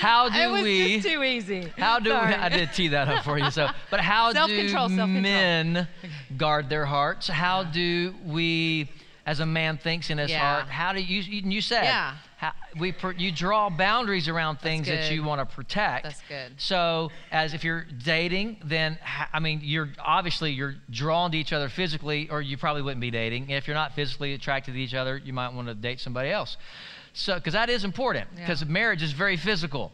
how 0.00 0.26
it 0.26 0.32
do 0.34 0.50
was 0.52 0.62
we? 0.62 0.96
just 1.00 1.08
too 1.08 1.22
easy. 1.24 1.72
How 1.78 1.98
do 1.98 2.10
Sorry. 2.10 2.34
I 2.34 2.48
did 2.50 2.72
tee 2.74 2.88
that 2.88 3.08
up 3.08 3.24
for 3.24 3.38
you? 3.38 3.50
So, 3.50 3.68
but 3.90 4.00
how 4.00 4.28
do 4.32 4.34
Self-control, 4.34 4.88
self-control. 4.90 5.06
men 5.22 5.88
guard 6.36 6.68
their 6.68 6.84
hearts? 6.84 7.26
How 7.26 7.64
do 7.64 8.14
we, 8.24 8.90
as 9.26 9.40
a 9.40 9.46
man 9.46 9.78
thinks 9.78 10.10
in 10.10 10.18
his 10.18 10.30
Yeah. 10.30 10.38
heart, 10.58 10.68
how 10.68 10.92
do 10.92 11.00
you? 11.02 11.22
You, 11.22 11.50
you 11.50 11.60
said, 11.62 11.84
Yeah. 11.84 12.14
How, 12.36 12.52
we 12.78 12.92
pr- 12.92 13.12
you 13.12 13.30
draw 13.30 13.70
boundaries 13.70 14.28
around 14.28 14.58
things 14.60 14.86
that 14.88 15.10
you 15.10 15.22
want 15.22 15.40
to 15.48 15.54
protect. 15.54 16.02
That's 16.04 16.22
good. 16.28 16.52
So, 16.60 17.10
as 17.30 17.54
if 17.54 17.62
you're 17.64 17.84
dating, 18.04 18.58
then 18.64 18.98
I 19.32 19.38
mean, 19.40 19.60
you're 19.62 19.90
obviously 19.98 20.50
you're 20.52 20.74
drawn 20.90 21.30
to 21.32 21.38
each 21.38 21.52
other 21.52 21.68
physically, 21.68 22.28
or 22.30 22.42
you 22.42 22.56
probably 22.56 22.82
wouldn't 22.82 23.00
be 23.00 23.10
dating. 23.10 23.50
If 23.50 23.66
you're 23.68 23.76
not 23.76 23.92
physically 23.94 24.34
attracted 24.34 24.72
to 24.74 24.78
each 24.80 24.94
other, 24.94 25.16
you 25.16 25.32
might 25.32 25.52
want 25.54 25.68
to 25.68 25.74
date 25.74 26.00
somebody 26.00 26.30
else. 26.30 26.56
So, 27.12 27.36
because 27.36 27.52
that 27.52 27.70
is 27.70 27.84
important, 27.84 28.34
because 28.34 28.62
Yeah. 28.62 28.68
marriage 28.68 29.02
is 29.02 29.12
very 29.12 29.36
physical, 29.36 29.92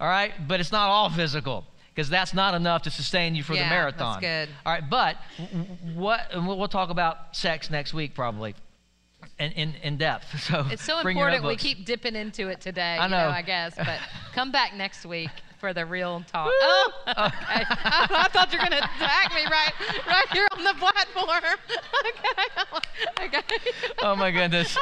all 0.00 0.08
right. 0.08 0.32
But 0.48 0.60
it's 0.60 0.72
not 0.72 0.88
all 0.88 1.10
physical, 1.10 1.66
because 1.94 2.08
that's 2.08 2.32
not 2.32 2.54
enough 2.54 2.82
to 2.82 2.90
sustain 2.90 3.34
you 3.34 3.42
for 3.42 3.52
the 3.52 3.58
Yeah, 3.58 3.68
marathon. 3.68 4.22
that's 4.22 4.48
good. 4.48 4.54
All 4.64 4.72
right, 4.72 4.88
but 4.88 5.16
what? 5.94 6.30
We'll 6.34 6.68
talk 6.68 6.88
about 6.88 7.36
sex 7.36 7.68
next 7.70 7.92
week 7.92 8.14
probably. 8.14 8.54
In, 9.38 9.52
in, 9.52 9.74
in 9.82 9.96
depth. 9.96 10.26
So 10.42 10.66
It's 10.70 10.84
so 10.84 10.98
important 10.98 11.44
we 11.44 11.56
keep 11.56 11.84
dipping 11.84 12.14
into 12.14 12.48
it 12.48 12.60
today. 12.60 12.96
I 12.98 13.04
you 13.04 13.10
know, 13.10 13.28
know. 13.28 13.30
I 13.30 13.42
guess, 13.42 13.74
but 13.76 13.98
come 14.34 14.52
back 14.52 14.74
next 14.74 15.04
week 15.06 15.30
for 15.62 15.72
the 15.72 15.86
real 15.86 16.24
talk. 16.32 16.50
oh, 16.50 16.92
okay. 17.06 17.14
I, 17.16 18.06
I 18.10 18.28
thought 18.32 18.52
you 18.52 18.58
were 18.58 18.64
gonna 18.64 18.78
attack 18.78 19.32
me 19.32 19.44
right, 19.44 19.72
right 20.08 20.28
here 20.32 20.48
on 20.58 20.64
the 20.64 20.74
platform. 20.74 21.28
okay. 23.22 23.38
Okay. 23.38 23.70
Oh 24.02 24.16
my 24.16 24.32
goodness. 24.32 24.76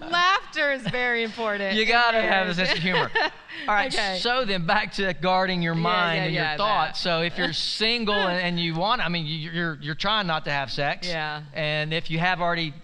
Laughter 0.00 0.72
is 0.72 0.82
very 0.88 1.22
important. 1.22 1.76
You 1.76 1.86
got 1.86 2.10
to 2.10 2.22
have 2.22 2.48
a 2.48 2.54
sense 2.54 2.72
of 2.72 2.78
humor. 2.78 3.12
All 3.68 3.74
right. 3.74 3.94
Okay. 3.94 4.18
So 4.18 4.44
then, 4.44 4.66
back 4.66 4.92
to 4.94 5.14
guarding 5.14 5.62
your 5.62 5.76
mind 5.76 6.16
yeah, 6.16 6.24
and 6.24 6.34
yeah, 6.34 6.50
your 6.50 6.58
thoughts. 6.58 7.04
that. 7.04 7.10
So 7.10 7.22
if 7.22 7.38
you're 7.38 7.52
single 7.52 8.12
and, 8.16 8.40
and 8.40 8.58
you 8.58 8.74
want, 8.74 9.06
I 9.06 9.08
mean, 9.08 9.24
you're 9.24 9.78
you're 9.80 9.94
trying 9.94 10.26
not 10.26 10.46
to 10.46 10.50
have 10.50 10.72
sex. 10.72 11.06
Yeah. 11.06 11.42
And 11.52 11.94
if 11.94 12.10
you 12.10 12.18
have 12.18 12.40
already 12.40 12.74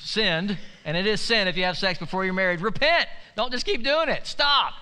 sinned, 0.00 0.58
and 0.84 0.96
it 0.96 1.06
is 1.06 1.20
sin 1.20 1.46
if 1.46 1.56
you 1.56 1.62
have 1.62 1.78
sex 1.78 2.00
before 2.00 2.24
you're 2.24 2.34
married, 2.34 2.60
repent. 2.60 3.06
Don't 3.36 3.52
just 3.52 3.64
keep 3.64 3.84
doing 3.84 4.08
it. 4.08 4.26
Stop. 4.26 4.74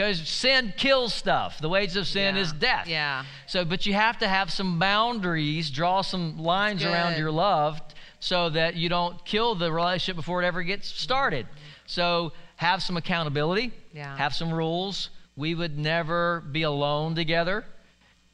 Because 0.00 0.26
sin 0.26 0.72
kills 0.78 1.12
stuff. 1.12 1.58
The 1.60 1.68
wages 1.68 1.96
of 1.96 2.06
sin 2.06 2.34
Yeah. 2.36 2.40
is 2.40 2.52
death. 2.52 2.86
Yeah. 2.88 3.24
So, 3.46 3.66
but 3.66 3.84
you 3.84 3.92
have 3.92 4.16
to 4.20 4.28
have 4.28 4.50
some 4.50 4.78
boundaries, 4.78 5.70
draw 5.70 6.00
some 6.00 6.38
lines 6.38 6.82
around 6.82 7.18
your 7.18 7.30
love 7.30 7.82
so 8.18 8.48
that 8.48 8.76
you 8.76 8.88
don't 8.88 9.22
kill 9.26 9.54
the 9.54 9.70
relationship 9.70 10.16
before 10.16 10.42
it 10.42 10.46
ever 10.46 10.62
gets 10.62 10.88
started. 10.88 11.46
So, 11.84 12.32
have 12.56 12.82
some 12.82 12.96
accountability, 12.96 13.72
Yeah. 13.92 14.16
have 14.16 14.34
some 14.34 14.50
rules. 14.50 15.10
We 15.36 15.54
would 15.54 15.76
never 15.76 16.40
be 16.50 16.62
alone 16.62 17.14
together. 17.14 17.66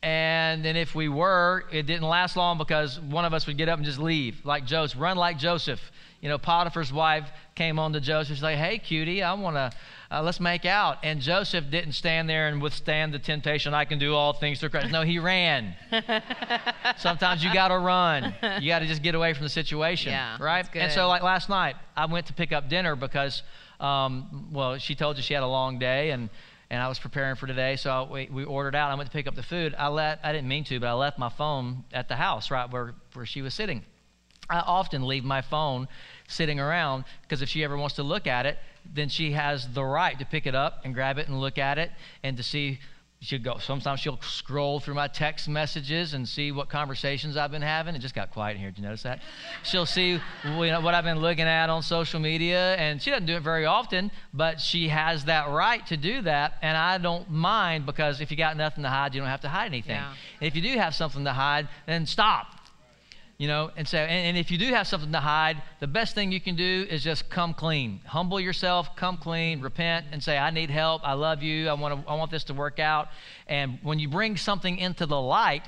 And 0.04 0.64
then 0.64 0.76
if 0.76 0.94
we 0.94 1.08
were, 1.08 1.64
it 1.72 1.86
didn't 1.86 2.08
last 2.08 2.36
long 2.36 2.58
because 2.58 3.00
one 3.00 3.24
of 3.24 3.34
us 3.34 3.44
would 3.48 3.56
get 3.58 3.68
up 3.68 3.78
and 3.78 3.84
just 3.84 3.98
leave, 3.98 4.40
like 4.44 4.66
Joseph, 4.66 5.00
run 5.00 5.16
like 5.16 5.36
Joseph. 5.36 5.80
You 6.20 6.28
know, 6.28 6.38
Potiphar's 6.38 6.92
wife 6.92 7.28
came 7.56 7.80
on 7.80 7.92
to 7.94 8.00
Joseph. 8.00 8.36
She's 8.36 8.42
like, 8.42 8.56
"Hey, 8.56 8.78
cutie, 8.78 9.22
I 9.22 9.32
want 9.34 9.56
to 9.56 9.72
uh, 10.10 10.22
let's 10.22 10.40
make 10.40 10.64
out." 10.64 10.98
And 11.02 11.20
Joseph 11.20 11.70
didn't 11.70 11.92
stand 11.92 12.28
there 12.28 12.48
and 12.48 12.60
withstand 12.60 13.12
the 13.12 13.18
temptation. 13.18 13.74
I 13.74 13.84
can 13.84 13.98
do 13.98 14.14
all 14.14 14.32
things 14.32 14.60
through 14.60 14.70
Christ. 14.70 14.90
No, 14.90 15.02
he 15.02 15.18
ran. 15.18 15.74
Sometimes 16.98 17.44
you 17.44 17.52
got 17.52 17.68
to 17.68 17.78
run. 17.78 18.34
You 18.60 18.68
got 18.68 18.80
to 18.80 18.86
just 18.86 19.02
get 19.02 19.14
away 19.14 19.32
from 19.34 19.44
the 19.44 19.50
situation, 19.50 20.12
Yeah, 20.12 20.36
right? 20.40 20.68
And 20.74 20.92
so, 20.92 21.08
like 21.08 21.22
last 21.22 21.48
night, 21.48 21.76
I 21.96 22.06
went 22.06 22.26
to 22.26 22.32
pick 22.32 22.52
up 22.52 22.68
dinner 22.68 22.96
because, 22.96 23.42
um, 23.80 24.48
well, 24.52 24.78
she 24.78 24.94
told 24.94 25.16
you 25.16 25.22
she 25.22 25.34
had 25.34 25.42
a 25.42 25.48
long 25.48 25.78
day 25.78 26.10
and. 26.10 26.30
And 26.68 26.82
I 26.82 26.88
was 26.88 26.98
preparing 26.98 27.36
for 27.36 27.46
today, 27.46 27.76
so 27.76 28.08
we, 28.10 28.28
we 28.28 28.42
ordered 28.42 28.74
out. 28.74 28.90
I 28.90 28.96
went 28.96 29.08
to 29.08 29.12
pick 29.16 29.28
up 29.28 29.36
the 29.36 29.42
food. 29.44 29.72
I 29.78 29.86
let 29.86 30.18
I 30.24 30.32
didn't 30.32 30.48
mean 30.48 30.64
to, 30.64 30.80
but 30.80 30.88
I 30.88 30.94
left 30.94 31.16
my 31.16 31.28
phone 31.28 31.84
at 31.92 32.08
the 32.08 32.16
house, 32.16 32.50
right 32.50 32.68
where, 32.68 32.92
where 33.12 33.24
she 33.24 33.40
was 33.40 33.54
sitting. 33.54 33.84
I 34.50 34.58
often 34.58 35.06
leave 35.06 35.24
my 35.24 35.42
phone 35.42 35.88
sitting 36.28 36.60
around 36.60 37.04
because 37.22 37.42
if 37.42 37.48
she 37.48 37.62
ever 37.64 37.76
wants 37.76 37.94
to 37.96 38.02
look 38.02 38.26
at 38.26 38.46
it, 38.46 38.58
then 38.94 39.08
she 39.08 39.32
has 39.32 39.68
the 39.72 39.84
right 39.84 40.18
to 40.18 40.24
pick 40.24 40.46
it 40.46 40.54
up 40.54 40.80
and 40.84 40.94
grab 40.94 41.18
it 41.18 41.28
and 41.28 41.40
look 41.40 41.58
at 41.58 41.78
it 41.78 41.90
and 42.22 42.36
to 42.36 42.42
see. 42.42 42.78
She'll 43.20 43.40
go. 43.40 43.56
Sometimes 43.56 44.00
she'll 44.00 44.20
scroll 44.20 44.78
through 44.78 44.92
my 44.92 45.08
text 45.08 45.48
messages 45.48 46.12
and 46.12 46.28
see 46.28 46.52
what 46.52 46.68
conversations 46.68 47.38
I've 47.38 47.50
been 47.50 47.62
having. 47.62 47.94
It 47.94 48.00
just 48.00 48.14
got 48.14 48.30
quiet 48.30 48.56
in 48.56 48.60
here. 48.60 48.70
Did 48.70 48.78
you 48.78 48.84
notice 48.84 49.04
that? 49.04 49.22
She'll 49.62 49.86
see 49.86 50.10
you 50.10 50.20
know, 50.44 50.80
what 50.82 50.94
I've 50.94 51.02
been 51.02 51.20
looking 51.20 51.46
at 51.46 51.70
on 51.70 51.80
social 51.80 52.20
media, 52.20 52.74
and 52.76 53.00
she 53.00 53.10
doesn't 53.10 53.24
do 53.24 53.34
it 53.34 53.42
very 53.42 53.64
often, 53.64 54.10
but 54.34 54.60
she 54.60 54.88
has 54.88 55.24
that 55.24 55.48
right 55.48 55.84
to 55.86 55.96
do 55.96 56.20
that, 56.22 56.58
and 56.60 56.76
I 56.76 56.98
don't 56.98 57.30
mind 57.30 57.86
because 57.86 58.20
if 58.20 58.30
you 58.30 58.36
got 58.36 58.54
nothing 58.54 58.82
to 58.82 58.90
hide, 58.90 59.14
you 59.14 59.22
don't 59.22 59.30
have 59.30 59.40
to 59.40 59.48
hide 59.48 59.66
anything. 59.66 59.96
Yeah. 59.96 60.12
And 60.40 60.46
if 60.46 60.54
you 60.54 60.60
do 60.60 60.78
have 60.78 60.94
something 60.94 61.24
to 61.24 61.32
hide, 61.32 61.68
then 61.86 62.04
stop 62.04 62.55
you 63.38 63.48
know 63.48 63.70
and 63.76 63.86
so 63.86 63.98
and, 63.98 64.28
and 64.28 64.38
if 64.38 64.50
you 64.50 64.58
do 64.58 64.66
have 64.66 64.86
something 64.86 65.12
to 65.12 65.20
hide 65.20 65.62
the 65.80 65.86
best 65.86 66.14
thing 66.14 66.32
you 66.32 66.40
can 66.40 66.56
do 66.56 66.86
is 66.88 67.02
just 67.02 67.28
come 67.28 67.52
clean. 67.54 68.00
Humble 68.06 68.40
yourself 68.40 68.96
come 68.96 69.16
clean 69.16 69.60
repent 69.60 70.06
and 70.12 70.22
say 70.22 70.38
i 70.38 70.50
need 70.50 70.70
help. 70.70 71.02
I 71.04 71.12
love 71.12 71.42
you. 71.42 71.68
I 71.68 71.74
want 71.74 72.02
to 72.02 72.10
i 72.10 72.14
want 72.14 72.30
this 72.30 72.44
to 72.44 72.54
work 72.54 72.78
out. 72.78 73.08
And 73.46 73.78
when 73.82 73.98
you 73.98 74.08
bring 74.08 74.36
something 74.36 74.78
into 74.78 75.06
the 75.06 75.20
light 75.20 75.62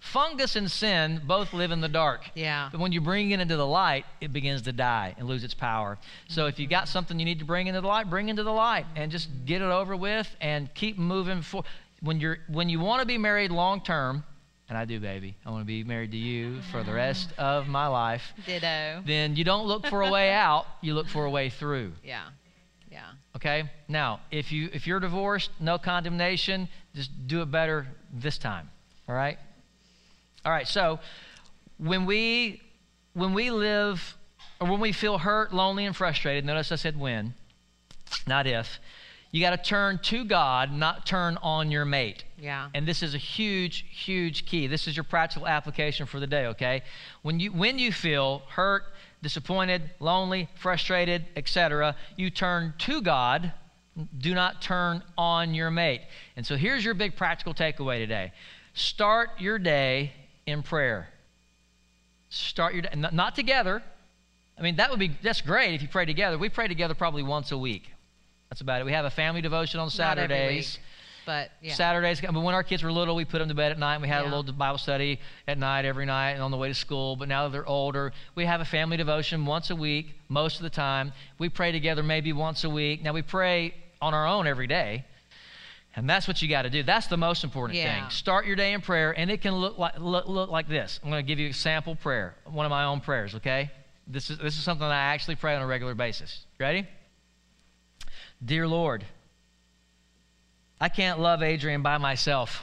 fungus 0.00 0.56
and 0.56 0.70
sin 0.70 1.22
both 1.26 1.52
live 1.52 1.70
in 1.70 1.80
the 1.80 1.88
dark. 1.88 2.30
Yeah. 2.34 2.68
but 2.70 2.80
when 2.80 2.92
you 2.92 3.00
bring 3.00 3.30
it 3.30 3.40
into 3.40 3.56
the 3.56 3.66
light 3.66 4.04
it 4.20 4.32
begins 4.32 4.62
to 4.62 4.72
die 4.72 5.14
and 5.18 5.26
lose 5.26 5.44
its 5.44 5.54
power. 5.54 5.98
So 6.28 6.46
if 6.46 6.58
you 6.58 6.66
got 6.66 6.88
something 6.88 7.18
you 7.18 7.24
need 7.24 7.38
to 7.38 7.44
bring 7.44 7.66
into 7.66 7.80
the 7.80 7.88
light 7.88 8.10
bring 8.10 8.28
into 8.28 8.42
the 8.42 8.52
light 8.52 8.86
and 8.96 9.10
just 9.10 9.28
get 9.46 9.62
it 9.62 9.70
over 9.70 9.96
with 9.96 10.28
and 10.40 10.72
keep 10.74 10.98
moving 10.98 11.42
forward 11.42 11.66
when 12.04 12.20
you're 12.20 12.38
when 12.48 12.68
you 12.68 12.80
want 12.80 13.00
to 13.00 13.06
be 13.06 13.18
married 13.18 13.50
long 13.50 13.80
term 13.80 14.24
and 14.68 14.78
I 14.78 14.84
do, 14.84 14.98
baby. 14.98 15.36
I 15.44 15.50
want 15.50 15.62
to 15.62 15.66
be 15.66 15.84
married 15.84 16.12
to 16.12 16.16
you 16.16 16.60
for 16.72 16.82
the 16.82 16.92
rest 16.92 17.30
of 17.36 17.68
my 17.68 17.86
life. 17.86 18.32
Ditto. 18.46 19.02
Then 19.06 19.36
you 19.36 19.44
don't 19.44 19.66
look 19.66 19.86
for 19.86 20.02
a 20.02 20.10
way 20.10 20.32
out, 20.32 20.66
you 20.80 20.94
look 20.94 21.08
for 21.08 21.24
a 21.26 21.30
way 21.30 21.50
through. 21.50 21.92
Yeah. 22.02 22.24
Yeah. 22.90 23.10
Okay? 23.36 23.70
Now, 23.88 24.20
if 24.30 24.52
you 24.52 24.70
if 24.72 24.86
you're 24.86 25.00
divorced, 25.00 25.50
no 25.60 25.78
condemnation, 25.78 26.68
just 26.94 27.10
do 27.26 27.42
it 27.42 27.50
better 27.50 27.88
this 28.12 28.38
time. 28.38 28.70
All 29.08 29.14
right? 29.14 29.36
All 30.44 30.52
right. 30.52 30.68
So, 30.68 31.00
when 31.78 32.06
we 32.06 32.62
when 33.12 33.34
we 33.34 33.50
live 33.50 34.16
or 34.60 34.70
when 34.70 34.80
we 34.80 34.92
feel 34.92 35.18
hurt, 35.18 35.52
lonely 35.52 35.84
and 35.84 35.94
frustrated, 35.94 36.44
notice 36.44 36.72
I 36.72 36.76
said 36.76 36.98
when, 36.98 37.34
not 38.26 38.46
if. 38.46 38.78
You 39.34 39.40
got 39.40 39.50
to 39.50 39.68
turn 39.68 39.98
to 40.04 40.24
God, 40.24 40.72
not 40.72 41.06
turn 41.06 41.38
on 41.42 41.72
your 41.72 41.84
mate. 41.84 42.22
Yeah. 42.38 42.68
And 42.72 42.86
this 42.86 43.02
is 43.02 43.16
a 43.16 43.18
huge, 43.18 43.84
huge 43.90 44.46
key. 44.46 44.68
This 44.68 44.86
is 44.86 44.96
your 44.96 45.02
practical 45.02 45.48
application 45.48 46.06
for 46.06 46.20
the 46.20 46.26
day, 46.28 46.46
okay? 46.46 46.82
When 47.22 47.40
you 47.40 47.50
when 47.50 47.76
you 47.76 47.90
feel 47.90 48.42
hurt, 48.48 48.84
disappointed, 49.22 49.90
lonely, 49.98 50.48
frustrated, 50.54 51.26
etc., 51.34 51.96
you 52.14 52.30
turn 52.30 52.74
to 52.78 53.02
God. 53.02 53.52
Do 54.18 54.34
not 54.36 54.62
turn 54.62 55.02
on 55.18 55.52
your 55.52 55.72
mate. 55.72 56.02
And 56.36 56.46
so 56.46 56.54
here's 56.54 56.84
your 56.84 56.94
big 56.94 57.16
practical 57.16 57.54
takeaway 57.54 57.98
today. 57.98 58.30
Start 58.74 59.30
your 59.40 59.58
day 59.58 60.12
in 60.46 60.62
prayer. 60.62 61.08
Start 62.28 62.74
your 62.74 62.82
day 62.82 62.90
not 62.94 63.34
together. 63.34 63.82
I 64.56 64.62
mean, 64.62 64.76
that 64.76 64.90
would 64.90 65.00
be 65.00 65.10
that's 65.24 65.40
great 65.40 65.74
if 65.74 65.82
you 65.82 65.88
pray 65.88 66.04
together. 66.04 66.38
We 66.38 66.50
pray 66.50 66.68
together 66.68 66.94
probably 66.94 67.24
once 67.24 67.50
a 67.50 67.58
week. 67.58 67.90
That's 68.54 68.60
about 68.60 68.80
it. 68.82 68.84
We 68.84 68.92
have 68.92 69.04
a 69.04 69.10
family 69.10 69.40
devotion 69.40 69.80
on 69.80 69.86
Not 69.86 70.16
every 70.16 70.28
Saturdays. 70.28 70.74
week, 70.76 70.84
but 71.26 71.50
yeah. 71.60 71.74
Saturdays, 71.74 72.20
but 72.20 72.32
when 72.34 72.54
our 72.54 72.62
kids 72.62 72.84
were 72.84 72.92
little, 72.92 73.16
we 73.16 73.24
put 73.24 73.40
them 73.40 73.48
to 73.48 73.54
bed 73.54 73.72
at 73.72 73.80
night. 73.80 73.94
And 73.94 74.02
we 74.02 74.06
had 74.06 74.20
a 74.20 74.28
little 74.28 74.44
Bible 74.44 74.78
study 74.78 75.18
at 75.48 75.58
night 75.58 75.84
every 75.84 76.06
night 76.06 76.34
and 76.34 76.42
on 76.42 76.52
the 76.52 76.56
way 76.56 76.68
to 76.68 76.74
school. 76.74 77.16
But 77.16 77.26
now 77.26 77.42
that 77.42 77.50
they're 77.50 77.66
older, 77.66 78.12
we 78.36 78.44
have 78.44 78.60
a 78.60 78.64
family 78.64 78.96
devotion 78.96 79.44
once 79.44 79.70
a 79.70 79.74
week, 79.74 80.14
most 80.28 80.58
of 80.58 80.62
the 80.62 80.70
time. 80.70 81.12
We 81.36 81.48
pray 81.48 81.72
together 81.72 82.04
maybe 82.04 82.32
once 82.32 82.62
a 82.62 82.70
week. 82.70 83.02
Now 83.02 83.12
we 83.12 83.22
pray 83.22 83.74
on 84.00 84.14
our 84.14 84.24
own 84.24 84.46
every 84.46 84.68
day. 84.68 85.04
And 85.96 86.08
that's 86.08 86.28
what 86.28 86.40
you 86.40 86.48
got 86.48 86.62
to 86.62 86.70
do. 86.70 86.84
That's 86.84 87.08
the 87.08 87.16
most 87.16 87.42
important 87.42 87.76
Yeah. 87.80 88.02
thing. 88.02 88.10
Start 88.10 88.46
your 88.46 88.54
day 88.54 88.72
in 88.72 88.82
prayer, 88.82 89.10
and 89.18 89.32
it 89.32 89.42
can 89.42 89.54
look 89.54 89.78
like 89.78 89.98
look, 89.98 90.28
look 90.28 90.48
like 90.48 90.68
this. 90.68 91.00
I'm 91.02 91.10
going 91.10 91.24
to 91.24 91.26
give 91.26 91.40
you 91.40 91.48
a 91.48 91.52
sample 91.52 91.96
prayer, 91.96 92.36
one 92.44 92.66
of 92.66 92.70
my 92.70 92.84
own 92.84 93.00
prayers. 93.00 93.34
Okay, 93.34 93.72
this 94.06 94.30
is 94.30 94.38
this 94.38 94.56
is 94.56 94.62
something 94.62 94.86
I 94.86 94.94
actually 95.12 95.34
pray 95.34 95.56
on 95.56 95.62
a 95.62 95.66
regular 95.66 95.94
basis. 95.96 96.46
Ready? 96.60 96.86
Dear 98.44 98.68
Lord, 98.68 99.06
I 100.80 100.88
can't 100.88 101.18
love 101.18 101.42
Adrian 101.42 101.82
by 101.82 101.98
myself. 101.98 102.62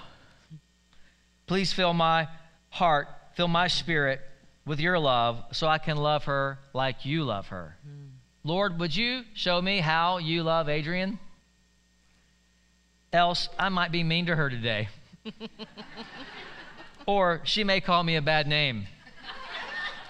Please 1.47 1.73
fill 1.73 1.93
my 1.93 2.27
heart, 2.69 3.07
fill 3.35 3.47
my 3.47 3.67
spirit 3.67 4.21
with 4.65 4.79
your 4.79 4.99
love 4.99 5.43
so 5.53 5.67
I 5.67 5.79
can 5.79 5.97
love 5.97 6.25
her 6.25 6.59
like 6.73 7.05
you 7.05 7.23
love 7.23 7.47
her. 7.47 7.77
Mm. 7.87 8.09
Lord, 8.43 8.79
would 8.79 8.95
you 8.95 9.23
show 9.33 9.61
me 9.61 9.79
how 9.79 10.17
you 10.17 10.43
love 10.43 10.69
Adrian? 10.69 11.19
Else, 13.11 13.49
I 13.57 13.69
might 13.69 13.91
be 13.91 14.03
mean 14.03 14.27
to 14.27 14.35
her 14.35 14.49
today. 14.49 14.89
or 17.05 17.41
she 17.43 17.63
may 17.63 17.81
call 17.81 18.03
me 18.03 18.15
a 18.15 18.21
bad 18.21 18.47
name. 18.47 18.85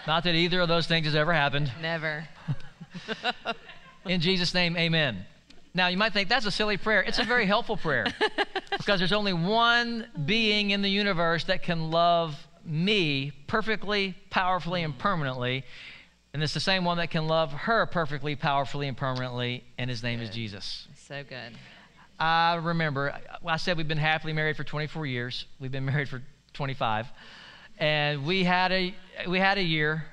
Not 0.06 0.24
that 0.26 0.36
either 0.36 0.62
of 0.62 0.68
those 0.68 0.88
things 0.88 1.06
has 1.06 1.16
ever 1.16 1.34
happened. 1.34 1.72
Never. 1.82 2.28
In 4.06 4.20
Jesus' 4.20 4.54
name, 4.54 4.76
amen. 4.76 5.26
Now, 5.74 5.88
you 5.88 5.98
might 5.98 6.14
think 6.14 6.28
that's 6.28 6.46
a 6.46 6.52
silly 6.52 6.78
prayer. 6.78 7.02
It's 7.02 7.20
a 7.20 7.24
very 7.24 7.46
helpful 7.46 7.78
prayer 7.78 8.06
because 8.78 9.00
there's 9.00 9.14
only 9.14 9.34
one 9.34 10.08
being 10.26 10.72
in 10.72 10.82
the 10.82 10.90
universe 10.90 11.46
that 11.46 11.64
can 11.64 11.92
love 11.92 12.36
me 12.66 13.32
perfectly, 13.48 14.16
powerfully, 14.30 14.84
and 14.84 14.98
permanently. 14.98 15.64
And 16.34 16.44
it's 16.44 16.54
the 16.54 16.60
same 16.60 16.84
one 16.84 16.98
that 16.98 17.10
can 17.10 17.28
love 17.28 17.52
her 17.52 17.86
perfectly, 17.86 18.36
powerfully, 18.36 18.88
and 18.88 18.98
permanently, 18.98 19.64
and 19.78 19.90
his 19.90 20.04
name 20.04 20.20
good. 20.20 20.30
is 20.30 20.36
Jesus. 20.36 20.88
So 20.96 21.24
good. 21.24 21.54
I 22.20 22.56
remember, 22.56 23.18
I 23.46 23.58
said 23.58 23.78
we've 23.78 23.88
been 23.88 23.98
happily 23.98 24.34
married 24.34 24.56
for 24.56 24.64
24 24.64 25.06
years. 25.06 25.46
We've 25.60 25.72
been 25.72 25.86
married 25.86 26.08
for 26.08 26.22
25. 26.54 27.08
And 27.80 28.26
we 28.26 28.44
had 28.44 28.72
a, 28.72 28.96
we 29.28 29.40
had 29.40 29.58
a 29.58 29.64
year 29.64 30.06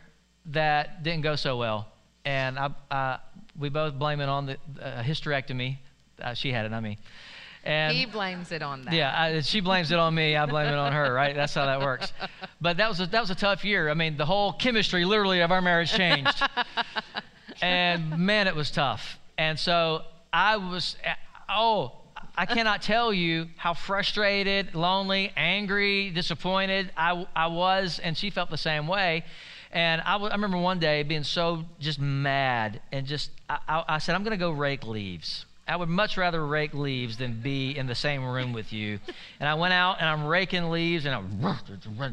that 0.46 1.02
didn't 1.02 1.22
go 1.22 1.36
so 1.36 1.56
well. 1.58 1.88
And 2.24 2.58
I, 2.58 2.70
uh, 2.90 3.18
we 3.58 3.68
both 3.68 3.94
blame 3.98 4.20
it 4.20 4.28
on 4.28 4.46
the 4.46 4.56
uh, 4.80 5.02
hysterectomy. 5.02 5.78
Uh, 6.20 6.34
she 6.34 6.52
had 6.52 6.66
it, 6.66 6.70
not 6.70 6.82
me. 6.82 6.98
And 7.64 7.94
he 7.94 8.06
blames 8.06 8.52
it 8.52 8.62
on 8.62 8.84
that. 8.84 8.94
Yeah, 8.94 9.12
I, 9.14 9.40
she 9.40 9.60
blames 9.60 9.90
it 9.90 9.98
on 9.98 10.14
me. 10.14 10.36
I 10.36 10.46
blame 10.46 10.68
it 10.68 10.76
on 10.76 10.92
her. 10.92 11.12
Right? 11.12 11.34
That's 11.34 11.54
how 11.54 11.66
that 11.66 11.80
works. 11.80 12.12
But 12.60 12.76
that 12.78 12.88
was 12.88 13.00
a, 13.00 13.06
that 13.06 13.20
was 13.20 13.30
a 13.30 13.34
tough 13.34 13.64
year. 13.64 13.90
I 13.90 13.94
mean, 13.94 14.16
the 14.16 14.26
whole 14.26 14.52
chemistry, 14.52 15.04
literally, 15.04 15.40
of 15.40 15.50
our 15.50 15.60
marriage 15.60 15.92
changed. 15.92 16.42
and 17.62 18.18
man, 18.18 18.46
it 18.46 18.54
was 18.56 18.70
tough. 18.70 19.18
And 19.36 19.58
so 19.58 20.02
I 20.32 20.56
was. 20.56 20.96
Oh, 21.48 21.92
I 22.38 22.46
cannot 22.46 22.82
tell 22.82 23.12
you 23.12 23.48
how 23.56 23.74
frustrated, 23.74 24.76
lonely, 24.76 25.32
angry, 25.36 26.10
disappointed 26.10 26.92
I, 26.96 27.26
I 27.34 27.48
was, 27.48 27.98
and 27.98 28.16
she 28.16 28.30
felt 28.30 28.48
the 28.48 28.56
same 28.56 28.86
way. 28.86 29.24
And 29.72 30.00
I, 30.02 30.12
w- 30.12 30.30
I 30.30 30.34
remember 30.34 30.58
one 30.58 30.78
day 30.78 31.02
being 31.02 31.24
so 31.24 31.64
just 31.78 32.00
mad 32.00 32.80
and 32.90 33.06
just, 33.06 33.30
I, 33.48 33.58
I, 33.68 33.84
I 33.88 33.98
said, 33.98 34.14
I'm 34.14 34.22
going 34.22 34.32
to 34.32 34.38
go 34.38 34.50
rake 34.50 34.86
leaves. 34.86 35.44
I 35.68 35.76
would 35.76 35.90
much 35.90 36.16
rather 36.16 36.44
rake 36.46 36.72
leaves 36.72 37.18
than 37.18 37.42
be 37.42 37.76
in 37.76 37.86
the 37.86 37.94
same 37.94 38.24
room 38.24 38.54
with 38.54 38.72
you. 38.72 38.98
And 39.38 39.46
I 39.46 39.52
went 39.54 39.74
out 39.74 39.98
and 40.00 40.08
I'm 40.08 40.24
raking 40.24 40.70
leaves 40.70 41.04
and 41.04 41.14
I'm 41.14 41.56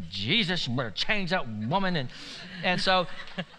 Jesus, 0.09 0.67
you 0.67 0.75
better 0.75 0.91
change 0.91 1.29
that 1.29 1.47
woman. 1.47 1.95
And 1.95 2.09
and 2.65 2.81
so 2.81 3.07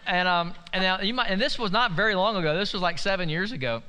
and 0.05 0.27
um 0.27 0.53
and 0.71 0.83
now 0.83 1.01
you 1.01 1.15
might 1.15 1.31
and 1.31 1.41
this 1.41 1.57
was 1.57 1.71
not 1.71 1.93
very 1.93 2.13
long 2.13 2.35
ago. 2.35 2.55
This 2.55 2.73
was 2.73 2.81
like 2.81 2.99
seven 2.99 3.27
years 3.27 3.51
ago. 3.51 3.81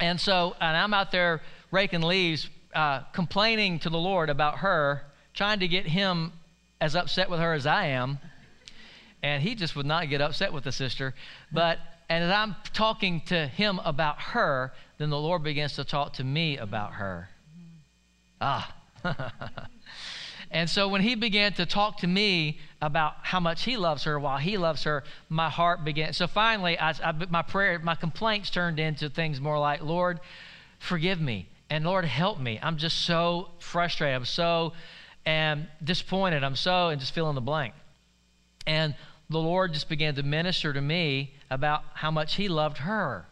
And 0.00 0.18
so 0.18 0.56
and 0.58 0.74
I'm 0.74 0.94
out 0.94 1.12
there 1.12 1.42
raking 1.70 2.00
leaves, 2.00 2.48
uh, 2.74 3.00
complaining 3.12 3.78
to 3.80 3.90
the 3.90 3.98
Lord 3.98 4.30
about 4.30 4.58
her, 4.58 5.02
trying 5.34 5.60
to 5.60 5.68
get 5.68 5.86
him 5.86 6.32
as 6.80 6.96
upset 6.96 7.28
with 7.28 7.40
her 7.40 7.52
as 7.52 7.66
I 7.66 7.88
am 7.88 8.18
and 9.22 9.42
he 9.42 9.54
just 9.54 9.76
would 9.76 9.86
not 9.86 10.08
get 10.08 10.20
upset 10.20 10.52
with 10.52 10.64
the 10.64 10.72
sister. 10.72 11.14
But 11.52 11.78
and 12.08 12.22
as 12.22 12.30
I'm 12.30 12.54
talking 12.72 13.20
to 13.26 13.46
him 13.46 13.80
about 13.84 14.20
her, 14.20 14.72
then 14.98 15.10
the 15.10 15.18
Lord 15.18 15.42
begins 15.42 15.74
to 15.74 15.84
talk 15.84 16.14
to 16.14 16.24
me 16.24 16.56
about 16.56 16.94
her. 16.94 17.28
Ah. 18.40 18.74
and 20.50 20.70
so 20.70 20.88
when 20.88 21.00
he 21.00 21.14
began 21.14 21.52
to 21.54 21.66
talk 21.66 21.98
to 21.98 22.06
me 22.06 22.58
about 22.80 23.14
how 23.22 23.40
much 23.40 23.64
he 23.64 23.76
loves 23.76 24.04
her 24.04 24.18
while 24.20 24.38
he 24.38 24.56
loves 24.56 24.84
her, 24.84 25.02
my 25.28 25.50
heart 25.50 25.84
began. 25.84 26.12
So 26.12 26.26
finally, 26.26 26.78
I, 26.78 26.90
I, 26.90 27.12
my 27.28 27.42
prayer, 27.42 27.78
my 27.80 27.94
complaints 27.94 28.50
turned 28.50 28.78
into 28.78 29.08
things 29.08 29.40
more 29.40 29.58
like, 29.58 29.82
Lord, 29.82 30.20
forgive 30.78 31.20
me. 31.20 31.48
And 31.68 31.84
Lord, 31.84 32.04
help 32.04 32.38
me. 32.38 32.60
I'm 32.62 32.76
just 32.76 32.98
so 32.98 33.50
frustrated. 33.58 34.14
I'm 34.14 34.24
so 34.24 34.72
and 35.24 35.66
disappointed. 35.82 36.44
I'm 36.44 36.54
so, 36.54 36.88
and 36.88 37.00
just 37.00 37.12
fill 37.12 37.28
in 37.28 37.34
the 37.34 37.40
blank. 37.40 37.74
And 38.66 38.94
the 39.28 39.38
Lord 39.38 39.72
just 39.72 39.88
began 39.88 40.14
to 40.16 40.22
minister 40.22 40.72
to 40.72 40.80
me 40.80 41.34
about 41.50 41.82
how 41.94 42.10
much 42.10 42.34
He 42.34 42.48
loved 42.48 42.78
her. 42.78 43.26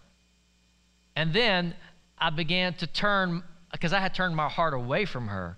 And 1.16 1.32
then 1.32 1.74
I 2.18 2.30
began 2.30 2.74
to 2.74 2.86
turn, 2.86 3.42
because 3.72 3.92
I 3.92 4.00
had 4.00 4.14
turned 4.14 4.34
my 4.34 4.48
heart 4.48 4.74
away 4.74 5.04
from 5.04 5.28
her. 5.28 5.56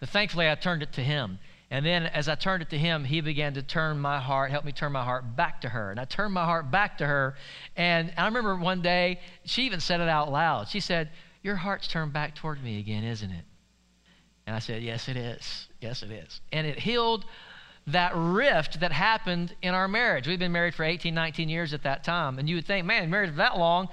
But 0.00 0.08
thankfully, 0.10 0.48
I 0.48 0.54
turned 0.54 0.82
it 0.82 0.92
to 0.92 1.02
Him. 1.02 1.38
And 1.70 1.84
then 1.84 2.04
as 2.04 2.28
I 2.28 2.36
turned 2.36 2.62
it 2.62 2.70
to 2.70 2.78
Him, 2.78 3.04
He 3.04 3.20
began 3.20 3.54
to 3.54 3.62
turn 3.62 3.98
my 3.98 4.20
heart, 4.20 4.50
help 4.50 4.64
me 4.64 4.72
turn 4.72 4.92
my 4.92 5.04
heart 5.04 5.36
back 5.36 5.60
to 5.62 5.68
her. 5.68 5.90
And 5.90 5.98
I 5.98 6.04
turned 6.04 6.32
my 6.32 6.44
heart 6.44 6.70
back 6.70 6.98
to 6.98 7.06
her. 7.06 7.34
And 7.76 8.12
I 8.16 8.26
remember 8.26 8.56
one 8.56 8.82
day, 8.82 9.20
she 9.44 9.64
even 9.64 9.80
said 9.80 10.00
it 10.00 10.08
out 10.08 10.30
loud. 10.30 10.68
She 10.68 10.80
said, 10.80 11.10
Your 11.42 11.56
heart's 11.56 11.88
turned 11.88 12.12
back 12.12 12.34
toward 12.34 12.62
me 12.62 12.78
again, 12.78 13.04
isn't 13.04 13.30
it? 13.30 13.44
And 14.46 14.54
I 14.54 14.60
said, 14.60 14.82
Yes, 14.82 15.08
it 15.08 15.16
is. 15.16 15.66
Yes, 15.80 16.02
it 16.02 16.10
is. 16.10 16.40
And 16.52 16.66
it 16.66 16.78
healed 16.78 17.24
that 17.88 18.12
rift 18.14 18.80
that 18.80 18.92
happened 18.92 19.54
in 19.62 19.74
our 19.74 19.86
marriage. 19.86 20.26
We've 20.26 20.38
been 20.38 20.52
married 20.52 20.74
for 20.74 20.84
18, 20.84 21.14
19 21.14 21.48
years 21.48 21.72
at 21.72 21.84
that 21.84 22.02
time. 22.02 22.38
And 22.38 22.48
you 22.48 22.56
would 22.56 22.66
think, 22.66 22.84
man, 22.84 23.08
married 23.10 23.30
for 23.30 23.36
that 23.36 23.58
long. 23.58 23.88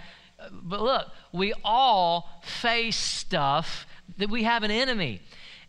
But 0.52 0.82
look, 0.82 1.08
we 1.32 1.54
all 1.64 2.30
face 2.44 2.98
stuff 2.98 3.86
that 4.18 4.30
we 4.30 4.44
have 4.44 4.64
an 4.64 4.72
enemy. 4.72 5.22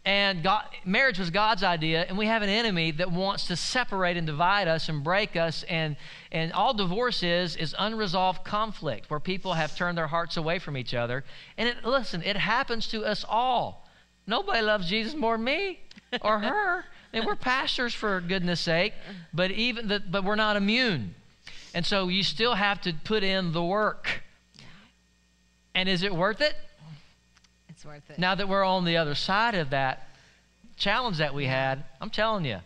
And 0.06 0.42
God, 0.42 0.64
marriage 0.84 1.18
was 1.18 1.30
God's 1.30 1.62
idea, 1.62 2.04
and 2.06 2.18
we 2.18 2.26
have 2.26 2.42
an 2.42 2.50
enemy 2.50 2.90
that 2.92 3.10
wants 3.10 3.46
to 3.46 3.56
separate 3.56 4.18
and 4.18 4.26
divide 4.26 4.68
us 4.68 4.90
and 4.90 5.02
break 5.02 5.34
us. 5.34 5.62
And, 5.62 5.96
and 6.30 6.52
all 6.52 6.74
divorce 6.74 7.22
is 7.22 7.56
is 7.56 7.74
unresolved 7.78 8.44
conflict 8.44 9.08
where 9.08 9.20
people 9.20 9.54
have 9.54 9.74
turned 9.74 9.96
their 9.96 10.06
hearts 10.06 10.36
away 10.36 10.58
from 10.58 10.76
each 10.76 10.92
other. 10.92 11.24
And 11.56 11.70
it, 11.70 11.84
listen, 11.84 12.22
it 12.22 12.36
happens 12.36 12.86
to 12.88 13.04
us 13.04 13.24
all. 13.26 13.88
Nobody 14.26 14.60
loves 14.60 14.88
Jesus 14.88 15.14
more 15.14 15.36
than 15.36 15.44
me 15.44 15.80
or 16.20 16.38
her 16.40 16.84
and 17.14 17.24
we're 17.24 17.36
pastors 17.36 17.94
for 17.94 18.20
goodness 18.20 18.60
sake, 18.60 18.92
but 19.32 19.50
even 19.52 19.88
the, 19.88 20.00
but 20.00 20.24
we're 20.24 20.34
not 20.34 20.56
immune. 20.56 21.14
And 21.74 21.86
so 21.86 22.08
you 22.08 22.22
still 22.22 22.54
have 22.54 22.80
to 22.82 22.92
put 23.04 23.22
in 23.22 23.52
the 23.52 23.62
work. 23.62 24.22
And 25.74 25.88
is 25.88 26.02
it 26.02 26.14
worth 26.14 26.40
it? 26.40 26.54
It's 27.68 27.84
worth 27.84 28.08
it. 28.10 28.18
Now 28.18 28.34
that 28.34 28.48
we're 28.48 28.64
on 28.64 28.84
the 28.84 28.96
other 28.96 29.14
side 29.14 29.54
of 29.54 29.70
that 29.70 30.08
challenge 30.76 31.18
that 31.18 31.34
we 31.34 31.46
had, 31.46 31.84
I'm 32.00 32.10
telling 32.10 32.44
you, 32.44 32.58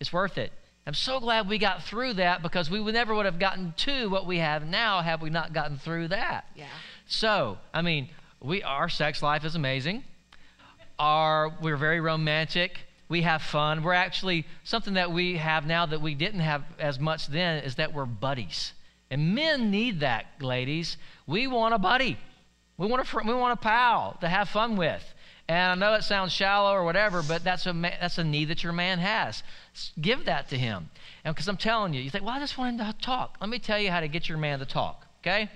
it's 0.00 0.12
worth 0.12 0.36
it. 0.36 0.52
I'm 0.86 0.94
so 0.94 1.20
glad 1.20 1.48
we 1.48 1.58
got 1.58 1.84
through 1.84 2.14
that 2.14 2.42
because 2.42 2.68
we 2.68 2.80
would 2.80 2.94
never 2.94 3.14
would 3.14 3.26
have 3.26 3.38
gotten 3.38 3.72
to 3.78 4.08
what 4.10 4.26
we 4.26 4.38
have 4.38 4.66
now 4.66 5.00
had 5.00 5.22
we 5.22 5.30
not 5.30 5.52
gotten 5.52 5.78
through 5.78 6.08
that. 6.08 6.46
Yeah. 6.56 6.66
So, 7.06 7.58
I 7.72 7.82
mean, 7.82 8.08
we 8.40 8.64
our 8.64 8.88
sex 8.88 9.22
life 9.22 9.44
is 9.44 9.54
amazing. 9.54 10.02
Our 10.98 11.52
we're 11.60 11.76
very 11.76 12.00
romantic 12.00 12.80
we 13.12 13.20
have 13.20 13.42
fun. 13.42 13.82
We're 13.82 13.92
actually, 13.92 14.46
something 14.64 14.94
that 14.94 15.12
we 15.12 15.36
have 15.36 15.66
now 15.66 15.84
that 15.84 16.00
we 16.00 16.14
didn't 16.14 16.40
have 16.40 16.64
as 16.78 16.98
much 16.98 17.26
then 17.26 17.62
is 17.62 17.74
that 17.74 17.92
we're 17.92 18.06
buddies. 18.06 18.72
And 19.10 19.34
men 19.34 19.70
need 19.70 20.00
that, 20.00 20.24
ladies. 20.40 20.96
We 21.26 21.46
want 21.46 21.74
a 21.74 21.78
buddy. 21.78 22.16
We 22.78 22.86
want 22.86 23.06
a, 23.06 23.18
we 23.18 23.34
want 23.34 23.52
a 23.52 23.62
pal 23.62 24.16
to 24.22 24.28
have 24.28 24.48
fun 24.48 24.76
with. 24.78 25.04
And 25.46 25.72
I 25.72 25.74
know 25.74 25.94
it 25.94 26.04
sounds 26.04 26.32
shallow 26.32 26.72
or 26.72 26.84
whatever, 26.84 27.22
but 27.22 27.44
that's 27.44 27.66
a, 27.66 27.74
that's 27.74 28.16
a 28.16 28.24
need 28.24 28.46
that 28.46 28.64
your 28.64 28.72
man 28.72 28.98
has. 28.98 29.42
Give 30.00 30.24
that 30.24 30.48
to 30.48 30.56
him. 30.56 30.88
And 31.22 31.34
because 31.34 31.48
I'm 31.48 31.58
telling 31.58 31.92
you, 31.92 32.00
you 32.00 32.08
think, 32.08 32.24
well, 32.24 32.34
I 32.34 32.38
just 32.38 32.56
want 32.56 32.80
him 32.80 32.86
to 32.86 32.94
talk. 32.98 33.36
Let 33.42 33.50
me 33.50 33.58
tell 33.58 33.78
you 33.78 33.90
how 33.90 34.00
to 34.00 34.08
get 34.08 34.26
your 34.26 34.38
man 34.38 34.58
to 34.60 34.64
talk, 34.64 35.04
okay? 35.20 35.50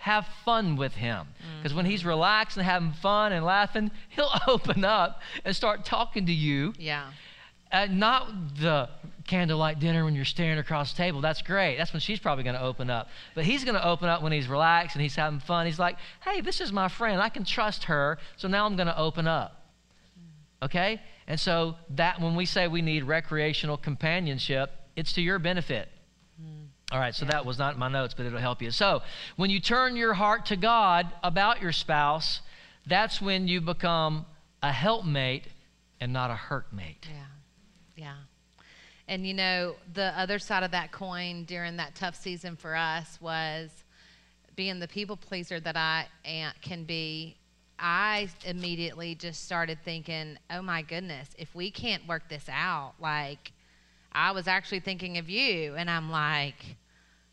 Have 0.00 0.26
fun 0.46 0.76
with 0.76 0.94
him. 0.94 1.26
Because 1.58 1.72
mm-hmm. 1.72 1.76
when 1.76 1.86
he's 1.86 2.06
relaxed 2.06 2.56
and 2.56 2.64
having 2.64 2.92
fun 2.92 3.32
and 3.32 3.44
laughing, 3.44 3.90
he'll 4.08 4.32
open 4.48 4.84
up 4.84 5.20
and 5.44 5.54
start 5.54 5.84
talking 5.84 6.26
to 6.26 6.32
you. 6.32 6.72
Yeah. 6.78 7.10
Uh, 7.70 7.86
not 7.88 8.56
the 8.56 8.88
candlelight 9.26 9.78
dinner 9.78 10.04
when 10.04 10.14
you're 10.14 10.24
staring 10.24 10.58
across 10.58 10.92
the 10.92 10.96
table. 10.96 11.20
That's 11.20 11.42
great. 11.42 11.76
That's 11.76 11.92
when 11.92 12.00
she's 12.00 12.18
probably 12.18 12.42
going 12.42 12.56
to 12.56 12.62
open 12.62 12.90
up. 12.90 13.08
But 13.34 13.44
he's 13.44 13.62
going 13.62 13.76
to 13.76 13.86
open 13.86 14.08
up 14.08 14.22
when 14.22 14.32
he's 14.32 14.48
relaxed 14.48 14.96
and 14.96 15.02
he's 15.02 15.14
having 15.14 15.38
fun. 15.38 15.66
He's 15.66 15.78
like, 15.78 15.96
hey, 16.24 16.40
this 16.40 16.60
is 16.60 16.72
my 16.72 16.88
friend. 16.88 17.20
I 17.20 17.28
can 17.28 17.44
trust 17.44 17.84
her. 17.84 18.18
So 18.36 18.48
now 18.48 18.66
I'm 18.66 18.74
going 18.74 18.88
to 18.88 18.98
open 18.98 19.28
up. 19.28 19.66
Mm. 20.18 20.64
Okay? 20.64 21.00
And 21.28 21.38
so 21.38 21.76
that 21.90 22.20
when 22.20 22.34
we 22.34 22.46
say 22.46 22.66
we 22.66 22.82
need 22.82 23.04
recreational 23.04 23.76
companionship, 23.76 24.72
it's 24.96 25.12
to 25.12 25.22
your 25.22 25.38
benefit. 25.38 25.88
All 26.90 26.98
right, 26.98 27.14
so 27.14 27.24
that 27.26 27.46
was 27.46 27.58
not 27.58 27.78
my 27.78 27.88
notes, 27.88 28.14
but 28.14 28.26
it'll 28.26 28.40
help 28.40 28.60
you. 28.60 28.72
So, 28.72 29.02
when 29.36 29.48
you 29.48 29.60
turn 29.60 29.96
your 29.96 30.14
heart 30.14 30.46
to 30.46 30.56
God 30.56 31.06
about 31.22 31.62
your 31.62 31.70
spouse, 31.70 32.40
that's 32.86 33.20
when 33.20 33.46
you 33.46 33.60
become 33.60 34.26
a 34.62 34.72
helpmate 34.72 35.44
and 36.00 36.12
not 36.12 36.30
a 36.30 36.34
hurtmate. 36.34 37.06
Yeah. 37.08 37.24
Yeah. 37.96 38.14
And 39.06 39.26
you 39.26 39.34
know, 39.34 39.76
the 39.92 40.18
other 40.18 40.38
side 40.38 40.62
of 40.62 40.70
that 40.72 40.90
coin 40.90 41.44
during 41.44 41.76
that 41.76 41.94
tough 41.94 42.16
season 42.16 42.56
for 42.56 42.74
us 42.74 43.18
was 43.20 43.70
being 44.56 44.80
the 44.80 44.88
people 44.88 45.16
pleaser 45.16 45.60
that 45.60 45.76
I 45.76 46.06
can 46.60 46.84
be. 46.84 47.36
I 47.78 48.28
immediately 48.44 49.14
just 49.14 49.44
started 49.44 49.78
thinking, 49.84 50.38
oh 50.50 50.60
my 50.60 50.82
goodness, 50.82 51.28
if 51.38 51.54
we 51.54 51.70
can't 51.70 52.06
work 52.06 52.28
this 52.28 52.44
out, 52.50 52.94
like, 53.00 53.52
I 54.12 54.32
was 54.32 54.48
actually 54.48 54.80
thinking 54.80 55.18
of 55.18 55.30
you. 55.30 55.76
And 55.76 55.88
I'm 55.88 56.10
like, 56.10 56.76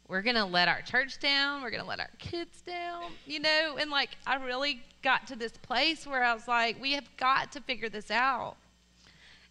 we're 0.07 0.21
going 0.21 0.35
to 0.35 0.45
let 0.45 0.67
our 0.67 0.81
church 0.81 1.19
down. 1.19 1.61
We're 1.61 1.69
going 1.69 1.83
to 1.83 1.87
let 1.87 1.99
our 1.99 2.09
kids 2.17 2.61
down, 2.61 3.11
you 3.25 3.39
know? 3.39 3.77
And 3.79 3.91
like, 3.91 4.09
I 4.25 4.35
really 4.35 4.81
got 5.01 5.27
to 5.27 5.35
this 5.35 5.51
place 5.57 6.07
where 6.07 6.23
I 6.23 6.33
was 6.33 6.47
like, 6.47 6.81
we 6.81 6.93
have 6.93 7.07
got 7.17 7.51
to 7.53 7.61
figure 7.61 7.89
this 7.89 8.09
out. 8.09 8.55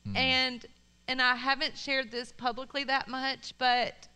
Mm. 0.08 0.16
And, 0.16 0.66
and 1.08 1.20
I 1.20 1.34
haven't 1.34 1.76
shared 1.76 2.10
this 2.10 2.32
publicly 2.32 2.84
that 2.84 3.08
much, 3.08 3.52
but 3.58 4.08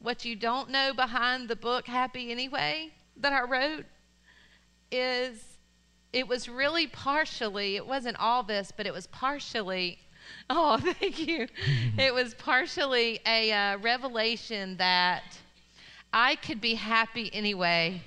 what 0.00 0.24
you 0.24 0.34
don't 0.34 0.70
know 0.70 0.92
behind 0.94 1.48
the 1.48 1.56
book 1.56 1.86
Happy 1.86 2.30
Anyway 2.30 2.90
that 3.18 3.32
I 3.32 3.42
wrote 3.42 3.84
is 4.90 5.58
it 6.12 6.26
was 6.26 6.48
really 6.48 6.86
partially, 6.86 7.76
it 7.76 7.86
wasn't 7.86 8.18
all 8.18 8.42
this, 8.42 8.72
but 8.74 8.86
it 8.86 8.92
was 8.92 9.06
partially, 9.08 9.98
oh, 10.50 10.78
thank 10.78 11.26
you. 11.26 11.48
it 11.98 12.12
was 12.12 12.34
partially 12.34 13.20
a 13.26 13.52
uh, 13.52 13.78
revelation 13.78 14.76
that 14.78 15.22
I 16.12 16.36
could 16.36 16.60
be 16.60 16.74
happy 16.74 17.30
anyway, 17.32 18.02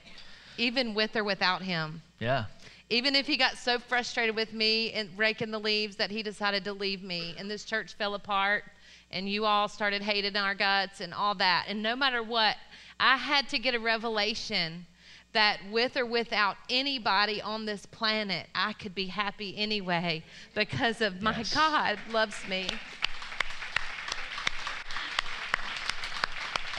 even 0.57 0.93
with 0.93 1.15
or 1.15 1.23
without 1.23 1.61
him. 1.61 2.01
Yeah. 2.19 2.45
Even 2.89 3.15
if 3.15 3.25
he 3.25 3.35
got 3.35 3.57
so 3.57 3.79
frustrated 3.79 4.35
with 4.35 4.53
me 4.53 4.91
and 4.91 5.09
raking 5.17 5.51
the 5.51 5.59
leaves 5.59 5.95
that 5.95 6.11
he 6.11 6.21
decided 6.21 6.63
to 6.65 6.73
leave 6.73 7.01
me 7.01 7.35
and 7.37 7.49
this 7.49 7.65
church 7.65 7.95
fell 7.95 8.13
apart 8.13 8.63
and 9.11 9.27
you 9.29 9.45
all 9.45 9.67
started 9.67 10.01
hating 10.01 10.35
our 10.35 10.53
guts 10.53 11.01
and 11.01 11.13
all 11.13 11.33
that. 11.35 11.65
And 11.67 11.81
no 11.81 11.95
matter 11.95 12.21
what, 12.21 12.57
I 12.99 13.17
had 13.17 13.49
to 13.49 13.59
get 13.59 13.73
a 13.73 13.79
revelation 13.79 14.85
that 15.33 15.59
with 15.71 15.97
or 15.97 16.05
without 16.05 16.57
anybody 16.69 17.41
on 17.41 17.65
this 17.65 17.85
planet, 17.85 18.47
I 18.55 18.73
could 18.73 18.95
be 18.95 19.07
happy 19.07 19.55
anyway 19.57 20.23
because 20.53 21.01
of 21.01 21.21
my. 21.21 21.43
God 21.53 21.99
loves 22.11 22.37
me. 22.49 22.67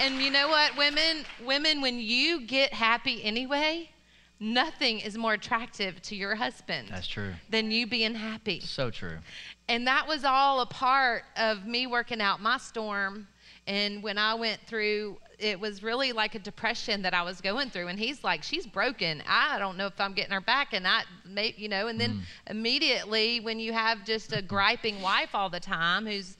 And 0.01 0.21
you 0.21 0.31
know 0.31 0.49
what, 0.49 0.77
women, 0.77 1.25
women, 1.45 1.81
when 1.81 1.99
you 1.99 2.41
get 2.43 2.73
happy 2.73 3.25
anyway, 3.25 3.91
nothing 4.39 5.01
is 5.01 5.17
more 5.17 5.33
attractive 5.35 6.01
to 6.03 6.15
your 6.15 6.35
husband. 6.35 6.89
That's 6.91 7.07
true. 7.07 7.33
Than 7.49 7.71
you 7.71 7.87
being 7.87 8.15
happy. 8.15 8.61
So 8.61 8.91
true. 8.91 9.19
And 9.69 9.87
that 9.87 10.07
was 10.07 10.25
all 10.25 10.61
a 10.61 10.67
part 10.67 11.25
of 11.37 11.67
me 11.67 11.87
working 11.87 12.21
out 12.21 12.41
my 12.41 12.59
storm. 12.59 13.27
And 13.67 14.03
when 14.03 14.17
I 14.17 14.35
went 14.35 14.61
through, 14.67 15.19
it 15.39 15.59
was 15.59 15.83
really 15.83 16.13
like 16.13 16.35
a 16.35 16.39
depression 16.39 17.03
that 17.03 17.15
I 17.15 17.23
was 17.23 17.41
going 17.41 17.71
through. 17.71 17.89
And 17.89 17.99
he's 17.99 18.23
like, 18.23 18.43
"She's 18.43 18.67
broken. 18.67 19.23
I 19.27 19.59
don't 19.59 19.77
know 19.77 19.87
if 19.87 20.01
I'm 20.01 20.13
getting 20.13 20.33
her 20.33 20.41
back." 20.41 20.73
And 20.73 20.87
I, 20.87 21.03
you 21.57 21.69
know, 21.69 21.89
and 21.89 22.01
then 22.01 22.15
mm. 22.15 22.21
immediately 22.49 23.41
when 23.41 23.59
you 23.59 23.73
have 23.73 24.05
just 24.05 24.33
a 24.33 24.41
griping 24.41 25.03
wife 25.03 25.35
all 25.35 25.51
the 25.51 25.61
time 25.61 26.07
who's, 26.07 26.37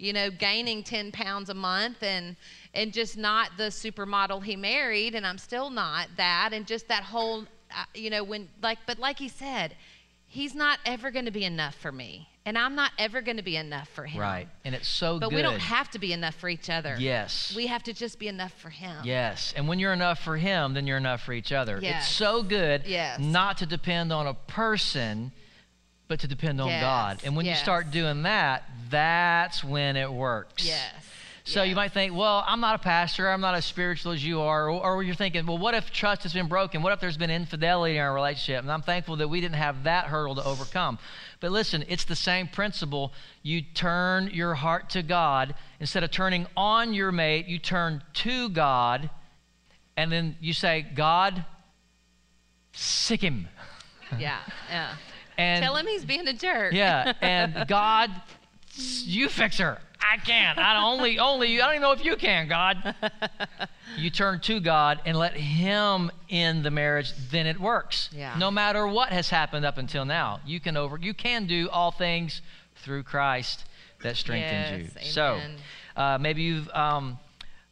you 0.00 0.12
know, 0.12 0.30
gaining 0.30 0.82
10 0.82 1.12
pounds 1.12 1.50
a 1.50 1.54
month 1.54 2.02
and 2.02 2.36
and 2.72 2.92
just 2.92 3.16
not 3.16 3.50
the 3.56 3.64
supermodel 3.64 4.42
he 4.42 4.56
married, 4.56 5.14
and 5.14 5.26
I'm 5.26 5.38
still 5.38 5.70
not 5.70 6.08
that, 6.16 6.50
and 6.52 6.66
just 6.66 6.86
that 6.88 7.02
whole, 7.02 7.42
uh, 7.72 7.84
you 7.94 8.10
know, 8.10 8.22
when 8.22 8.48
like, 8.62 8.78
but 8.86 8.98
like 8.98 9.18
he 9.18 9.28
said, 9.28 9.74
he's 10.26 10.54
not 10.54 10.78
ever 10.86 11.10
going 11.10 11.24
to 11.24 11.30
be 11.30 11.44
enough 11.44 11.74
for 11.74 11.90
me. 11.90 12.28
And 12.46 12.56
I'm 12.56 12.74
not 12.74 12.92
ever 12.98 13.20
going 13.20 13.36
to 13.36 13.42
be 13.42 13.56
enough 13.56 13.88
for 13.88 14.06
him. 14.06 14.20
Right. 14.20 14.48
And 14.64 14.74
it's 14.74 14.88
so 14.88 15.18
but 15.18 15.28
good. 15.28 15.30
But 15.30 15.36
we 15.36 15.42
don't 15.42 15.60
have 15.60 15.90
to 15.90 15.98
be 15.98 16.14
enough 16.14 16.34
for 16.36 16.48
each 16.48 16.70
other. 16.70 16.96
Yes. 16.98 17.52
We 17.54 17.66
have 17.66 17.82
to 17.82 17.92
just 17.92 18.18
be 18.18 18.28
enough 18.28 18.52
for 18.52 18.70
him. 18.70 18.96
Yes. 19.04 19.52
And 19.56 19.68
when 19.68 19.78
you're 19.78 19.92
enough 19.92 20.20
for 20.20 20.38
him, 20.38 20.72
then 20.72 20.86
you're 20.86 20.96
enough 20.96 21.22
for 21.22 21.34
each 21.34 21.52
other. 21.52 21.78
Yes. 21.82 22.04
It's 22.04 22.16
so 22.16 22.42
good 22.42 22.86
yes. 22.86 23.20
not 23.20 23.58
to 23.58 23.66
depend 23.66 24.10
on 24.10 24.26
a 24.26 24.34
person, 24.34 25.32
but 26.10 26.18
to 26.18 26.26
depend 26.26 26.60
on 26.60 26.66
yes. 26.66 26.82
God. 26.82 27.20
And 27.24 27.36
when 27.36 27.46
yes. 27.46 27.58
you 27.58 27.62
start 27.62 27.92
doing 27.92 28.22
that, 28.22 28.64
that's 28.90 29.62
when 29.62 29.94
it 29.94 30.12
works. 30.12 30.66
Yes. 30.66 30.92
So 31.44 31.62
yeah. 31.62 31.70
you 31.70 31.76
might 31.76 31.92
think, 31.92 32.16
well, 32.16 32.42
I'm 32.48 32.58
not 32.58 32.74
a 32.74 32.78
pastor, 32.80 33.30
I'm 33.30 33.40
not 33.40 33.54
as 33.54 33.64
spiritual 33.64 34.10
as 34.10 34.24
you 34.24 34.40
are. 34.40 34.68
Or, 34.68 34.84
or, 34.84 35.02
you're 35.04 35.14
thinking, 35.14 35.46
well, 35.46 35.56
what 35.56 35.72
if 35.74 35.92
trust 35.92 36.24
has 36.24 36.32
been 36.32 36.48
broken? 36.48 36.82
What 36.82 36.92
if 36.92 36.98
there's 36.98 37.16
been 37.16 37.30
infidelity 37.30 37.94
in 37.94 38.00
our 38.00 38.12
relationship? 38.12 38.60
And 38.62 38.72
I'm 38.72 38.82
thankful 38.82 39.16
that 39.18 39.28
we 39.28 39.40
didn't 39.40 39.54
have 39.54 39.84
that 39.84 40.06
hurdle 40.06 40.34
to 40.34 40.44
overcome. 40.44 40.98
But 41.38 41.52
listen, 41.52 41.84
it's 41.86 42.04
the 42.04 42.16
same 42.16 42.48
principle. 42.48 43.12
You 43.44 43.62
turn 43.62 44.30
your 44.32 44.54
heart 44.54 44.90
to 44.90 45.04
God. 45.04 45.54
Instead 45.78 46.02
of 46.02 46.10
turning 46.10 46.48
on 46.56 46.92
your 46.92 47.12
mate, 47.12 47.46
you 47.46 47.60
turn 47.60 48.02
to 48.14 48.48
God. 48.48 49.10
And 49.96 50.10
then 50.10 50.36
you 50.40 50.54
say, 50.54 50.84
God, 50.92 51.44
sic 52.72 53.20
him. 53.20 53.46
Yeah, 54.18 54.40
yeah. 54.68 54.96
And 55.40 55.62
Tell 55.62 55.76
him 55.76 55.86
he's 55.86 56.04
being 56.04 56.28
a 56.28 56.32
jerk. 56.32 56.72
yeah, 56.72 57.12
and 57.20 57.66
God, 57.66 58.10
you 58.74 59.28
fix 59.28 59.58
her. 59.58 59.78
I 60.00 60.16
can't. 60.16 60.58
I 60.58 60.82
only, 60.82 61.18
only, 61.18 61.60
I 61.60 61.66
don't 61.66 61.74
even 61.74 61.82
know 61.82 61.92
if 61.92 62.04
you 62.04 62.16
can, 62.16 62.48
God. 62.48 62.94
you 63.98 64.10
turn 64.10 64.40
to 64.40 64.58
God 64.58 65.00
and 65.04 65.16
let 65.16 65.34
Him 65.34 66.10
in 66.28 66.62
the 66.62 66.70
marriage, 66.70 67.12
then 67.30 67.46
it 67.46 67.60
works. 67.60 68.08
Yeah. 68.12 68.34
No 68.38 68.50
matter 68.50 68.86
what 68.88 69.10
has 69.10 69.28
happened 69.28 69.66
up 69.66 69.78
until 69.78 70.04
now, 70.04 70.40
you 70.46 70.58
can 70.58 70.76
over, 70.76 70.98
you 70.98 71.12
can 71.12 71.46
do 71.46 71.68
all 71.70 71.90
things 71.90 72.40
through 72.76 73.02
Christ 73.02 73.64
that 74.02 74.16
strengthens 74.16 74.94
yes, 74.94 75.16
you. 75.16 75.20
Amen. 75.20 75.56
So, 75.96 76.00
uh, 76.00 76.18
maybe 76.18 76.42
you've 76.42 76.68
um, 76.70 77.18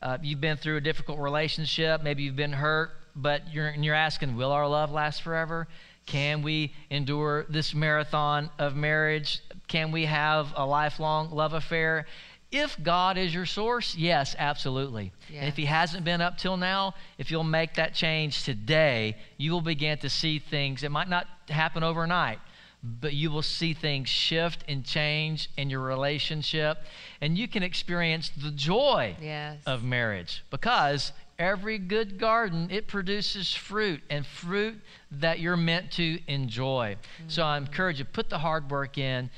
uh, 0.03 0.19
you've 0.23 0.41
been 0.41 0.59
through 0.59 0.77
a 0.77 0.81
difficult 0.81 1.19
relationship. 1.19 2.03
Maybe 2.03 2.23
you've 2.25 2.37
been 2.37 2.53
hurt, 2.53 2.91
but 3.17 3.53
you're 3.53 3.71
you're 3.71 3.95
asking, 3.95 4.37
will 4.37 4.53
our 4.53 4.69
love 4.69 4.91
last 4.91 5.23
forever? 5.23 5.67
Can 6.09 6.41
we 6.41 6.73
endure 6.89 7.45
this 7.51 7.75
marathon 7.75 8.49
of 8.59 8.75
marriage? 8.75 9.43
Can 9.69 9.93
we 9.93 10.07
have 10.07 10.55
a 10.57 10.65
lifelong 10.65 11.31
love 11.31 11.53
affair? 11.53 12.07
If 12.51 12.83
God 12.83 13.19
is 13.19 13.35
your 13.35 13.45
source, 13.45 13.95
yes, 13.95 14.35
absolutely. 14.39 15.13
Yeah. 15.29 15.41
And 15.41 15.49
if 15.49 15.57
He 15.57 15.67
hasn't 15.67 16.05
been 16.05 16.23
up 16.23 16.39
till 16.39 16.57
now, 16.57 16.95
if 17.19 17.31
you'll 17.31 17.45
make 17.45 17.75
that 17.75 17.93
change 17.93 18.45
today, 18.45 19.19
you 19.37 19.53
will 19.53 19.61
begin 19.61 19.99
to 19.99 20.09
see 20.09 20.39
things. 20.39 20.83
It 20.83 20.91
might 20.91 21.11
not 21.11 21.27
happen 21.51 21.83
overnight, 21.83 22.39
but 22.83 23.13
you 23.13 23.31
will 23.31 23.43
see 23.43 23.75
things 23.75 24.09
shift 24.09 24.65
and 24.67 24.87
change 24.87 25.51
in 25.59 25.69
your 25.69 25.81
relationship. 25.81 26.79
And 27.21 27.37
you 27.37 27.49
can 27.49 27.63
experience 27.63 28.31
the 28.31 28.51
joy 28.51 29.15
yes. 29.21 29.59
of 29.67 29.85
marriage 29.85 30.43
because 30.51 31.13
every 31.39 31.79
good 31.79 32.19
garden 32.19 32.69
it 32.71 32.89
produces 32.89 33.55
fruit 33.55 34.03
and 34.11 34.27
fruit 34.27 34.81
that 35.11 35.39
you're 35.39 35.57
meant 35.57 35.91
to 35.93 36.19
enjoy 36.27 36.97
mm-hmm. 36.97 37.29
so 37.29 37.43
i 37.45 37.57
encourage 37.57 37.99
you 37.99 38.05
put 38.05 38.29
the 38.29 38.39
hard 38.39 38.69
work 38.71 38.99
in 38.99 39.31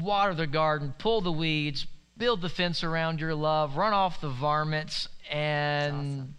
water 0.00 0.32
the 0.32 0.46
garden 0.46 0.94
pull 0.98 1.20
the 1.20 1.30
weeds 1.32 1.86
build 2.16 2.40
the 2.40 2.48
fence 2.48 2.82
around 2.82 3.20
your 3.20 3.34
love 3.34 3.76
run 3.76 3.92
off 3.92 4.20
the 4.22 4.30
varmints 4.30 5.08
and 5.30 5.94
awesome. 5.94 6.34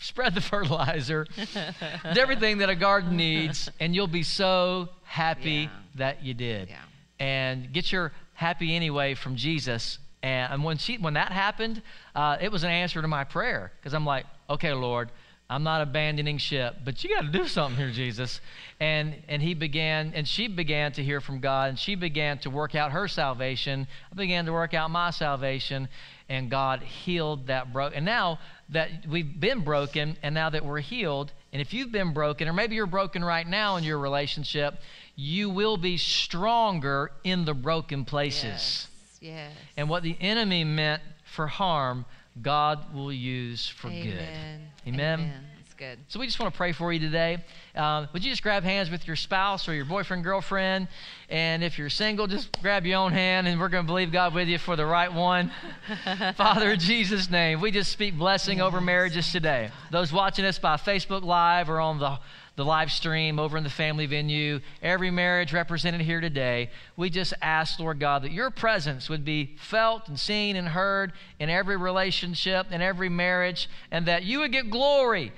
spread 0.00 0.34
the 0.34 0.40
fertilizer 0.40 1.24
everything 2.04 2.58
that 2.58 2.68
a 2.68 2.74
garden 2.74 3.16
needs 3.16 3.70
and 3.78 3.94
you'll 3.94 4.08
be 4.08 4.24
so 4.24 4.88
happy 5.04 5.50
yeah. 5.50 5.68
that 5.94 6.24
you 6.24 6.34
did 6.34 6.68
yeah. 6.68 6.76
and 7.20 7.72
get 7.72 7.92
your 7.92 8.10
happy 8.34 8.74
anyway 8.74 9.14
from 9.14 9.36
jesus 9.36 9.98
and 10.22 10.62
when 10.62 10.78
she 10.78 10.98
when 10.98 11.14
that 11.14 11.32
happened, 11.32 11.82
uh, 12.14 12.36
it 12.40 12.52
was 12.52 12.62
an 12.62 12.70
answer 12.70 13.02
to 13.02 13.08
my 13.08 13.24
prayer 13.24 13.72
because 13.78 13.92
I'm 13.92 14.06
like, 14.06 14.26
okay, 14.48 14.72
Lord, 14.72 15.10
I'm 15.50 15.64
not 15.64 15.82
abandoning 15.82 16.38
ship, 16.38 16.76
but 16.84 17.02
you 17.02 17.14
got 17.14 17.22
to 17.22 17.28
do 17.28 17.46
something 17.46 17.76
here, 17.76 17.90
Jesus. 17.90 18.40
And 18.80 19.16
and 19.28 19.42
he 19.42 19.54
began 19.54 20.12
and 20.14 20.26
she 20.26 20.48
began 20.48 20.92
to 20.92 21.02
hear 21.02 21.20
from 21.20 21.40
God, 21.40 21.70
and 21.70 21.78
she 21.78 21.94
began 21.94 22.38
to 22.38 22.50
work 22.50 22.74
out 22.74 22.92
her 22.92 23.08
salvation. 23.08 23.86
I 24.10 24.14
began 24.14 24.46
to 24.46 24.52
work 24.52 24.74
out 24.74 24.90
my 24.90 25.10
salvation, 25.10 25.88
and 26.28 26.50
God 26.50 26.82
healed 26.82 27.48
that 27.48 27.72
broke. 27.72 27.94
And 27.94 28.04
now 28.04 28.38
that 28.70 29.06
we've 29.06 29.38
been 29.38 29.60
broken, 29.60 30.16
and 30.22 30.34
now 30.34 30.50
that 30.50 30.64
we're 30.64 30.80
healed, 30.80 31.32
and 31.52 31.60
if 31.60 31.74
you've 31.74 31.92
been 31.92 32.14
broken, 32.14 32.48
or 32.48 32.52
maybe 32.52 32.74
you're 32.74 32.86
broken 32.86 33.24
right 33.24 33.46
now 33.46 33.76
in 33.76 33.84
your 33.84 33.98
relationship, 33.98 34.80
you 35.16 35.50
will 35.50 35.76
be 35.76 35.98
stronger 35.98 37.10
in 37.24 37.44
the 37.44 37.54
broken 37.54 38.04
places. 38.04 38.44
Yes. 38.44 38.88
Yes. 39.22 39.52
And 39.76 39.88
what 39.88 40.02
the 40.02 40.16
enemy 40.20 40.64
meant 40.64 41.00
for 41.24 41.46
harm, 41.46 42.04
God 42.40 42.92
will 42.92 43.12
use 43.12 43.68
for 43.68 43.86
Amen. 43.88 44.02
good. 44.04 44.94
Amen. 44.94 45.20
Amen. 45.20 45.44
That's 45.58 45.74
good. 45.74 45.98
So 46.08 46.18
we 46.18 46.26
just 46.26 46.40
want 46.40 46.52
to 46.52 46.56
pray 46.56 46.72
for 46.72 46.92
you 46.92 46.98
today. 46.98 47.38
Uh, 47.76 48.06
would 48.12 48.24
you 48.24 48.30
just 48.30 48.42
grab 48.42 48.64
hands 48.64 48.90
with 48.90 49.06
your 49.06 49.14
spouse 49.14 49.68
or 49.68 49.74
your 49.74 49.84
boyfriend, 49.84 50.24
girlfriend? 50.24 50.88
And 51.28 51.62
if 51.62 51.78
you're 51.78 51.88
single, 51.88 52.26
just 52.26 52.60
grab 52.60 52.84
your 52.84 52.98
own 52.98 53.12
hand 53.12 53.46
and 53.46 53.60
we're 53.60 53.68
going 53.68 53.84
to 53.84 53.86
believe 53.86 54.10
God 54.10 54.34
with 54.34 54.48
you 54.48 54.58
for 54.58 54.74
the 54.74 54.84
right 54.84 55.12
one. 55.12 55.52
Father, 56.36 56.72
in 56.72 56.80
Jesus' 56.80 57.30
name, 57.30 57.60
we 57.60 57.70
just 57.70 57.92
speak 57.92 58.18
blessing 58.18 58.58
yes. 58.58 58.66
over 58.66 58.80
marriages 58.80 59.30
today. 59.30 59.70
Those 59.92 60.12
watching 60.12 60.44
us 60.44 60.58
by 60.58 60.76
Facebook 60.78 61.22
Live 61.22 61.70
or 61.70 61.80
on 61.80 62.00
the 62.00 62.18
the 62.56 62.64
live 62.64 62.92
stream 62.92 63.38
over 63.38 63.56
in 63.56 63.64
the 63.64 63.70
family 63.70 64.06
venue, 64.06 64.60
every 64.82 65.10
marriage 65.10 65.52
represented 65.52 66.02
here 66.02 66.20
today, 66.20 66.70
we 66.96 67.08
just 67.08 67.32
ask, 67.40 67.78
Lord 67.78 67.98
God, 67.98 68.22
that 68.22 68.32
your 68.32 68.50
presence 68.50 69.08
would 69.08 69.24
be 69.24 69.56
felt 69.58 70.08
and 70.08 70.18
seen 70.20 70.56
and 70.56 70.68
heard 70.68 71.12
in 71.38 71.48
every 71.48 71.76
relationship, 71.76 72.70
in 72.70 72.82
every 72.82 73.08
marriage, 73.08 73.70
and 73.90 74.06
that 74.06 74.24
you 74.24 74.40
would 74.40 74.52
get 74.52 74.68
glory 74.70 75.32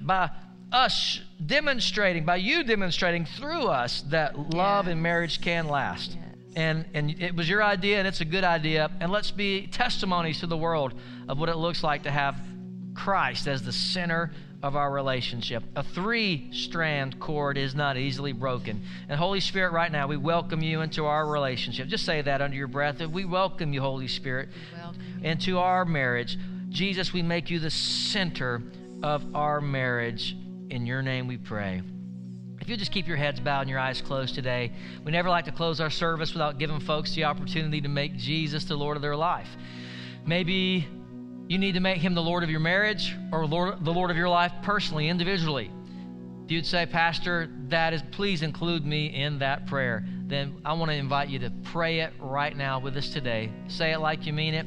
by 0.00 0.30
us 0.72 1.20
demonstrating, 1.44 2.24
by 2.24 2.36
you 2.36 2.64
demonstrating 2.64 3.24
through 3.24 3.66
us 3.68 4.02
that 4.08 4.36
love 4.50 4.86
Yes. 4.86 4.92
and 4.92 5.02
marriage 5.02 5.40
can 5.40 5.68
last. 5.68 6.10
Yes. 6.10 6.24
And, 6.56 6.86
and 6.92 7.22
it 7.22 7.36
was 7.36 7.48
your 7.48 7.62
idea, 7.62 7.98
and 7.98 8.08
it's 8.08 8.20
a 8.20 8.24
good 8.24 8.42
idea. 8.44 8.90
And 9.00 9.12
let's 9.12 9.30
be 9.30 9.68
testimonies 9.68 10.40
to 10.40 10.46
the 10.48 10.56
world 10.56 10.94
of 11.28 11.38
what 11.38 11.48
it 11.48 11.56
looks 11.56 11.84
like 11.84 12.02
to 12.02 12.10
have 12.10 12.40
Christ 12.94 13.46
as 13.46 13.62
the 13.62 13.72
center 13.72 14.32
of 14.62 14.74
our 14.74 14.90
relationship. 14.90 15.62
A 15.76 15.82
three 15.82 16.50
strand 16.52 17.20
cord 17.20 17.56
is 17.56 17.74
not 17.74 17.96
easily 17.96 18.32
broken. 18.32 18.82
And 19.08 19.18
Holy 19.18 19.40
Spirit, 19.40 19.72
right 19.72 19.90
now, 19.90 20.06
we 20.08 20.16
welcome 20.16 20.62
you 20.62 20.80
into 20.80 21.06
our 21.06 21.26
relationship. 21.26 21.88
Just 21.88 22.04
say 22.04 22.22
that 22.22 22.40
under 22.42 22.56
your 22.56 22.66
breath. 22.66 23.00
We 23.00 23.24
welcome 23.24 23.72
you, 23.72 23.80
Holy 23.80 24.08
Spirit, 24.08 24.48
Welcome. 24.76 25.00
into 25.22 25.58
our 25.58 25.84
marriage. 25.84 26.36
Jesus, 26.70 27.12
we 27.12 27.22
make 27.22 27.50
you 27.50 27.60
the 27.60 27.70
center 27.70 28.62
of 29.02 29.24
our 29.34 29.60
marriage. 29.60 30.36
In 30.70 30.86
your 30.86 31.02
name 31.02 31.26
we 31.28 31.38
pray. 31.38 31.82
If 32.60 32.68
you 32.68 32.76
just 32.76 32.92
keep 32.92 33.06
your 33.06 33.16
heads 33.16 33.40
bowed 33.40 33.62
and 33.62 33.70
your 33.70 33.78
eyes 33.78 34.02
closed 34.02 34.34
today, 34.34 34.72
we 35.04 35.12
never 35.12 35.30
like 35.30 35.44
to 35.46 35.52
close 35.52 35.80
our 35.80 35.88
service 35.88 36.32
without 36.34 36.58
giving 36.58 36.80
folks 36.80 37.14
the 37.14 37.24
opportunity 37.24 37.80
to 37.80 37.88
make 37.88 38.16
Jesus 38.16 38.64
the 38.64 38.76
Lord 38.76 38.96
of 38.96 39.02
their 39.02 39.16
life. 39.16 39.48
Maybe 40.26 40.86
you 41.48 41.58
need 41.58 41.72
to 41.72 41.80
make 41.80 41.98
him 41.98 42.14
the 42.14 42.22
Lord 42.22 42.44
of 42.44 42.50
your 42.50 42.60
marriage 42.60 43.16
or 43.32 43.46
Lord, 43.46 43.84
the 43.84 43.92
Lord 43.92 44.10
of 44.10 44.16
your 44.16 44.28
life 44.28 44.52
personally, 44.62 45.08
individually. 45.08 45.70
If 46.44 46.52
you'd 46.52 46.66
say, 46.66 46.86
Pastor, 46.86 47.50
that 47.68 47.92
is, 47.92 48.02
please 48.10 48.42
include 48.42 48.84
me 48.84 49.06
in 49.14 49.38
that 49.40 49.66
prayer, 49.66 50.04
then 50.26 50.60
I 50.64 50.74
want 50.74 50.90
to 50.90 50.96
invite 50.96 51.30
you 51.30 51.38
to 51.40 51.52
pray 51.64 52.00
it 52.00 52.12
right 52.18 52.56
now 52.56 52.78
with 52.78 52.96
us 52.96 53.08
today. 53.08 53.50
Say 53.66 53.92
it 53.92 53.98
like 53.98 54.26
you 54.26 54.32
mean 54.32 54.54
it. 54.54 54.66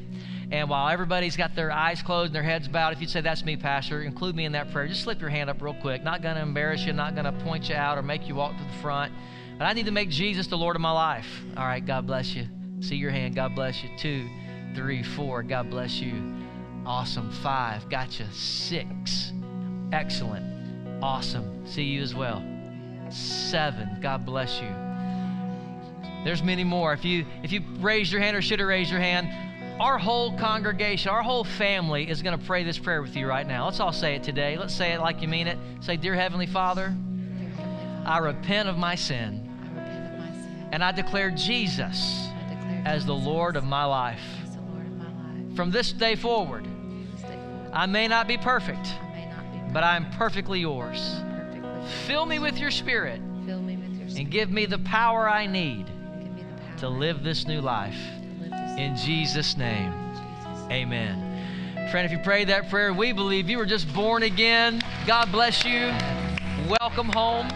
And 0.50 0.68
while 0.68 0.88
everybody's 0.88 1.36
got 1.36 1.54
their 1.54 1.72
eyes 1.72 2.02
closed 2.02 2.26
and 2.26 2.34
their 2.34 2.42
heads 2.42 2.68
bowed, 2.68 2.92
if 2.92 3.00
you'd 3.00 3.10
say, 3.10 3.20
That's 3.20 3.44
me, 3.44 3.56
Pastor, 3.56 4.02
include 4.02 4.36
me 4.36 4.44
in 4.44 4.52
that 4.52 4.70
prayer, 4.70 4.86
just 4.86 5.02
slip 5.02 5.20
your 5.20 5.30
hand 5.30 5.48
up 5.48 5.62
real 5.62 5.74
quick. 5.74 6.02
Not 6.02 6.20
going 6.20 6.34
to 6.34 6.42
embarrass 6.42 6.84
you, 6.84 6.92
not 6.92 7.14
going 7.14 7.24
to 7.24 7.44
point 7.44 7.68
you 7.68 7.74
out 7.74 7.96
or 7.96 8.02
make 8.02 8.28
you 8.28 8.34
walk 8.34 8.56
to 8.56 8.64
the 8.64 8.82
front. 8.82 9.12
But 9.58 9.64
I 9.64 9.72
need 9.72 9.86
to 9.86 9.92
make 9.92 10.08
Jesus 10.08 10.48
the 10.48 10.58
Lord 10.58 10.76
of 10.76 10.82
my 10.82 10.90
life. 10.90 11.28
All 11.56 11.64
right, 11.64 11.84
God 11.84 12.06
bless 12.06 12.34
you. 12.34 12.46
See 12.80 12.96
your 12.96 13.10
hand. 13.10 13.34
God 13.34 13.54
bless 13.54 13.82
you. 13.82 13.90
Two, 13.96 14.28
three, 14.74 15.02
four. 15.02 15.42
God 15.42 15.70
bless 15.70 16.00
you. 16.00 16.42
Awesome. 16.86 17.30
Five. 17.30 17.88
Gotcha. 17.88 18.26
Six. 18.32 19.32
Excellent. 19.92 21.02
Awesome. 21.02 21.66
See 21.66 21.84
you 21.84 22.02
as 22.02 22.14
well. 22.14 22.42
Seven. 23.10 23.98
God 24.00 24.24
bless 24.26 24.60
you. 24.60 24.68
There's 26.24 26.42
many 26.42 26.64
more. 26.64 26.92
If 26.92 27.04
you 27.04 27.26
if 27.42 27.52
you 27.52 27.62
raised 27.78 28.12
your 28.12 28.20
hand 28.20 28.36
or 28.36 28.42
should 28.42 28.60
have 28.60 28.68
raised 28.68 28.90
your 28.90 29.00
hand, 29.00 29.28
our 29.80 29.98
whole 29.98 30.36
congregation, 30.38 31.10
our 31.10 31.22
whole 31.22 31.44
family 31.44 32.08
is 32.08 32.22
going 32.22 32.38
to 32.38 32.44
pray 32.46 32.62
this 32.62 32.78
prayer 32.78 33.02
with 33.02 33.16
you 33.16 33.26
right 33.26 33.46
now. 33.46 33.64
Let's 33.64 33.80
all 33.80 33.92
say 33.92 34.14
it 34.14 34.22
today. 34.22 34.56
Let's 34.56 34.74
say 34.74 34.92
it 34.92 35.00
like 35.00 35.20
you 35.22 35.28
mean 35.28 35.46
it. 35.48 35.58
Say, 35.80 35.96
Dear 35.96 36.14
Heavenly 36.14 36.46
Father, 36.46 36.88
Dear 36.88 37.48
Heavenly 37.48 37.56
Father, 37.56 38.08
I 38.08 38.18
repent 38.18 38.68
of 38.68 38.78
my 38.78 38.94
sin 38.94 39.48
I 39.60 39.68
repent 39.68 40.12
of 40.14 40.18
my 40.20 40.26
sin. 40.42 40.68
and 40.72 40.84
I 40.84 40.92
declare 40.92 41.30
Jesus 41.30 42.28
I 42.28 42.54
declare 42.54 42.82
as 42.86 43.04
the 43.06 43.14
Jesus 43.14 43.26
Lord 43.26 43.56
of 43.56 43.64
my 43.64 43.84
life. 43.84 44.20
as 44.44 44.54
the 44.54 44.62
Lord 44.62 44.86
of 44.86 44.92
my 44.92 45.04
life. 45.06 45.56
From 45.56 45.70
this 45.72 45.92
day 45.92 46.14
forward, 46.14 46.66
I 47.72 47.86
may 47.86 48.06
not 48.08 48.28
be 48.28 48.36
perfect, 48.36 48.86
I 49.00 49.12
may 49.14 49.26
not 49.26 49.52
be 49.52 49.72
but 49.72 49.82
I'm 49.84 50.10
perfectly 50.12 50.60
yours. 50.60 51.16
Fill 52.06 52.26
me 52.26 52.38
with 52.38 52.58
your 52.58 52.70
spirit 52.70 53.20
you. 53.20 53.46
Fill 53.46 53.62
me 53.62 53.76
with 53.76 53.92
your 53.98 54.08
spirit. 54.08 54.22
and 54.22 54.30
give 54.30 54.50
me 54.50 54.66
the 54.66 54.78
power 54.80 55.28
I 55.28 55.46
need 55.46 55.86
Give 55.86 55.96
me 56.34 56.42
the 56.42 56.62
power 56.62 56.78
to 56.78 56.88
live 56.88 57.22
this 57.22 57.46
new 57.46 57.60
life. 57.60 57.96
to 57.96 58.42
live 58.42 58.50
this 58.50 58.78
In 58.78 58.96
Jesus' 58.96 59.56
name, 59.56 59.92
in 59.92 60.14
Jesus' 60.14 60.68
name. 60.68 60.72
amen. 60.92 61.88
Friend, 61.90 62.06
if 62.06 62.12
you 62.12 62.18
prayed 62.18 62.48
that 62.48 62.70
prayer, 62.70 62.92
we 62.94 63.12
believe 63.12 63.50
you 63.50 63.58
were 63.58 63.66
just 63.66 63.92
born 63.92 64.22
again. 64.22 64.80
God 65.06 65.30
bless 65.32 65.64
you. 65.64 65.92
Welcome 66.80 67.08
home. 67.08 67.48